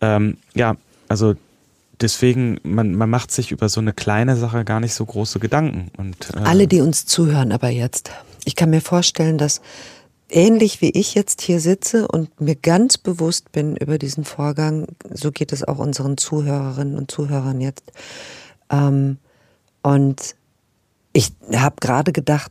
Ja. 0.00 0.16
Ähm, 0.16 0.36
ja, 0.54 0.76
also 1.08 1.34
deswegen, 2.00 2.58
man, 2.62 2.94
man 2.94 3.10
macht 3.10 3.30
sich 3.30 3.52
über 3.52 3.68
so 3.68 3.80
eine 3.80 3.92
kleine 3.92 4.36
Sache 4.36 4.64
gar 4.64 4.80
nicht 4.80 4.94
so 4.94 5.04
große 5.04 5.38
Gedanken. 5.38 5.90
Und, 5.96 6.30
äh 6.34 6.40
Alle, 6.40 6.66
die 6.66 6.80
uns 6.80 7.06
zuhören, 7.06 7.52
aber 7.52 7.68
jetzt. 7.68 8.10
Ich 8.44 8.56
kann 8.56 8.70
mir 8.70 8.80
vorstellen, 8.80 9.38
dass 9.38 9.60
ähnlich 10.28 10.80
wie 10.80 10.90
ich 10.90 11.14
jetzt 11.14 11.40
hier 11.40 11.60
sitze 11.60 12.08
und 12.08 12.40
mir 12.40 12.56
ganz 12.56 12.98
bewusst 12.98 13.52
bin 13.52 13.76
über 13.76 13.98
diesen 13.98 14.24
Vorgang, 14.24 14.86
so 15.12 15.30
geht 15.30 15.52
es 15.52 15.62
auch 15.64 15.78
unseren 15.78 16.16
Zuhörerinnen 16.16 16.96
und 16.96 17.10
Zuhörern 17.10 17.60
jetzt. 17.60 17.92
Ähm, 18.70 19.18
und 19.82 20.34
ich 21.12 21.32
habe 21.54 21.76
gerade 21.80 22.12
gedacht, 22.12 22.50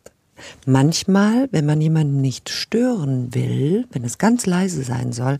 manchmal, 0.66 1.48
wenn 1.52 1.66
man 1.66 1.82
jemanden 1.82 2.22
nicht 2.22 2.50
stören 2.50 3.34
will, 3.34 3.86
wenn 3.92 4.04
es 4.04 4.18
ganz 4.18 4.46
leise 4.46 4.84
sein 4.84 5.12
soll, 5.12 5.38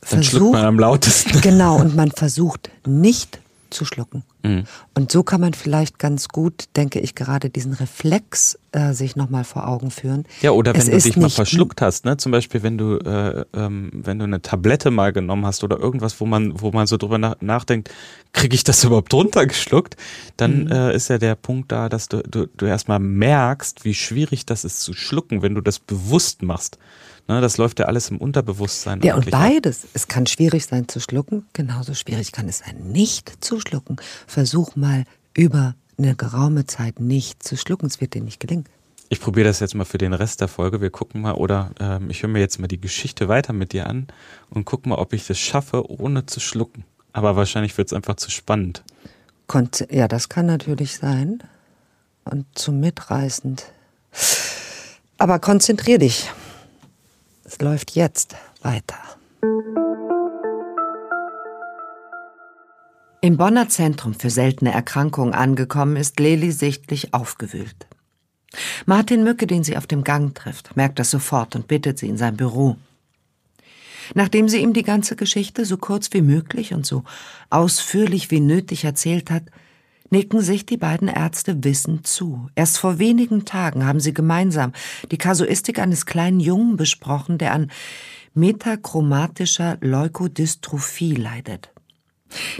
dann 0.00 0.08
versucht, 0.08 0.30
schluckt 0.30 0.52
man 0.52 0.64
am 0.64 0.78
lautesten. 0.78 1.40
Genau, 1.42 1.76
und 1.78 1.94
man 1.94 2.10
versucht 2.10 2.70
nicht 2.86 3.40
zu 3.70 3.84
schlucken. 3.84 4.24
Mhm. 4.42 4.64
Und 4.94 5.12
so 5.12 5.22
kann 5.22 5.40
man 5.40 5.54
vielleicht 5.54 5.98
ganz 5.98 6.28
gut, 6.28 6.64
denke 6.76 7.00
ich, 7.00 7.14
gerade 7.14 7.50
diesen 7.50 7.72
Reflex 7.72 8.58
äh, 8.72 8.92
sich 8.92 9.16
nochmal 9.16 9.44
vor 9.44 9.68
Augen 9.68 9.90
führen. 9.90 10.24
Ja, 10.42 10.50
oder 10.50 10.74
wenn 10.74 10.80
es 10.80 11.04
du 11.04 11.10
dich 11.10 11.16
mal 11.16 11.30
verschluckt 11.30 11.80
hast, 11.80 12.04
ne? 12.04 12.16
Zum 12.16 12.32
Beispiel, 12.32 12.62
wenn 12.62 12.78
du, 12.78 12.96
äh, 12.98 13.44
ähm, 13.54 13.90
wenn 13.92 14.18
du 14.18 14.24
eine 14.24 14.42
Tablette 14.42 14.90
mal 14.90 15.12
genommen 15.12 15.46
hast 15.46 15.64
oder 15.64 15.78
irgendwas, 15.78 16.20
wo 16.20 16.26
man, 16.26 16.60
wo 16.60 16.70
man 16.72 16.86
so 16.86 16.96
drüber 16.96 17.18
nach, 17.18 17.36
nachdenkt, 17.40 17.90
kriege 18.32 18.54
ich 18.54 18.64
das 18.64 18.84
überhaupt 18.84 19.12
runtergeschluckt, 19.14 19.96
dann 20.36 20.64
mhm. 20.64 20.72
äh, 20.72 20.94
ist 20.94 21.08
ja 21.08 21.18
der 21.18 21.34
Punkt 21.34 21.72
da, 21.72 21.88
dass 21.88 22.08
du, 22.08 22.22
du, 22.22 22.46
du 22.56 22.66
erstmal 22.66 22.98
merkst, 22.98 23.84
wie 23.84 23.94
schwierig 23.94 24.46
das 24.46 24.64
ist 24.64 24.80
zu 24.80 24.92
schlucken, 24.92 25.42
wenn 25.42 25.54
du 25.54 25.60
das 25.60 25.78
bewusst 25.78 26.42
machst. 26.42 26.78
Ne, 27.30 27.40
das 27.40 27.58
läuft 27.58 27.78
ja 27.78 27.84
alles 27.84 28.10
im 28.10 28.16
Unterbewusstsein. 28.16 29.02
Ja, 29.02 29.14
und 29.14 29.30
beides. 29.30 29.84
Ab. 29.84 29.90
Es 29.94 30.08
kann 30.08 30.26
schwierig 30.26 30.66
sein 30.66 30.88
zu 30.88 30.98
schlucken, 30.98 31.46
genauso 31.52 31.94
schwierig 31.94 32.32
kann 32.32 32.48
es 32.48 32.58
sein, 32.58 32.90
nicht 32.90 33.44
zu 33.44 33.60
schlucken. 33.60 33.98
Versuch 34.26 34.74
mal 34.74 35.04
über 35.32 35.76
eine 35.96 36.16
geraume 36.16 36.66
Zeit 36.66 36.98
nicht 36.98 37.40
zu 37.44 37.56
schlucken, 37.56 37.86
es 37.86 38.00
wird 38.00 38.14
dir 38.14 38.20
nicht 38.20 38.40
gelingen. 38.40 38.64
Ich 39.10 39.20
probiere 39.20 39.46
das 39.46 39.60
jetzt 39.60 39.76
mal 39.76 39.84
für 39.84 39.98
den 39.98 40.12
Rest 40.12 40.40
der 40.40 40.48
Folge. 40.48 40.80
Wir 40.80 40.90
gucken 40.90 41.20
mal, 41.20 41.34
oder 41.34 41.70
ähm, 41.78 42.10
ich 42.10 42.24
höre 42.24 42.30
mir 42.30 42.40
jetzt 42.40 42.58
mal 42.58 42.66
die 42.66 42.80
Geschichte 42.80 43.28
weiter 43.28 43.52
mit 43.52 43.72
dir 43.74 43.86
an 43.86 44.08
und 44.48 44.64
guck 44.64 44.86
mal, 44.86 44.96
ob 44.96 45.12
ich 45.12 45.24
das 45.28 45.38
schaffe, 45.38 45.88
ohne 45.88 46.26
zu 46.26 46.40
schlucken. 46.40 46.84
Aber 47.12 47.36
wahrscheinlich 47.36 47.78
wird 47.78 47.86
es 47.86 47.92
einfach 47.92 48.16
zu 48.16 48.32
spannend. 48.32 48.82
Kon 49.46 49.70
ja, 49.88 50.08
das 50.08 50.28
kann 50.28 50.46
natürlich 50.46 50.96
sein. 50.96 51.44
Und 52.24 52.46
zu 52.58 52.72
mitreißend. 52.72 53.66
Aber 55.18 55.38
konzentrier 55.38 55.98
dich. 55.98 56.28
Es 57.52 57.60
läuft 57.60 57.96
jetzt 57.96 58.36
weiter. 58.62 58.94
Im 63.20 63.36
Bonner 63.36 63.68
Zentrum 63.68 64.14
für 64.14 64.30
seltene 64.30 64.72
Erkrankungen 64.72 65.34
angekommen 65.34 65.96
ist 65.96 66.20
Leli 66.20 66.52
sichtlich 66.52 67.12
aufgewühlt. 67.12 67.88
Martin 68.86 69.24
Mücke, 69.24 69.48
den 69.48 69.64
sie 69.64 69.76
auf 69.76 69.88
dem 69.88 70.04
Gang 70.04 70.32
trifft, 70.32 70.76
merkt 70.76 71.00
das 71.00 71.10
sofort 71.10 71.56
und 71.56 71.66
bittet 71.66 71.98
sie 71.98 72.06
in 72.06 72.16
sein 72.16 72.36
Büro. 72.36 72.76
Nachdem 74.14 74.48
sie 74.48 74.58
ihm 74.58 74.72
die 74.72 74.84
ganze 74.84 75.16
Geschichte 75.16 75.64
so 75.64 75.76
kurz 75.76 76.12
wie 76.12 76.22
möglich 76.22 76.72
und 76.72 76.86
so 76.86 77.02
ausführlich 77.50 78.30
wie 78.30 78.40
nötig 78.40 78.84
erzählt 78.84 79.28
hat, 79.28 79.42
nicken 80.10 80.40
sich 80.40 80.66
die 80.66 80.76
beiden 80.76 81.08
Ärzte 81.08 81.64
wissend 81.64 82.06
zu. 82.06 82.48
Erst 82.54 82.78
vor 82.78 82.98
wenigen 82.98 83.44
Tagen 83.44 83.86
haben 83.86 84.00
sie 84.00 84.12
gemeinsam 84.12 84.72
die 85.10 85.18
Kasuistik 85.18 85.78
eines 85.78 86.06
kleinen 86.06 86.40
Jungen 86.40 86.76
besprochen, 86.76 87.38
der 87.38 87.52
an 87.52 87.70
metachromatischer 88.34 89.78
Leukodystrophie 89.80 91.14
leidet. 91.14 91.70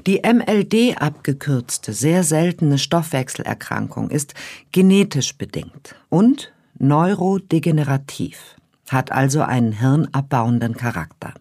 Die 0.07 0.23
MLD 0.25 1.01
abgekürzte, 1.01 1.93
sehr 1.93 2.25
seltene 2.25 2.79
Stoffwechselerkrankung 2.79 4.11
ist 4.11 4.35
genetisch 4.73 5.37
bedingt 5.37 5.95
und 6.09 6.53
neurodegenerativ, 6.79 8.57
hat 8.89 9.13
also 9.13 9.43
einen 9.43 9.73
hirnabbauenden 9.73 10.77
Charakter. 10.77 11.35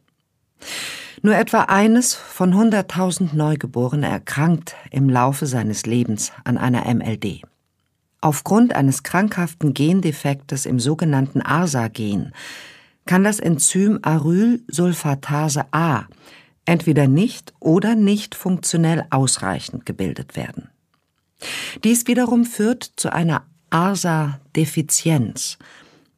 Nur 1.21 1.35
etwa 1.35 1.63
eines 1.63 2.13
von 2.13 2.53
100.000 2.53 3.35
Neugeborenen 3.35 4.09
erkrankt 4.09 4.75
im 4.91 5.09
Laufe 5.09 5.47
seines 5.47 5.85
Lebens 5.85 6.31
an 6.45 6.57
einer 6.57 6.93
MLD. 6.93 7.41
Aufgrund 8.21 8.73
eines 8.73 9.03
krankhaften 9.03 9.73
Gendefektes 9.73 10.65
im 10.65 10.79
sogenannten 10.79 11.41
ARSA-Gen 11.41 12.33
kann 13.05 13.23
das 13.23 13.39
Enzym 13.39 13.99
Arylsulfatase 14.01 15.65
A 15.71 16.03
entweder 16.65 17.07
nicht 17.07 17.53
oder 17.59 17.95
nicht 17.95 18.35
funktionell 18.35 19.05
ausreichend 19.09 19.85
gebildet 19.85 20.35
werden. 20.35 20.69
Dies 21.83 22.07
wiederum 22.07 22.45
führt 22.45 22.91
zu 22.95 23.11
einer 23.11 23.43
ARSA-Defizienz, 23.71 25.57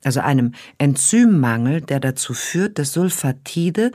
also 0.03 0.19
einem 0.19 0.53
Enzymmangel, 0.77 1.81
der 1.81 1.99
dazu 1.99 2.33
führt, 2.33 2.79
dass 2.79 2.93
Sulfatide 2.93 3.91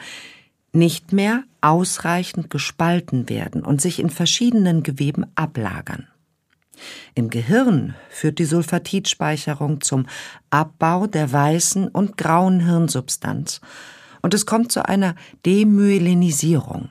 nicht 0.76 1.12
mehr 1.12 1.42
ausreichend 1.60 2.50
gespalten 2.50 3.28
werden 3.28 3.64
und 3.64 3.80
sich 3.80 3.98
in 3.98 4.10
verschiedenen 4.10 4.82
Geweben 4.82 5.26
ablagern. 5.34 6.06
Im 7.14 7.30
Gehirn 7.30 7.94
führt 8.10 8.38
die 8.38 8.44
Sulfatidspeicherung 8.44 9.80
zum 9.80 10.06
Abbau 10.50 11.06
der 11.06 11.32
weißen 11.32 11.88
und 11.88 12.16
grauen 12.16 12.60
Hirnsubstanz 12.60 13.60
und 14.22 14.34
es 14.34 14.44
kommt 14.44 14.70
zu 14.72 14.86
einer 14.86 15.14
Demyelinisierung. 15.46 16.90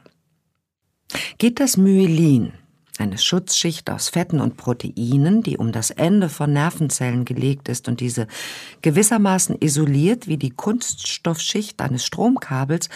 Geht 1.37 1.59
das 1.59 1.77
Myelin, 1.77 2.53
eine 2.97 3.17
Schutzschicht 3.17 3.89
aus 3.89 4.09
Fetten 4.09 4.39
und 4.39 4.57
Proteinen, 4.57 5.43
die 5.43 5.57
um 5.57 5.71
das 5.71 5.91
Ende 5.91 6.29
von 6.29 6.53
Nervenzellen 6.53 7.25
gelegt 7.25 7.69
ist 7.69 7.87
und 7.87 7.99
diese 7.99 8.27
gewissermaßen 8.81 9.57
isoliert 9.59 10.27
wie 10.27 10.37
die 10.37 10.49
Kunststoffschicht 10.49 11.81
eines 11.81 12.05
Stromkabels, 12.05 12.89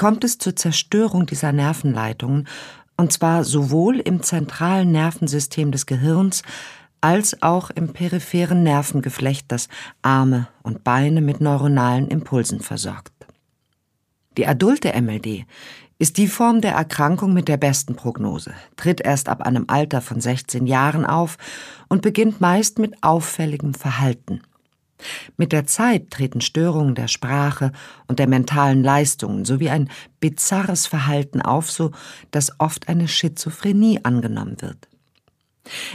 kommt 0.00 0.24
es 0.24 0.38
zur 0.38 0.56
Zerstörung 0.56 1.26
dieser 1.26 1.52
Nervenleitungen, 1.52 2.48
und 2.96 3.12
zwar 3.12 3.44
sowohl 3.44 4.00
im 4.00 4.22
zentralen 4.22 4.92
Nervensystem 4.92 5.72
des 5.72 5.84
Gehirns 5.84 6.42
als 7.02 7.42
auch 7.42 7.68
im 7.68 7.92
peripheren 7.92 8.62
Nervengeflecht, 8.62 9.44
das 9.48 9.68
Arme 10.00 10.48
und 10.62 10.84
Beine 10.84 11.20
mit 11.20 11.42
neuronalen 11.42 12.08
Impulsen 12.08 12.60
versorgt. 12.60 13.12
Die 14.38 14.46
adulte 14.46 14.98
MLD 14.98 15.44
ist 15.98 16.16
die 16.16 16.28
Form 16.28 16.62
der 16.62 16.72
Erkrankung 16.72 17.34
mit 17.34 17.46
der 17.46 17.58
besten 17.58 17.94
Prognose, 17.94 18.54
tritt 18.76 19.02
erst 19.02 19.28
ab 19.28 19.42
einem 19.42 19.66
Alter 19.68 20.00
von 20.00 20.18
16 20.18 20.66
Jahren 20.66 21.04
auf 21.04 21.36
und 21.90 22.00
beginnt 22.00 22.40
meist 22.40 22.78
mit 22.78 22.94
auffälligem 23.02 23.74
Verhalten. 23.74 24.40
Mit 25.36 25.52
der 25.52 25.66
Zeit 25.66 26.10
treten 26.10 26.40
Störungen 26.40 26.94
der 26.94 27.08
Sprache 27.08 27.72
und 28.06 28.18
der 28.18 28.28
mentalen 28.28 28.82
Leistungen 28.82 29.44
sowie 29.44 29.70
ein 29.70 29.90
bizarres 30.20 30.86
Verhalten 30.86 31.40
auf, 31.40 31.70
so 31.70 31.90
dass 32.30 32.58
oft 32.58 32.88
eine 32.88 33.08
Schizophrenie 33.08 34.00
angenommen 34.02 34.56
wird. 34.60 34.88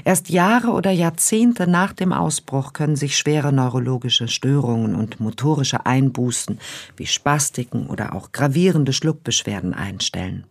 Erst 0.03 0.29
Jahre 0.29 0.69
oder 0.69 0.91
Jahrzehnte 0.91 1.67
nach 1.67 1.93
dem 1.93 2.13
Ausbruch 2.13 2.73
können 2.73 2.95
sich 2.95 3.17
schwere 3.17 3.51
neurologische 3.51 4.27
Störungen 4.27 4.95
und 4.95 5.19
motorische 5.19 5.85
Einbußen 5.85 6.59
wie 6.95 7.07
Spastiken 7.07 7.87
oder 7.87 8.13
auch 8.13 8.31
gravierende 8.31 8.93
Schluckbeschwerden 8.93 9.73
einstellen. 9.73 10.45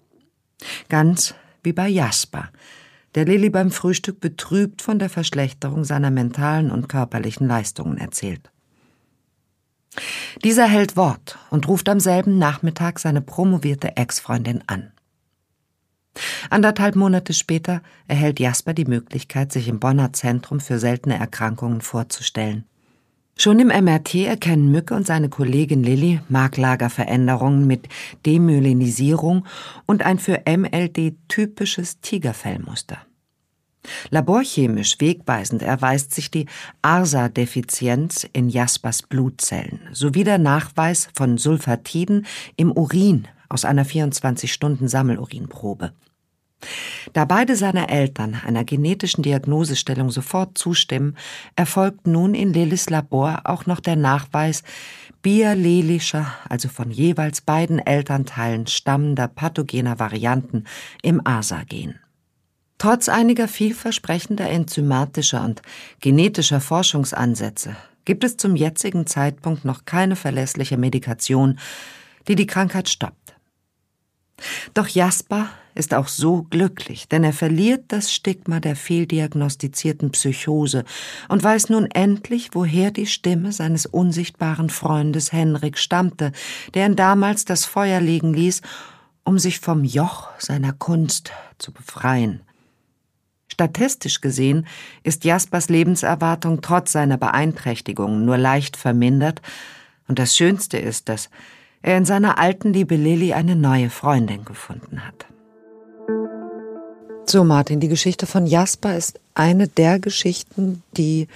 Ganz 0.88 1.34
wie 1.62 1.72
bei 1.72 1.88
Jasper, 1.88 2.50
der 3.14 3.24
Lilly 3.24 3.50
beim 3.50 3.70
Frühstück 3.70 4.20
betrübt 4.20 4.82
von 4.82 4.98
der 4.98 5.08
Verschlechterung 5.08 5.84
seiner 5.84 6.10
mentalen 6.10 6.70
und 6.70 6.88
körperlichen 6.88 7.46
Leistungen 7.46 7.98
erzählt. 7.98 8.50
Dieser 10.42 10.66
hält 10.66 10.96
Wort 10.96 11.38
und 11.50 11.68
ruft 11.68 11.88
am 11.88 12.00
selben 12.00 12.38
Nachmittag 12.38 12.98
seine 12.98 13.20
promovierte 13.20 13.96
Ex-Freundin 13.96 14.64
an. 14.66 14.92
Anderthalb 16.50 16.96
Monate 16.96 17.32
später 17.32 17.82
erhält 18.06 18.40
Jasper 18.40 18.74
die 18.74 18.84
Möglichkeit, 18.84 19.52
sich 19.52 19.68
im 19.68 19.80
Bonner 19.80 20.12
Zentrum 20.12 20.60
für 20.60 20.78
seltene 20.78 21.18
Erkrankungen 21.18 21.80
vorzustellen. 21.80 22.64
Schon 23.36 23.58
im 23.58 23.68
MRT 23.68 24.14
erkennen 24.26 24.70
Mücke 24.70 24.94
und 24.94 25.06
seine 25.06 25.28
Kollegin 25.28 25.82
Lilly 25.82 26.20
Marklagerveränderungen 26.28 27.66
mit 27.66 27.88
Demyelinisierung 28.24 29.44
und 29.86 30.06
ein 30.06 30.20
für 30.20 30.42
MLD 30.46 31.16
typisches 31.28 32.00
Tigerfellmuster. 32.00 32.98
Laborchemisch 34.10 35.00
wegweisend 35.00 35.62
erweist 35.62 36.14
sich 36.14 36.30
die 36.30 36.46
ARSA-Defizienz 36.82 38.28
in 38.32 38.48
Jaspers 38.48 39.02
Blutzellen 39.02 39.80
sowie 39.92 40.22
der 40.24 40.38
Nachweis 40.38 41.08
von 41.14 41.36
Sulfatiden 41.36 42.24
im 42.56 42.72
Urin 42.72 43.28
aus 43.48 43.64
einer 43.64 43.84
24-Stunden-Sammelurinprobe. 43.84 45.92
Da 47.12 47.24
beide 47.24 47.56
seiner 47.56 47.90
Eltern 47.90 48.40
einer 48.46 48.64
genetischen 48.64 49.22
Diagnosestellung 49.22 50.10
sofort 50.10 50.56
zustimmen, 50.58 51.16
erfolgt 51.56 52.06
nun 52.06 52.34
in 52.34 52.52
Lillis 52.52 52.90
Labor 52.90 53.42
auch 53.44 53.66
noch 53.66 53.80
der 53.80 53.96
Nachweis 53.96 54.62
biallelischer, 55.22 56.34
also 56.48 56.68
von 56.68 56.90
jeweils 56.90 57.40
beiden 57.40 57.78
Elternteilen 57.78 58.66
stammender 58.66 59.26
pathogener 59.28 59.98
Varianten 59.98 60.64
im 61.02 61.26
ASA-Gen. 61.26 61.98
Trotz 62.78 63.08
einiger 63.08 63.48
vielversprechender 63.48 64.50
enzymatischer 64.50 65.42
und 65.44 65.62
genetischer 66.00 66.60
Forschungsansätze 66.60 67.76
gibt 68.04 68.24
es 68.24 68.36
zum 68.36 68.56
jetzigen 68.56 69.06
Zeitpunkt 69.06 69.64
noch 69.64 69.86
keine 69.86 70.16
verlässliche 70.16 70.76
Medikation, 70.76 71.58
die 72.28 72.36
die 72.36 72.46
Krankheit 72.46 72.88
stoppt. 72.88 73.34
Doch 74.74 74.88
Jasper 74.88 75.48
ist 75.74 75.94
auch 75.94 76.08
so 76.08 76.42
glücklich, 76.44 77.08
denn 77.08 77.24
er 77.24 77.32
verliert 77.32 77.84
das 77.88 78.12
Stigma 78.12 78.60
der 78.60 78.76
fehldiagnostizierten 78.76 80.10
Psychose 80.12 80.84
und 81.28 81.42
weiß 81.42 81.68
nun 81.70 81.90
endlich, 81.90 82.50
woher 82.52 82.90
die 82.90 83.06
Stimme 83.06 83.52
seines 83.52 83.86
unsichtbaren 83.86 84.70
Freundes 84.70 85.32
Henrik 85.32 85.78
stammte, 85.78 86.32
der 86.74 86.86
ihn 86.86 86.96
damals 86.96 87.44
das 87.44 87.64
Feuer 87.64 88.00
legen 88.00 88.32
ließ, 88.34 88.62
um 89.24 89.38
sich 89.38 89.60
vom 89.60 89.84
Joch 89.84 90.28
seiner 90.38 90.72
Kunst 90.72 91.32
zu 91.58 91.72
befreien. 91.72 92.42
Statistisch 93.48 94.20
gesehen 94.20 94.66
ist 95.02 95.24
Jaspers 95.24 95.68
Lebenserwartung 95.68 96.60
trotz 96.60 96.92
seiner 96.92 97.16
Beeinträchtigungen 97.16 98.24
nur 98.24 98.38
leicht 98.38 98.76
vermindert, 98.76 99.42
und 100.06 100.18
das 100.18 100.36
Schönste 100.36 100.76
ist, 100.76 101.08
dass 101.08 101.30
er 101.80 101.96
in 101.96 102.04
seiner 102.04 102.36
alten 102.38 102.74
Liebe 102.74 102.96
Lilly 102.96 103.32
eine 103.32 103.56
neue 103.56 103.88
Freundin 103.88 104.44
gefunden 104.44 105.06
hat. 105.06 105.26
So, 107.26 107.42
Martin, 107.42 107.80
die 107.80 107.88
Geschichte 107.88 108.26
von 108.26 108.46
Jasper 108.46 108.96
ist 108.96 109.18
eine 109.34 109.66
der 109.66 109.98
Geschichten, 109.98 110.82
die, 110.96 111.26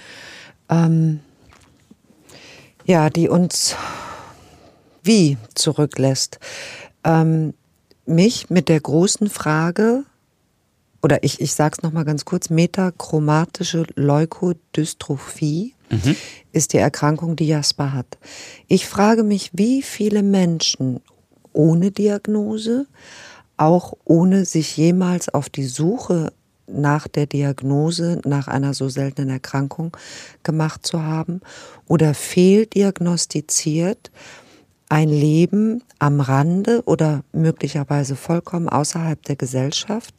ähm, 0.69 1.19
ja, 2.85 3.09
die 3.09 3.27
uns 3.27 3.75
wie 5.03 5.37
zurücklässt. 5.55 6.39
Ähm, 7.03 7.53
mich 8.05 8.49
mit 8.49 8.69
der 8.69 8.79
großen 8.79 9.29
Frage, 9.29 10.05
oder 11.01 11.23
ich, 11.23 11.41
ich 11.41 11.53
sage 11.53 11.75
es 11.77 11.83
nochmal 11.83 12.05
ganz 12.05 12.25
kurz, 12.25 12.49
metachromatische 12.49 13.85
Leukodystrophie 13.95 15.73
mhm. 15.89 16.15
ist 16.51 16.73
die 16.73 16.77
Erkrankung, 16.77 17.35
die 17.35 17.47
Jasper 17.47 17.93
hat. 17.93 18.17
Ich 18.67 18.87
frage 18.87 19.23
mich, 19.23 19.51
wie 19.53 19.81
viele 19.81 20.23
Menschen 20.23 21.01
ohne 21.53 21.91
Diagnose, 21.91 22.87
auch 23.59 23.93
ohne 24.05 24.45
sich 24.45 24.77
jemals 24.77 25.29
auf 25.29 25.49
die 25.49 25.65
Suche 25.65 26.31
nach 26.67 27.07
der 27.07 27.25
Diagnose, 27.25 28.21
nach 28.25 28.47
einer 28.47 28.73
so 28.73 28.89
seltenen 28.89 29.29
Erkrankung 29.29 29.95
gemacht 30.43 30.85
zu 30.85 31.03
haben 31.03 31.41
oder 31.87 32.13
fehldiagnostiziert, 32.13 34.11
ein 34.87 35.09
Leben 35.09 35.83
am 35.99 36.19
Rande 36.19 36.83
oder 36.85 37.23
möglicherweise 37.31 38.15
vollkommen 38.15 38.69
außerhalb 38.69 39.21
der 39.23 39.35
Gesellschaft 39.35 40.13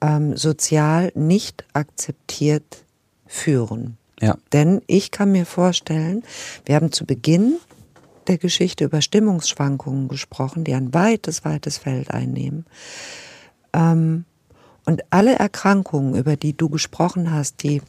ähm, 0.00 0.36
sozial 0.36 1.12
nicht 1.14 1.64
akzeptiert 1.72 2.84
führen. 3.26 3.96
Ja. 4.20 4.36
Denn 4.52 4.82
ich 4.86 5.10
kann 5.10 5.32
mir 5.32 5.46
vorstellen, 5.46 6.22
wir 6.64 6.74
haben 6.74 6.92
zu 6.92 7.04
Beginn 7.04 7.58
der 8.28 8.38
Geschichte 8.38 8.84
über 8.84 9.00
Stimmungsschwankungen 9.00 10.08
gesprochen, 10.08 10.64
die 10.64 10.74
ein 10.74 10.92
weites, 10.92 11.44
weites 11.44 11.78
Feld 11.78 12.10
einnehmen. 12.10 12.66
Ähm, 13.72 14.24
und 14.84 15.02
alle 15.10 15.34
Erkrankungen, 15.34 16.14
über 16.14 16.36
die 16.36 16.56
du 16.56 16.68
gesprochen 16.68 17.32
hast, 17.32 17.62
die 17.62 17.82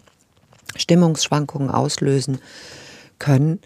Stimmungsschwankungen 0.76 1.70
auslösen 1.70 2.40
können, 3.20 3.60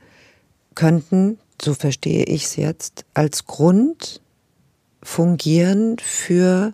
könnten, 0.76 1.40
so 1.62 1.74
verstehe 1.74 2.24
ich 2.26 2.46
es 2.46 2.56
jetzt, 2.56 3.06
als 3.14 3.46
Grund 3.46 4.22
fungieren 5.04 5.98
für 6.00 6.74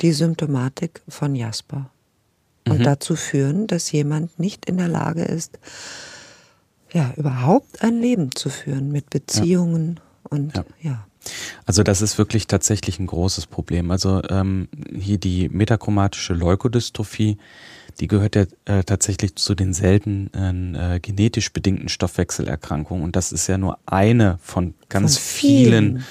die 0.00 0.12
Symptomatik 0.12 1.02
von 1.08 1.34
Jasper. 1.34 1.90
Und 2.66 2.80
mhm. 2.80 2.84
dazu 2.84 3.16
führen, 3.16 3.66
dass 3.66 3.90
jemand 3.90 4.38
nicht 4.38 4.66
in 4.66 4.76
der 4.76 4.88
Lage 4.88 5.22
ist, 5.22 5.58
ja, 6.92 7.12
überhaupt 7.16 7.82
ein 7.82 8.00
Leben 8.00 8.34
zu 8.34 8.50
führen 8.50 8.92
mit 8.92 9.10
Beziehungen 9.10 9.96
ja. 9.96 10.30
und 10.30 10.56
ja. 10.56 10.64
ja. 10.80 11.06
Also 11.66 11.82
das 11.82 12.02
ist 12.02 12.18
wirklich 12.18 12.46
tatsächlich 12.46 12.98
ein 12.98 13.06
großes 13.06 13.46
Problem. 13.46 13.90
Also 13.90 14.22
ähm, 14.28 14.68
hier 14.92 15.18
die 15.18 15.48
metachromatische 15.48 16.34
Leukodystrophie, 16.34 17.38
die 18.00 18.08
gehört 18.08 18.34
ja 18.34 18.44
äh, 18.64 18.82
tatsächlich 18.82 19.36
zu 19.36 19.54
den 19.54 19.72
seltenen 19.72 20.74
äh, 20.74 20.98
genetisch 21.00 21.52
bedingten 21.52 21.88
Stoffwechselerkrankungen 21.88 23.04
und 23.04 23.16
das 23.16 23.32
ist 23.32 23.46
ja 23.46 23.58
nur 23.58 23.78
eine 23.86 24.38
von 24.42 24.74
ganz 24.88 25.16
von 25.16 25.24
vielen, 25.24 26.04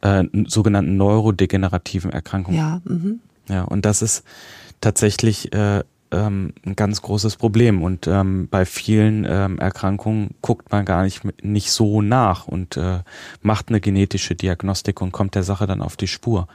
vielen 0.00 0.44
äh, 0.44 0.48
sogenannten 0.48 0.96
neurodegenerativen 0.96 2.12
Erkrankungen. 2.12 2.58
Ja, 2.58 2.80
mhm. 2.84 3.20
ja, 3.48 3.62
und 3.64 3.84
das 3.84 4.02
ist 4.02 4.24
tatsächlich 4.80 5.52
äh, 5.52 5.82
ähm, 6.12 6.52
ein 6.64 6.76
ganz 6.76 7.02
großes 7.02 7.36
Problem. 7.36 7.82
Und 7.82 8.06
ähm, 8.06 8.48
bei 8.50 8.64
vielen 8.64 9.26
ähm, 9.28 9.58
Erkrankungen 9.58 10.34
guckt 10.42 10.70
man 10.70 10.84
gar 10.84 11.02
nicht, 11.02 11.22
nicht 11.42 11.72
so 11.72 12.02
nach 12.02 12.46
und 12.46 12.76
äh, 12.76 13.00
macht 13.40 13.68
eine 13.68 13.80
genetische 13.80 14.34
Diagnostik 14.34 15.00
und 15.00 15.12
kommt 15.12 15.34
der 15.34 15.42
Sache 15.42 15.66
dann 15.66 15.82
auf 15.82 15.96
die 15.96 16.08
Spur. 16.08 16.46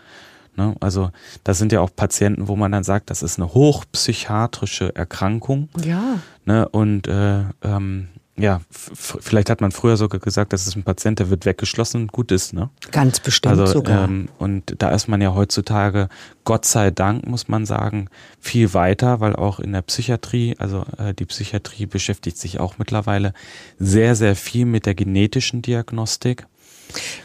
Ne? 0.55 0.75
Also 0.79 1.11
das 1.43 1.57
sind 1.57 1.71
ja 1.71 1.81
auch 1.81 1.91
Patienten, 1.95 2.47
wo 2.47 2.55
man 2.55 2.71
dann 2.71 2.83
sagt, 2.83 3.09
das 3.09 3.23
ist 3.23 3.39
eine 3.39 3.53
hochpsychiatrische 3.53 4.95
Erkrankung. 4.95 5.69
Ja. 5.83 6.19
Ne? 6.45 6.67
Und 6.69 7.07
äh, 7.07 7.41
ähm, 7.63 8.07
ja, 8.39 8.61
vielleicht 8.69 9.49
hat 9.49 9.61
man 9.61 9.71
früher 9.71 9.97
sogar 9.97 10.19
gesagt, 10.19 10.53
das 10.53 10.67
ist 10.67 10.75
ein 10.75 10.83
Patient, 10.83 11.17
der 11.17 11.31
wird 11.31 11.45
weggeschlossen 11.45 12.03
und 12.03 12.11
gut 12.11 12.31
ist, 12.31 12.53
ne? 12.53 12.69
Ganz 12.91 13.19
bestimmt 13.19 13.59
also, 13.59 13.65
sogar. 13.65 14.05
Ähm, 14.05 14.29
und 14.37 14.75
da 14.77 14.91
ist 14.91 15.07
man 15.07 15.21
ja 15.21 15.33
heutzutage, 15.33 16.07
Gott 16.43 16.65
sei 16.65 16.91
Dank, 16.91 17.25
muss 17.25 17.47
man 17.47 17.65
sagen, 17.65 18.09
viel 18.39 18.75
weiter, 18.75 19.19
weil 19.21 19.35
auch 19.35 19.59
in 19.59 19.73
der 19.73 19.81
Psychiatrie, 19.81 20.55
also 20.59 20.85
äh, 20.99 21.15
die 21.15 21.25
Psychiatrie 21.25 21.87
beschäftigt 21.87 22.37
sich 22.37 22.59
auch 22.59 22.77
mittlerweile 22.77 23.33
sehr, 23.79 24.15
sehr 24.15 24.35
viel 24.35 24.65
mit 24.65 24.85
der 24.85 24.93
genetischen 24.93 25.63
Diagnostik. 25.63 26.45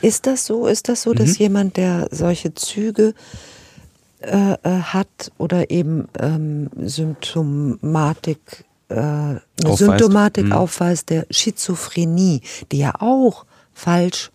Ist 0.00 0.26
das 0.26 0.46
so? 0.46 0.66
Ist 0.66 0.88
das 0.88 1.02
so, 1.02 1.10
mhm. 1.10 1.16
dass 1.16 1.36
jemand, 1.36 1.76
der 1.76 2.08
solche 2.10 2.54
Züge 2.54 3.14
äh, 4.20 4.54
äh 4.54 4.80
hat 4.82 5.30
oder 5.36 5.70
eben 5.70 6.08
ähm, 6.18 6.70
Symptomatik 6.80 8.64
eine 8.98 9.40
aufweist. 9.64 9.78
Symptomatik 9.78 10.46
mhm. 10.46 10.52
aufweist 10.52 11.10
der 11.10 11.26
Schizophrenie, 11.30 12.42
die 12.70 12.78
ja 12.78 12.94
auch 13.00 13.46
falsch 13.74 14.30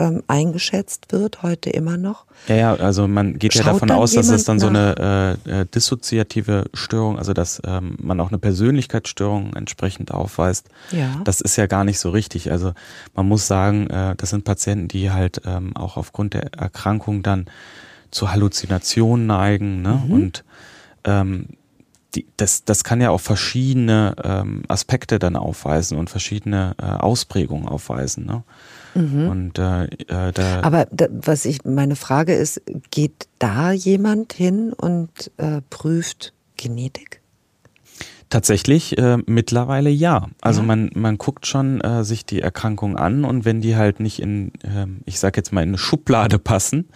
ähm, 0.00 0.22
eingeschätzt 0.28 1.12
wird, 1.12 1.42
heute 1.42 1.70
immer 1.70 1.96
noch. 1.96 2.24
Ja, 2.48 2.56
ja, 2.56 2.74
also 2.74 3.06
man 3.06 3.38
geht 3.38 3.52
Schaut 3.52 3.66
ja 3.66 3.72
davon 3.72 3.90
aus, 3.90 4.12
dass 4.12 4.28
es 4.30 4.44
dann 4.44 4.56
nach? 4.56 4.62
so 4.62 4.68
eine 4.68 5.38
äh, 5.46 5.60
äh, 5.60 5.66
dissoziative 5.66 6.64
Störung, 6.72 7.18
also 7.18 7.32
dass 7.34 7.60
ähm, 7.66 7.96
man 8.00 8.18
auch 8.20 8.28
eine 8.28 8.38
Persönlichkeitsstörung 8.38 9.52
entsprechend 9.54 10.12
aufweist. 10.12 10.68
Ja. 10.90 11.20
Das 11.24 11.40
ist 11.40 11.56
ja 11.56 11.66
gar 11.66 11.84
nicht 11.84 11.98
so 11.98 12.10
richtig. 12.10 12.50
Also 12.50 12.72
man 13.14 13.28
muss 13.28 13.46
sagen, 13.46 13.88
äh, 13.90 14.16
das 14.16 14.30
sind 14.30 14.44
Patienten, 14.44 14.88
die 14.88 15.10
halt 15.10 15.42
ähm, 15.44 15.76
auch 15.76 15.96
aufgrund 15.96 16.34
der 16.34 16.54
Erkrankung 16.54 17.22
dann 17.22 17.46
zu 18.10 18.32
Halluzinationen 18.32 19.26
neigen 19.26 19.82
ne? 19.82 20.02
Mhm. 20.04 20.12
und 20.12 20.44
ähm, 21.04 21.46
die, 22.14 22.26
das, 22.36 22.64
das 22.64 22.84
kann 22.84 23.00
ja 23.00 23.10
auch 23.10 23.20
verschiedene 23.20 24.14
ähm, 24.22 24.62
Aspekte 24.68 25.18
dann 25.18 25.36
aufweisen 25.36 25.98
und 25.98 26.10
verschiedene 26.10 26.74
äh, 26.80 26.84
Ausprägungen 26.84 27.68
aufweisen. 27.68 28.26
Ne? 28.26 28.42
Mhm. 28.94 29.28
Und 29.28 29.58
äh, 29.58 29.84
äh, 29.84 30.32
da 30.32 30.62
Aber 30.62 30.86
da, 30.90 31.06
was 31.10 31.44
ich 31.44 31.64
meine 31.64 31.96
Frage 31.96 32.34
ist, 32.34 32.62
geht 32.90 33.28
da 33.38 33.72
jemand 33.72 34.32
hin 34.32 34.72
und 34.72 35.30
äh, 35.36 35.60
prüft 35.70 36.32
Genetik? 36.56 37.19
Tatsächlich 38.30 38.96
äh, 38.96 39.18
mittlerweile 39.26 39.90
ja. 39.90 40.28
Also 40.40 40.60
ja. 40.60 40.66
man 40.66 40.90
man 40.94 41.18
guckt 41.18 41.46
schon 41.46 41.80
äh, 41.80 42.04
sich 42.04 42.24
die 42.24 42.40
Erkrankung 42.40 42.96
an 42.96 43.24
und 43.24 43.44
wenn 43.44 43.60
die 43.60 43.76
halt 43.76 44.00
nicht 44.00 44.20
in, 44.20 44.52
äh, 44.62 44.86
ich 45.04 45.18
sag 45.18 45.36
jetzt 45.36 45.52
mal 45.52 45.62
in 45.62 45.70
eine 45.70 45.78
Schublade 45.78 46.38
passen, 46.38 46.88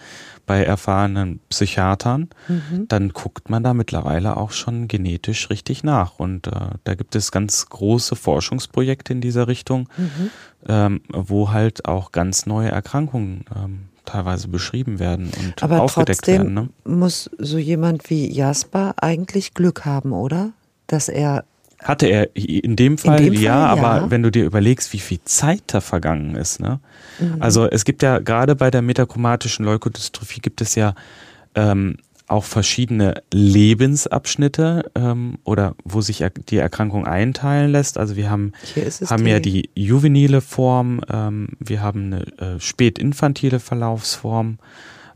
bei 0.45 0.63
erfahrenen 0.63 1.39
Psychiatern, 1.49 2.29
mhm. 2.47 2.87
dann 2.87 3.09
guckt 3.09 3.49
man 3.49 3.63
da 3.63 3.73
mittlerweile 3.73 4.37
auch 4.37 4.51
schon 4.51 4.87
genetisch 4.87 5.49
richtig 5.49 5.83
nach. 5.83 6.19
Und 6.19 6.47
äh, 6.47 6.51
da 6.83 6.95
gibt 6.95 7.15
es 7.15 7.31
ganz 7.31 7.67
große 7.67 8.15
Forschungsprojekte 8.15 9.13
in 9.13 9.21
dieser 9.21 9.47
Richtung, 9.47 9.89
mhm. 9.97 10.29
ähm, 10.67 11.01
wo 11.11 11.51
halt 11.51 11.85
auch 11.85 12.11
ganz 12.11 12.45
neue 12.45 12.69
Erkrankungen 12.69 13.45
ähm, 13.55 13.79
teilweise 14.05 14.47
beschrieben 14.47 14.99
werden 14.99 15.31
und 15.39 15.63
Aber 15.63 15.81
aufgedeckt 15.81 16.19
trotzdem 16.19 16.37
werden. 16.37 16.53
Ne? 16.53 16.69
Muss 16.85 17.29
so 17.39 17.57
jemand 17.57 18.09
wie 18.09 18.31
Jasper 18.31 18.93
eigentlich 18.97 19.53
Glück 19.55 19.85
haben, 19.85 20.11
oder? 20.13 20.51
Dass 20.87 21.09
er 21.09 21.45
hatte 21.83 22.07
er 22.07 22.35
in 22.35 22.75
dem 22.75 22.97
Fall, 22.97 23.21
in 23.21 23.33
dem 23.33 23.41
ja, 23.41 23.67
Fall, 23.67 23.77
ja, 23.77 23.87
aber 23.87 24.11
wenn 24.11 24.23
du 24.23 24.31
dir 24.31 24.45
überlegst, 24.45 24.91
wie 24.93 24.99
viel 24.99 25.19
Zeit 25.23 25.61
da 25.67 25.81
vergangen 25.81 26.35
ist, 26.35 26.59
ne? 26.59 26.79
Mhm. 27.19 27.35
Also 27.39 27.69
es 27.69 27.85
gibt 27.85 28.01
ja 28.01 28.19
gerade 28.19 28.55
bei 28.55 28.71
der 28.71 28.81
metachromatischen 28.81 29.65
Leukodystrophie 29.65 30.39
gibt 30.39 30.61
es 30.61 30.73
ja 30.75 30.95
ähm, 31.53 31.97
auch 32.27 32.43
verschiedene 32.43 33.21
Lebensabschnitte 33.31 34.91
ähm, 34.95 35.37
oder 35.43 35.75
wo 35.83 36.01
sich 36.01 36.23
die 36.49 36.57
Erkrankung 36.57 37.05
einteilen 37.05 37.71
lässt. 37.71 37.97
Also 37.97 38.15
wir 38.15 38.29
haben, 38.29 38.53
haben 39.07 39.27
ja 39.27 39.39
die 39.39 39.69
juvenile 39.75 40.41
Form, 40.41 41.01
ähm, 41.11 41.49
wir 41.59 41.81
haben 41.81 42.05
eine 42.05 42.55
äh, 42.55 42.59
spätinfantile 42.59 43.59
Verlaufsform, 43.59 44.57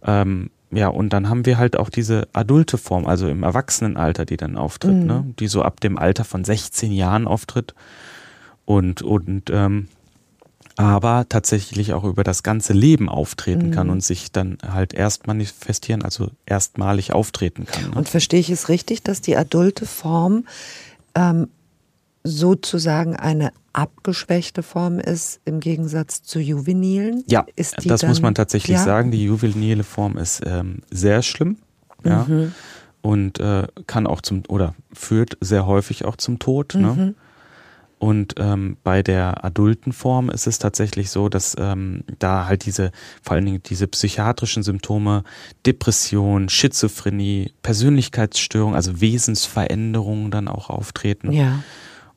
ähm, 0.05 0.51
ja, 0.71 0.87
und 0.87 1.13
dann 1.13 1.29
haben 1.29 1.45
wir 1.45 1.57
halt 1.57 1.77
auch 1.77 1.89
diese 1.89 2.27
adulte 2.33 2.77
Form, 2.77 3.07
also 3.07 3.27
im 3.27 3.43
Erwachsenenalter, 3.43 4.25
die 4.25 4.37
dann 4.37 4.55
auftritt, 4.55 4.95
mhm. 4.95 5.05
ne? 5.05 5.33
die 5.39 5.47
so 5.47 5.63
ab 5.63 5.79
dem 5.79 5.97
Alter 5.97 6.23
von 6.23 6.43
16 6.43 6.91
Jahren 6.91 7.27
auftritt. 7.27 7.73
Und, 8.65 9.01
und 9.01 9.49
ähm, 9.49 9.87
aber 10.75 11.25
tatsächlich 11.27 11.93
auch 11.93 12.03
über 12.05 12.23
das 12.23 12.43
ganze 12.43 12.71
Leben 12.73 13.09
auftreten 13.09 13.67
mhm. 13.67 13.71
kann 13.71 13.89
und 13.89 14.01
sich 14.03 14.31
dann 14.31 14.59
halt 14.65 14.93
erst 14.93 15.27
manifestieren, 15.27 16.03
also 16.03 16.29
erstmalig 16.45 17.11
auftreten 17.11 17.65
kann. 17.65 17.89
Ne? 17.89 17.97
Und 17.97 18.07
verstehe 18.07 18.39
ich 18.39 18.49
es 18.49 18.69
richtig, 18.69 19.03
dass 19.03 19.21
die 19.21 19.35
adulte 19.35 19.85
Form 19.85 20.45
ähm, 21.15 21.49
sozusagen 22.23 23.15
eine 23.15 23.51
abgeschwächte 23.73 24.63
Form 24.63 24.99
ist 24.99 25.39
im 25.45 25.59
Gegensatz 25.59 26.21
zu 26.23 26.39
juvenilen? 26.39 27.23
Ja, 27.27 27.45
das 27.55 28.01
dann, 28.01 28.09
muss 28.09 28.21
man 28.21 28.35
tatsächlich 28.35 28.77
ja? 28.77 28.83
sagen. 28.83 29.11
Die 29.11 29.23
juvenile 29.23 29.83
Form 29.83 30.17
ist 30.17 30.41
ähm, 30.45 30.79
sehr 30.91 31.21
schlimm. 31.21 31.57
Ja. 32.03 32.25
Mhm. 32.27 32.53
Und 33.01 33.39
äh, 33.39 33.67
kann 33.87 34.07
auch 34.07 34.21
zum, 34.21 34.43
oder 34.49 34.75
führt 34.91 35.37
sehr 35.39 35.65
häufig 35.65 36.03
auch 36.05 36.17
zum 36.17 36.39
Tod. 36.39 36.75
Ne? 36.75 36.91
Mhm. 36.91 36.97
Ne? 36.97 37.15
Und 37.99 38.35
ähm, 38.37 38.77
bei 38.83 39.03
der 39.03 39.43
adulten 39.43 39.91
Form 39.91 40.29
ist 40.29 40.47
es 40.47 40.57
tatsächlich 40.57 41.09
so, 41.09 41.27
dass 41.27 41.55
ähm, 41.59 42.05
da 42.17 42.45
halt 42.45 42.65
diese, 42.65 42.91
vor 43.21 43.35
allen 43.35 43.45
Dingen 43.45 43.61
diese 43.63 43.87
psychiatrischen 43.87 44.63
Symptome, 44.63 45.23
Depression, 45.65 46.47
Schizophrenie, 46.47 47.51
Persönlichkeitsstörung, 47.61 48.73
also 48.73 49.01
Wesensveränderungen 49.01 50.31
dann 50.31 50.47
auch 50.47 50.69
auftreten. 50.69 51.33
Ja. 51.33 51.61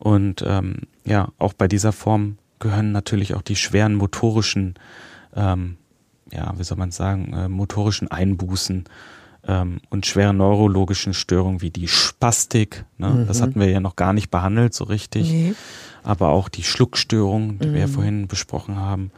Und 0.03 0.42
ähm, 0.44 0.78
ja, 1.05 1.28
auch 1.38 1.53
bei 1.53 1.68
dieser 1.68 1.92
Form 1.92 2.36
gehören 2.59 2.90
natürlich 2.90 3.34
auch 3.36 3.42
die 3.42 3.55
schweren 3.55 3.94
motorischen, 3.94 4.74
ähm, 5.36 5.76
ja, 6.32 6.53
wie 6.59 6.64
soll 6.64 6.76
man 6.76 6.90
sagen, 6.90 7.32
äh, 7.32 7.48
motorischen 7.48 8.11
Einbußen 8.11 8.84
ähm, 9.46 9.80
und 9.90 10.05
schwere 10.05 10.34
neurologischen 10.34 11.14
Störungen 11.14 11.61
wie 11.61 11.70
die 11.70 11.86
Spastik. 11.86 12.84
Ne? 12.98 13.11
Mhm. 13.11 13.26
Das 13.28 13.40
hatten 13.40 13.61
wir 13.61 13.68
ja 13.70 13.78
noch 13.78 13.94
gar 13.94 14.12
nicht 14.12 14.28
behandelt 14.28 14.74
so 14.74 14.82
richtig. 14.84 15.30
Nee. 15.30 15.55
Aber 16.03 16.30
auch 16.30 16.48
die 16.48 16.64
Schluckstörungen, 16.64 17.61
die 17.61 17.68
mhm. 17.68 17.72
wir 17.74 17.80
ja 17.82 17.86
mhm. 17.86 17.92
vorhin 17.92 18.26
besprochen 18.26 18.80
haben. 18.80 19.12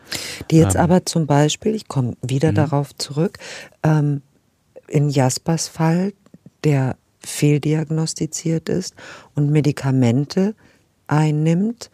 Die 0.50 0.56
jetzt 0.56 0.74
ähm, 0.74 0.82
aber 0.82 1.06
zum 1.06 1.26
Beispiel, 1.26 1.74
ich 1.74 1.88
komme 1.88 2.14
wieder 2.20 2.50
mhm. 2.50 2.56
darauf 2.56 2.94
zurück, 2.94 3.38
ähm, 3.82 4.20
in 4.88 5.08
Jaspers 5.08 5.68
Fall, 5.68 6.12
der 6.62 6.96
fehldiagnostiziert 7.20 8.68
ist 8.68 8.94
und 9.34 9.50
Medikamente 9.50 10.54
einnimmt, 11.06 11.90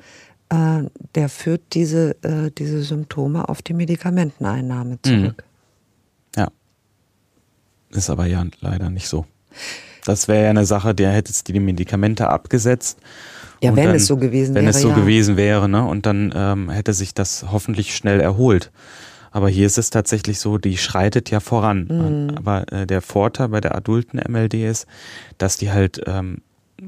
äh, 0.51 0.83
der 1.15 1.29
führt 1.29 1.63
diese, 1.73 2.17
äh, 2.23 2.51
diese 2.57 2.83
Symptome 2.83 3.49
auf 3.49 3.63
die 3.63 3.75
Medikamenteneinnahme 3.75 4.95
mhm. 4.95 5.03
zurück. 5.03 5.45
Ja. 6.37 6.49
Ist 7.91 8.11
aber 8.11 8.27
ja 8.27 8.45
leider 8.61 8.91
nicht 8.91 9.09
so. 9.09 9.27
Das 10.05 10.29
wäre 10.29 10.45
ja 10.45 10.51
eine 10.51 10.65
Sache, 10.65 10.95
der 10.95 11.13
hättest 11.13 11.49
du 11.49 11.53
die 11.53 11.61
Medikamente 11.61 12.29
abgesetzt 12.29 12.99
Ja, 13.63 13.75
wenn 13.77 13.87
dann, 13.87 13.97
es 13.97 14.07
so 14.07 14.17
gewesen 14.17 14.55
wenn 14.55 14.65
wäre. 14.65 14.65
Wenn 14.67 14.71
es 14.71 14.81
so 14.81 14.89
ja. 14.89 14.95
gewesen 14.95 15.37
wäre, 15.37 15.69
ne? 15.69 15.85
Und 15.85 16.07
dann 16.07 16.33
ähm, 16.35 16.71
hätte 16.71 16.95
sich 16.95 17.15
das 17.15 17.47
hoffentlich 17.51 17.95
schnell 17.95 18.21
erholt. 18.21 18.71
Aber 19.33 19.49
hier 19.49 19.67
ist 19.67 19.79
es 19.79 19.91
tatsächlich 19.91 20.41
so, 20.41 20.59
die 20.59 20.77
schreitet 20.77 21.31
ja 21.31 21.41
voran. 21.41 21.87
Mhm. 21.89 22.37
Aber 22.37 22.73
äh, 22.73 22.87
der 22.87 23.03
Vorteil 23.03 23.49
bei 23.49 23.61
der 23.61 23.75
adulten 23.75 24.21
MLD 24.27 24.55
ist, 24.55 24.87
dass 25.39 25.57
die 25.57 25.71
halt, 25.71 26.01
ähm, 26.07 26.39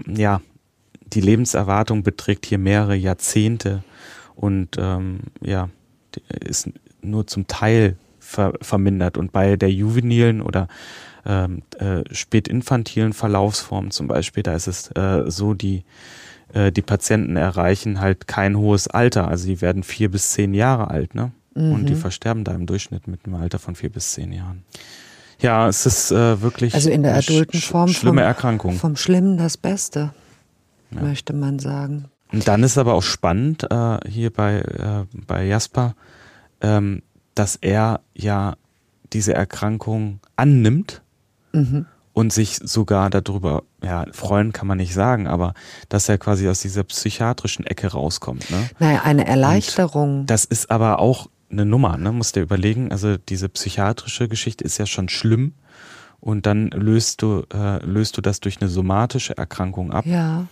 ja, 0.07 0.41
die 1.13 1.21
Lebenserwartung 1.21 2.03
beträgt 2.03 2.47
hier 2.47 2.59
mehrere 2.59 2.97
Jahrzehnte 2.97 3.83
und 4.35 4.77
ähm, 4.79 5.21
ja, 5.41 5.69
ist 6.41 6.71
nur 7.03 7.27
zum 7.27 7.47
Teil 7.47 7.97
ver 8.19 8.53
vermindert. 8.61 9.17
Und 9.17 9.33
bei 9.33 9.57
der 9.57 9.71
juvenilen 9.71 10.41
oder 10.41 10.69
ähm, 11.25 11.63
äh, 11.79 12.03
spätinfantilen 12.11 13.13
Verlaufsform 13.13 13.91
zum 13.91 14.09
Beispiel, 14.09 14.43
da 14.43 14.55
ist 14.55 14.67
es 14.67 14.91
äh, 14.93 15.31
so, 15.31 15.55
die 15.55 15.85
äh, 16.53 16.73
die 16.73 16.83
Patienten 16.83 17.37
erreichen 17.37 18.01
halt 18.01 18.27
kein 18.27 18.57
hohes 18.57 18.89
Alter. 18.89 19.29
Also 19.29 19.47
die 19.47 19.61
werden 19.61 19.83
vier 19.83 20.11
bis 20.11 20.31
zehn 20.31 20.55
Jahre 20.55 20.91
alt, 20.91 21.15
ne? 21.15 21.33
Mhm. 21.55 21.73
Und 21.73 21.87
die 21.87 21.95
mhm. 21.95 21.99
versterben 21.99 22.45
da 22.45 22.53
im 22.53 22.67
Durchschnitt 22.67 23.07
mit 23.09 23.25
einem 23.25 23.35
Alter 23.35 23.59
von 23.59 23.75
vier 23.75 23.91
bis 23.91 24.13
zehn 24.13 24.33
Jahren. 24.33 24.65
Ja, 25.41 25.69
es 25.69 25.87
ist 25.87 26.13
äh, 26.13 26.41
wirklich 26.41 26.75
also 26.75 26.89
in 26.89 27.03
der 27.03 27.17
adulten 27.17 27.61
sch 27.61 27.67
Form 27.67 27.89
schlimme 27.89 28.21
vom, 28.21 28.27
Erkrankung. 28.27 28.73
Vom 28.75 28.97
Schlimmen 28.97 29.37
das 29.39 29.57
Beste, 29.57 30.15
ja. 30.95 31.03
möchte 31.03 31.33
man 31.33 31.59
sagen. 31.59 32.07
Und 32.33 32.49
dann 32.49 32.63
ist 32.63 32.79
aber 32.79 32.95
auch 32.95 33.03
spannend 33.03 33.67
äh, 33.71 33.99
hier 34.09 34.33
bei, 34.33 34.61
äh, 34.61 35.05
bei 35.27 35.45
Jasper, 35.45 35.95
ähm, 36.61 37.03
dass 37.35 37.57
er 37.57 38.01
ja 38.15 38.57
diese 39.13 39.35
Erkrankung 39.35 40.21
annimmt 40.37 41.03
mhm. 41.53 41.87
und 42.15 42.33
sich 42.33 42.57
sogar 42.63 43.11
darüber, 43.11 43.65
ja, 43.83 44.07
freuen 44.13 44.53
kann 44.53 44.67
man 44.67 44.79
nicht 44.79 44.95
sagen, 44.95 45.27
aber 45.27 45.53
dass 45.91 46.09
er 46.09 46.17
quasi 46.17 46.49
aus 46.49 46.61
dieser 46.61 46.85
psychiatrischen 46.85 47.67
Ecke 47.67 47.89
rauskommt. 47.89 48.51
Ne? 48.51 48.71
Naja, 48.79 49.03
eine 49.03 49.27
Erleichterung. 49.27 50.21
Und 50.21 50.27
das 50.27 50.47
ist 50.47 50.71
aber 50.71 51.01
auch 51.01 51.29
eine 51.51 51.67
Nummer, 51.67 51.99
ne? 51.99 52.13
Musst 52.13 52.37
dir 52.37 52.41
überlegen, 52.41 52.93
also 52.93 53.19
diese 53.19 53.51
psychiatrische 53.51 54.27
Geschichte 54.27 54.65
ist 54.65 54.79
ja 54.79 54.87
schon 54.87 55.11
schlimm 55.11 55.53
und 56.19 56.47
dann 56.47 56.69
löst 56.69 57.21
du, 57.21 57.45
äh, 57.53 57.85
löst 57.85 58.17
du 58.17 58.23
das 58.23 58.41
durch 58.41 58.63
eine 58.63 58.71
somatische 58.71 59.37
Erkrankung 59.37 59.93
ab. 59.93 60.07
Ja 60.07 60.47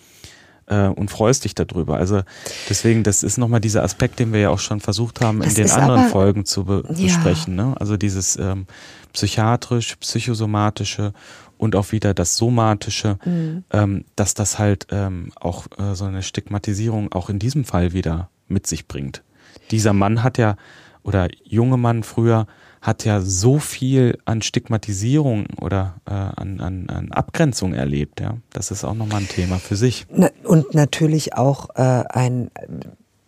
äh, 0.71 0.87
und 0.87 1.11
freust 1.11 1.45
dich 1.45 1.55
darüber. 1.55 1.97
Also 1.97 2.23
deswegen, 2.69 3.03
das 3.03 3.23
ist 3.23 3.37
nochmal 3.37 3.61
dieser 3.61 3.83
Aspekt, 3.83 4.19
den 4.19 4.33
wir 4.33 4.41
ja 4.41 4.51
auch 4.51 4.59
schon 4.59 4.81
versucht 4.81 5.21
haben, 5.21 5.41
das 5.41 5.59
in 5.59 5.65
den 5.65 5.71
anderen 5.71 6.03
aber, 6.03 6.11
Folgen 6.11 6.47
zu 6.47 6.65
be 6.65 6.85
ja. 6.89 7.05
besprechen. 7.05 7.57
Ne? 7.57 7.75
Also 7.79 7.97
dieses 7.97 8.37
ähm, 8.37 8.67
psychiatrisch, 9.13 9.97
psychosomatische 9.97 11.13
und 11.59 11.77
auch 11.77 11.93
wieder 11.93 12.15
das 12.15 12.37
somatische, 12.37 13.19
mhm. 13.25 13.65
ähm, 13.71 14.05
dass 14.17 14.33
das 14.33 14.59
halt 14.59 14.87
ähm, 14.91 15.33
auch 15.39 15.67
äh, 15.79 15.95
so 15.95 16.07
eine 16.07 16.23
Stigmatisierung 16.23 17.13
auch 17.13 17.29
in 17.29 17.39
diesem 17.39 17.65
Fall 17.65 17.93
wieder 17.93 18.31
mit 18.49 18.67
sich 18.67 18.89
bringt. 18.89 19.23
Dieser 19.71 19.93
Mann 19.93 20.23
hat 20.23 20.39
ja, 20.39 20.57
oder 21.03 21.29
junge 21.45 21.77
Mann 21.77 22.03
früher, 22.03 22.47
hat 22.81 23.05
ja 23.05 23.21
so 23.21 23.59
viel 23.59 24.19
an 24.25 24.41
Stigmatisierung 24.41 25.47
oder 25.61 26.01
äh, 26.07 26.13
an, 26.13 26.61
an, 26.61 26.89
an 26.89 27.13
Abgrenzung 27.13 27.75
erlebt. 27.75 28.21
Ja, 28.21 28.39
das 28.51 28.71
ist 28.71 28.85
auch 28.85 28.95
nochmal 28.95 29.23
ein 29.23 29.29
Thema 29.29 29.59
für 29.59 29.77
sich. 29.77 30.07
Und 30.45 30.75
natürlich 30.75 31.35
auch 31.35 31.71
äh, 31.75 32.05
ein, 32.09 32.51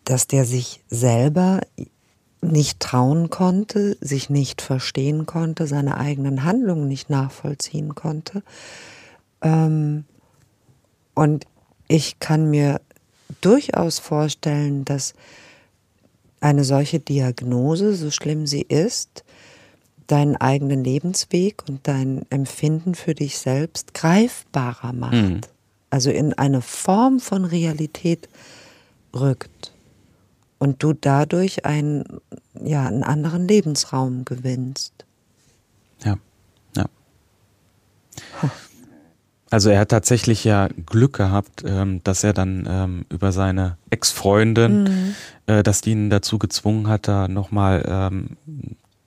dass 0.05 0.27
der 0.27 0.47
sich 0.47 0.83
selber 0.89 1.61
nicht 2.41 2.81
trauen 2.81 3.31
konnte, 3.31 3.97
sich 4.01 4.31
nicht 4.31 4.63
verstehen 4.63 5.27
konnte, 5.27 5.67
seine 5.67 5.99
eigenen 5.99 6.45
Handlungen 6.45 6.89
nicht 6.89 7.09
nachvollziehen 7.09 7.95
konnte. 7.95 8.43
Ähm, 9.43 10.05
und 11.15 11.47
ich 11.89 12.19
kann 12.19 12.51
mir 12.51 12.81
durchaus 13.43 13.99
vorstellen, 13.99 14.85
dass 14.85 15.15
eine 16.41 16.65
solche 16.65 16.99
Diagnose, 16.99 17.95
so 17.95 18.11
schlimm 18.11 18.47
sie 18.47 18.63
ist, 18.63 19.25
deinen 20.13 20.37
eigenen 20.37 20.85
Lebensweg 20.85 21.63
und 21.67 21.89
dein 21.89 22.27
Empfinden 22.29 22.95
für 22.95 23.15
dich 23.15 23.39
selbst 23.39 23.95
greifbarer 23.95 24.93
macht. 24.93 25.15
Mhm. 25.15 25.41
Also 25.89 26.11
in 26.11 26.35
eine 26.35 26.61
Form 26.61 27.19
von 27.19 27.47
Realität 27.47 28.29
rückt. 29.15 29.73
Und 30.59 30.83
du 30.83 30.93
dadurch 30.93 31.65
einen, 31.65 32.05
ja, 32.63 32.87
einen 32.87 33.05
anderen 33.05 33.49
Lebensraum 33.49 34.27
gewinnst. 34.27 34.93
Ja, 36.05 36.19
ja. 36.77 36.85
Also 39.51 39.71
er 39.71 39.81
hat 39.81 39.89
tatsächlich 39.89 40.45
ja 40.45 40.69
Glück 40.87 41.17
gehabt, 41.17 41.65
ähm, 41.67 42.03
dass 42.05 42.23
er 42.23 42.35
dann 42.35 42.69
ähm, 42.69 43.07
über 43.09 43.33
seine 43.33 43.79
Ex-Freundin, 43.89 44.85
mhm. 44.85 45.15
äh, 45.47 45.63
dass 45.63 45.81
die 45.81 45.93
ihn 45.93 46.11
dazu 46.11 46.39
gezwungen 46.39 46.87
hat, 46.89 47.09
da 47.09 47.29
nochmal 47.29 47.85
ähm, 47.89 48.37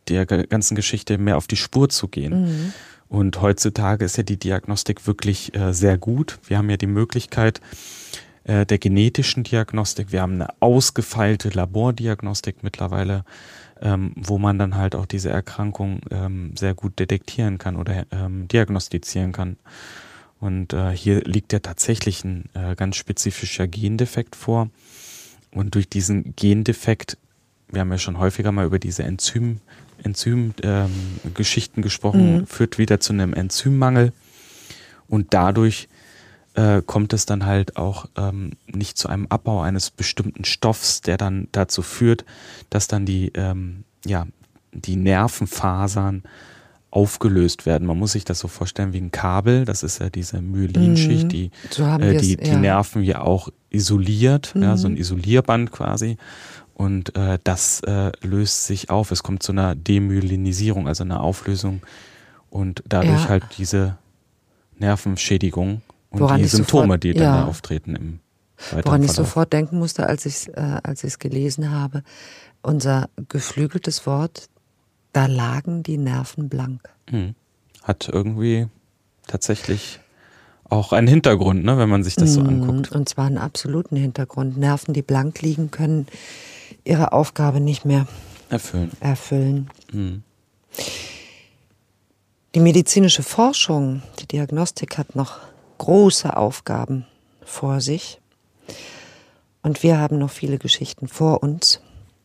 der 0.09 0.25
ganzen 0.25 0.75
Geschichte 0.75 1.17
mehr 1.17 1.37
auf 1.37 1.47
die 1.47 1.55
Spur 1.55 1.89
zu 1.89 2.07
gehen. 2.07 2.45
Mhm. 2.45 2.73
Und 3.07 3.41
heutzutage 3.41 4.03
ist 4.03 4.17
ja 4.17 4.23
die 4.23 4.37
Diagnostik 4.37 5.05
wirklich 5.07 5.55
äh, 5.55 5.73
sehr 5.73 5.97
gut. 5.97 6.39
Wir 6.47 6.57
haben 6.57 6.69
ja 6.69 6.77
die 6.77 6.87
Möglichkeit 6.87 7.61
äh, 8.45 8.65
der 8.65 8.77
genetischen 8.77 9.43
Diagnostik. 9.43 10.11
Wir 10.11 10.21
haben 10.21 10.33
eine 10.33 10.49
ausgefeilte 10.59 11.49
Labordiagnostik 11.49 12.57
mittlerweile, 12.61 13.23
ähm, 13.81 14.13
wo 14.15 14.37
man 14.37 14.57
dann 14.57 14.75
halt 14.75 14.95
auch 14.95 15.05
diese 15.05 15.29
Erkrankung 15.29 16.01
ähm, 16.11 16.53
sehr 16.55 16.73
gut 16.73 16.99
detektieren 16.99 17.57
kann 17.57 17.75
oder 17.75 18.05
ähm, 18.11 18.47
diagnostizieren 18.47 19.31
kann. 19.31 19.57
Und 20.39 20.73
äh, 20.73 20.91
hier 20.91 21.21
liegt 21.21 21.53
ja 21.53 21.59
tatsächlich 21.59 22.23
ein 22.23 22.49
äh, 22.53 22.75
ganz 22.75 22.97
spezifischer 22.97 23.67
Gendefekt 23.67 24.35
vor. 24.35 24.69
Und 25.51 25.75
durch 25.75 25.87
diesen 25.87 26.35
Gendefekt, 26.35 27.17
wir 27.69 27.81
haben 27.81 27.91
ja 27.91 27.97
schon 27.97 28.19
häufiger 28.19 28.51
mal 28.51 28.65
über 28.65 28.77
diese 28.77 29.03
Enzym 29.03 29.61
Enzymgeschichten 30.03 31.79
ähm, 31.79 31.83
gesprochen, 31.83 32.37
mhm. 32.37 32.47
führt 32.47 32.77
wieder 32.77 32.99
zu 32.99 33.13
einem 33.13 33.33
Enzymmangel 33.33 34.13
und 35.07 35.33
dadurch 35.33 35.87
äh, 36.55 36.81
kommt 36.85 37.13
es 37.13 37.25
dann 37.25 37.45
halt 37.45 37.77
auch 37.77 38.05
ähm, 38.17 38.51
nicht 38.67 38.97
zu 38.97 39.09
einem 39.09 39.27
Abbau 39.27 39.61
eines 39.61 39.91
bestimmten 39.91 40.45
Stoffs, 40.45 41.01
der 41.01 41.17
dann 41.17 41.47
dazu 41.51 41.81
führt, 41.81 42.25
dass 42.69 42.87
dann 42.87 43.05
die, 43.05 43.31
ähm, 43.35 43.83
ja, 44.05 44.25
die 44.71 44.95
Nervenfasern 44.95 46.23
aufgelöst 46.91 47.65
werden. 47.65 47.85
Man 47.85 47.99
muss 47.99 48.13
sich 48.13 48.23
das 48.23 48.39
so 48.39 48.47
vorstellen 48.47 48.93
wie 48.93 49.01
ein 49.01 49.11
Kabel, 49.11 49.65
das 49.65 49.83
ist 49.83 49.99
ja 49.99 50.09
diese 50.09 50.41
Myelinschicht, 50.41 51.25
mhm. 51.25 51.29
die, 51.29 51.51
so 51.69 51.83
äh, 51.83 52.15
die, 52.17 52.37
die 52.37 52.49
ja. 52.49 52.57
Nerven 52.57 53.03
ja 53.03 53.19
auch 53.19 53.49
isoliert, 53.69 54.55
mhm. 54.55 54.63
ja, 54.63 54.77
so 54.77 54.87
ein 54.87 54.95
Isolierband 54.95 55.71
quasi. 55.73 56.15
Und 56.75 57.15
äh, 57.15 57.39
das 57.43 57.79
äh, 57.81 58.11
löst 58.21 58.65
sich 58.65 58.89
auf. 58.89 59.11
Es 59.11 59.23
kommt 59.23 59.41
zu 59.41 59.53
einer 59.53 59.75
Demyelinisierung, 59.75 60.87
also 60.89 61.03
einer 61.03 61.21
Auflösung 61.21 61.81
und 62.49 62.83
dadurch 62.87 63.23
ja. 63.23 63.29
halt 63.29 63.43
diese 63.57 63.97
Nervenschädigung 64.77 65.81
und 66.09 66.19
Woran 66.19 66.41
die 66.41 66.47
Symptome, 66.47 66.83
sofort, 66.83 67.03
die 67.03 67.13
dann 67.13 67.23
ja. 67.23 67.45
auftreten 67.45 67.95
im 67.95 68.19
weiteren 68.71 68.85
Woran 68.85 69.03
ich 69.03 69.11
sofort 69.13 69.53
denken 69.53 69.79
musste, 69.79 70.05
als 70.05 70.25
ich 70.25 70.35
es 70.35 70.47
äh, 70.49 70.79
als 70.83 71.19
gelesen 71.19 71.71
habe, 71.71 72.03
unser 72.61 73.09
geflügeltes 73.29 74.05
Wort, 74.05 74.49
da 75.13 75.27
lagen 75.27 75.81
die 75.81 75.97
Nerven 75.97 76.49
blank. 76.49 76.81
Hm. 77.09 77.35
Hat 77.83 78.09
irgendwie 78.11 78.67
tatsächlich 79.27 80.01
auch 80.69 80.91
einen 80.91 81.07
Hintergrund, 81.07 81.63
ne, 81.63 81.77
wenn 81.77 81.89
man 81.89 82.03
sich 82.03 82.15
das 82.15 82.33
so 82.33 82.41
mhm. 82.41 82.47
anguckt. 82.47 82.91
Und 82.91 83.07
zwar 83.07 83.27
einen 83.27 83.37
absoluten 83.37 83.95
Hintergrund. 83.95 84.57
Nerven, 84.57 84.93
die 84.93 85.03
blank 85.03 85.41
liegen, 85.41 85.71
können 85.71 86.07
ihre 86.85 87.11
Aufgabe 87.11 87.59
nicht 87.59 87.83
mehr 87.83 88.07
erfüllen. 88.49 88.91
erfüllen. 89.01 89.69
Mhm. 89.91 90.23
Die 92.53 92.59
medizinische 92.61 93.23
Forschung, 93.23 94.01
die 94.19 94.27
Diagnostik 94.27 94.97
hat 94.97 95.15
noch 95.15 95.39
große 95.77 96.37
Aufgaben 96.37 97.05
vor 97.43 97.81
sich. 97.81 98.21
Und 99.61 99.83
wir 99.83 99.99
haben 99.99 100.19
noch 100.19 100.29
viele 100.29 100.57
Geschichten 100.57 101.07
vor 101.07 101.43
uns. 101.43 101.81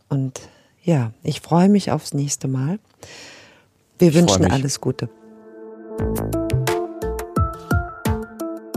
Und 0.08 0.40
ja, 0.84 1.12
ich 1.24 1.40
freue 1.40 1.68
mich 1.68 1.90
aufs 1.90 2.14
nächste 2.14 2.46
Mal. 2.46 2.78
Wir 3.98 4.08
ich 4.08 4.14
wünschen 4.14 4.50
alles 4.50 4.80
Gute. 4.80 5.08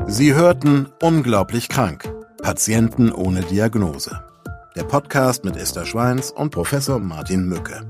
Sie 0.07 0.33
hörten 0.33 0.87
Unglaublich 1.01 1.69
krank. 1.69 2.11
Patienten 2.41 3.11
ohne 3.11 3.41
Diagnose. 3.41 4.23
Der 4.75 4.85
Podcast 4.85 5.45
mit 5.45 5.55
Esther 5.55 5.85
Schweins 5.85 6.31
und 6.31 6.49
Professor 6.49 6.97
Martin 6.97 7.47
Mücke. 7.47 7.87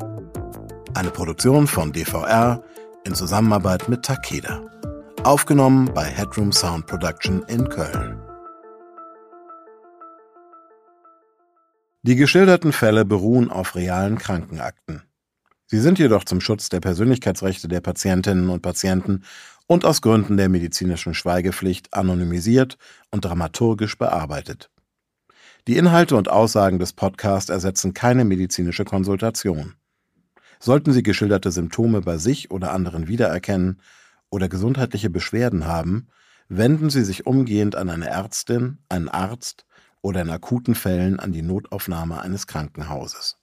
Eine 0.93 1.11
Produktion 1.11 1.65
von 1.65 1.93
DVR 1.93 2.61
in 3.05 3.15
Zusammenarbeit 3.15 3.87
mit 3.87 4.03
Takeda. 4.03 4.61
Aufgenommen 5.23 5.89
bei 5.93 6.03
Headroom 6.03 6.51
Sound 6.51 6.85
Production 6.85 7.41
in 7.43 7.69
Köln. 7.69 8.21
Die 12.01 12.17
geschilderten 12.17 12.73
Fälle 12.73 13.05
beruhen 13.05 13.49
auf 13.49 13.75
realen 13.75 14.17
Krankenakten. 14.17 15.03
Sie 15.67 15.79
sind 15.79 15.99
jedoch 15.99 16.25
zum 16.25 16.41
Schutz 16.41 16.67
der 16.67 16.81
Persönlichkeitsrechte 16.81 17.69
der 17.69 17.79
Patientinnen 17.79 18.49
und 18.49 18.61
Patienten 18.61 19.23
und 19.67 19.85
aus 19.85 20.01
Gründen 20.01 20.35
der 20.35 20.49
medizinischen 20.49 21.13
Schweigepflicht 21.13 21.93
anonymisiert 21.93 22.77
und 23.09 23.23
dramaturgisch 23.23 23.97
bearbeitet. 23.97 24.69
Die 25.65 25.77
Inhalte 25.77 26.17
und 26.17 26.29
Aussagen 26.29 26.77
des 26.77 26.91
Podcasts 26.91 27.49
ersetzen 27.49 27.93
keine 27.93 28.25
medizinische 28.25 28.83
Konsultation. 28.83 29.75
Sollten 30.59 30.91
Sie 30.91 31.03
geschilderte 31.03 31.51
Symptome 31.51 32.01
bei 32.01 32.17
sich 32.17 32.51
oder 32.51 32.73
anderen 32.73 33.07
wiedererkennen 33.07 33.79
oder 34.29 34.49
gesundheitliche 34.49 35.09
Beschwerden 35.09 35.65
haben, 35.65 36.09
wenden 36.49 36.89
Sie 36.89 37.05
sich 37.05 37.25
umgehend 37.25 37.77
an 37.77 37.89
eine 37.89 38.09
Ärztin, 38.09 38.79
einen 38.89 39.07
Arzt 39.07 39.65
oder 40.01 40.21
in 40.21 40.29
akuten 40.29 40.75
Fällen 40.75 41.21
an 41.21 41.31
die 41.31 41.41
Notaufnahme 41.41 42.21
eines 42.21 42.45
Krankenhauses. 42.45 43.37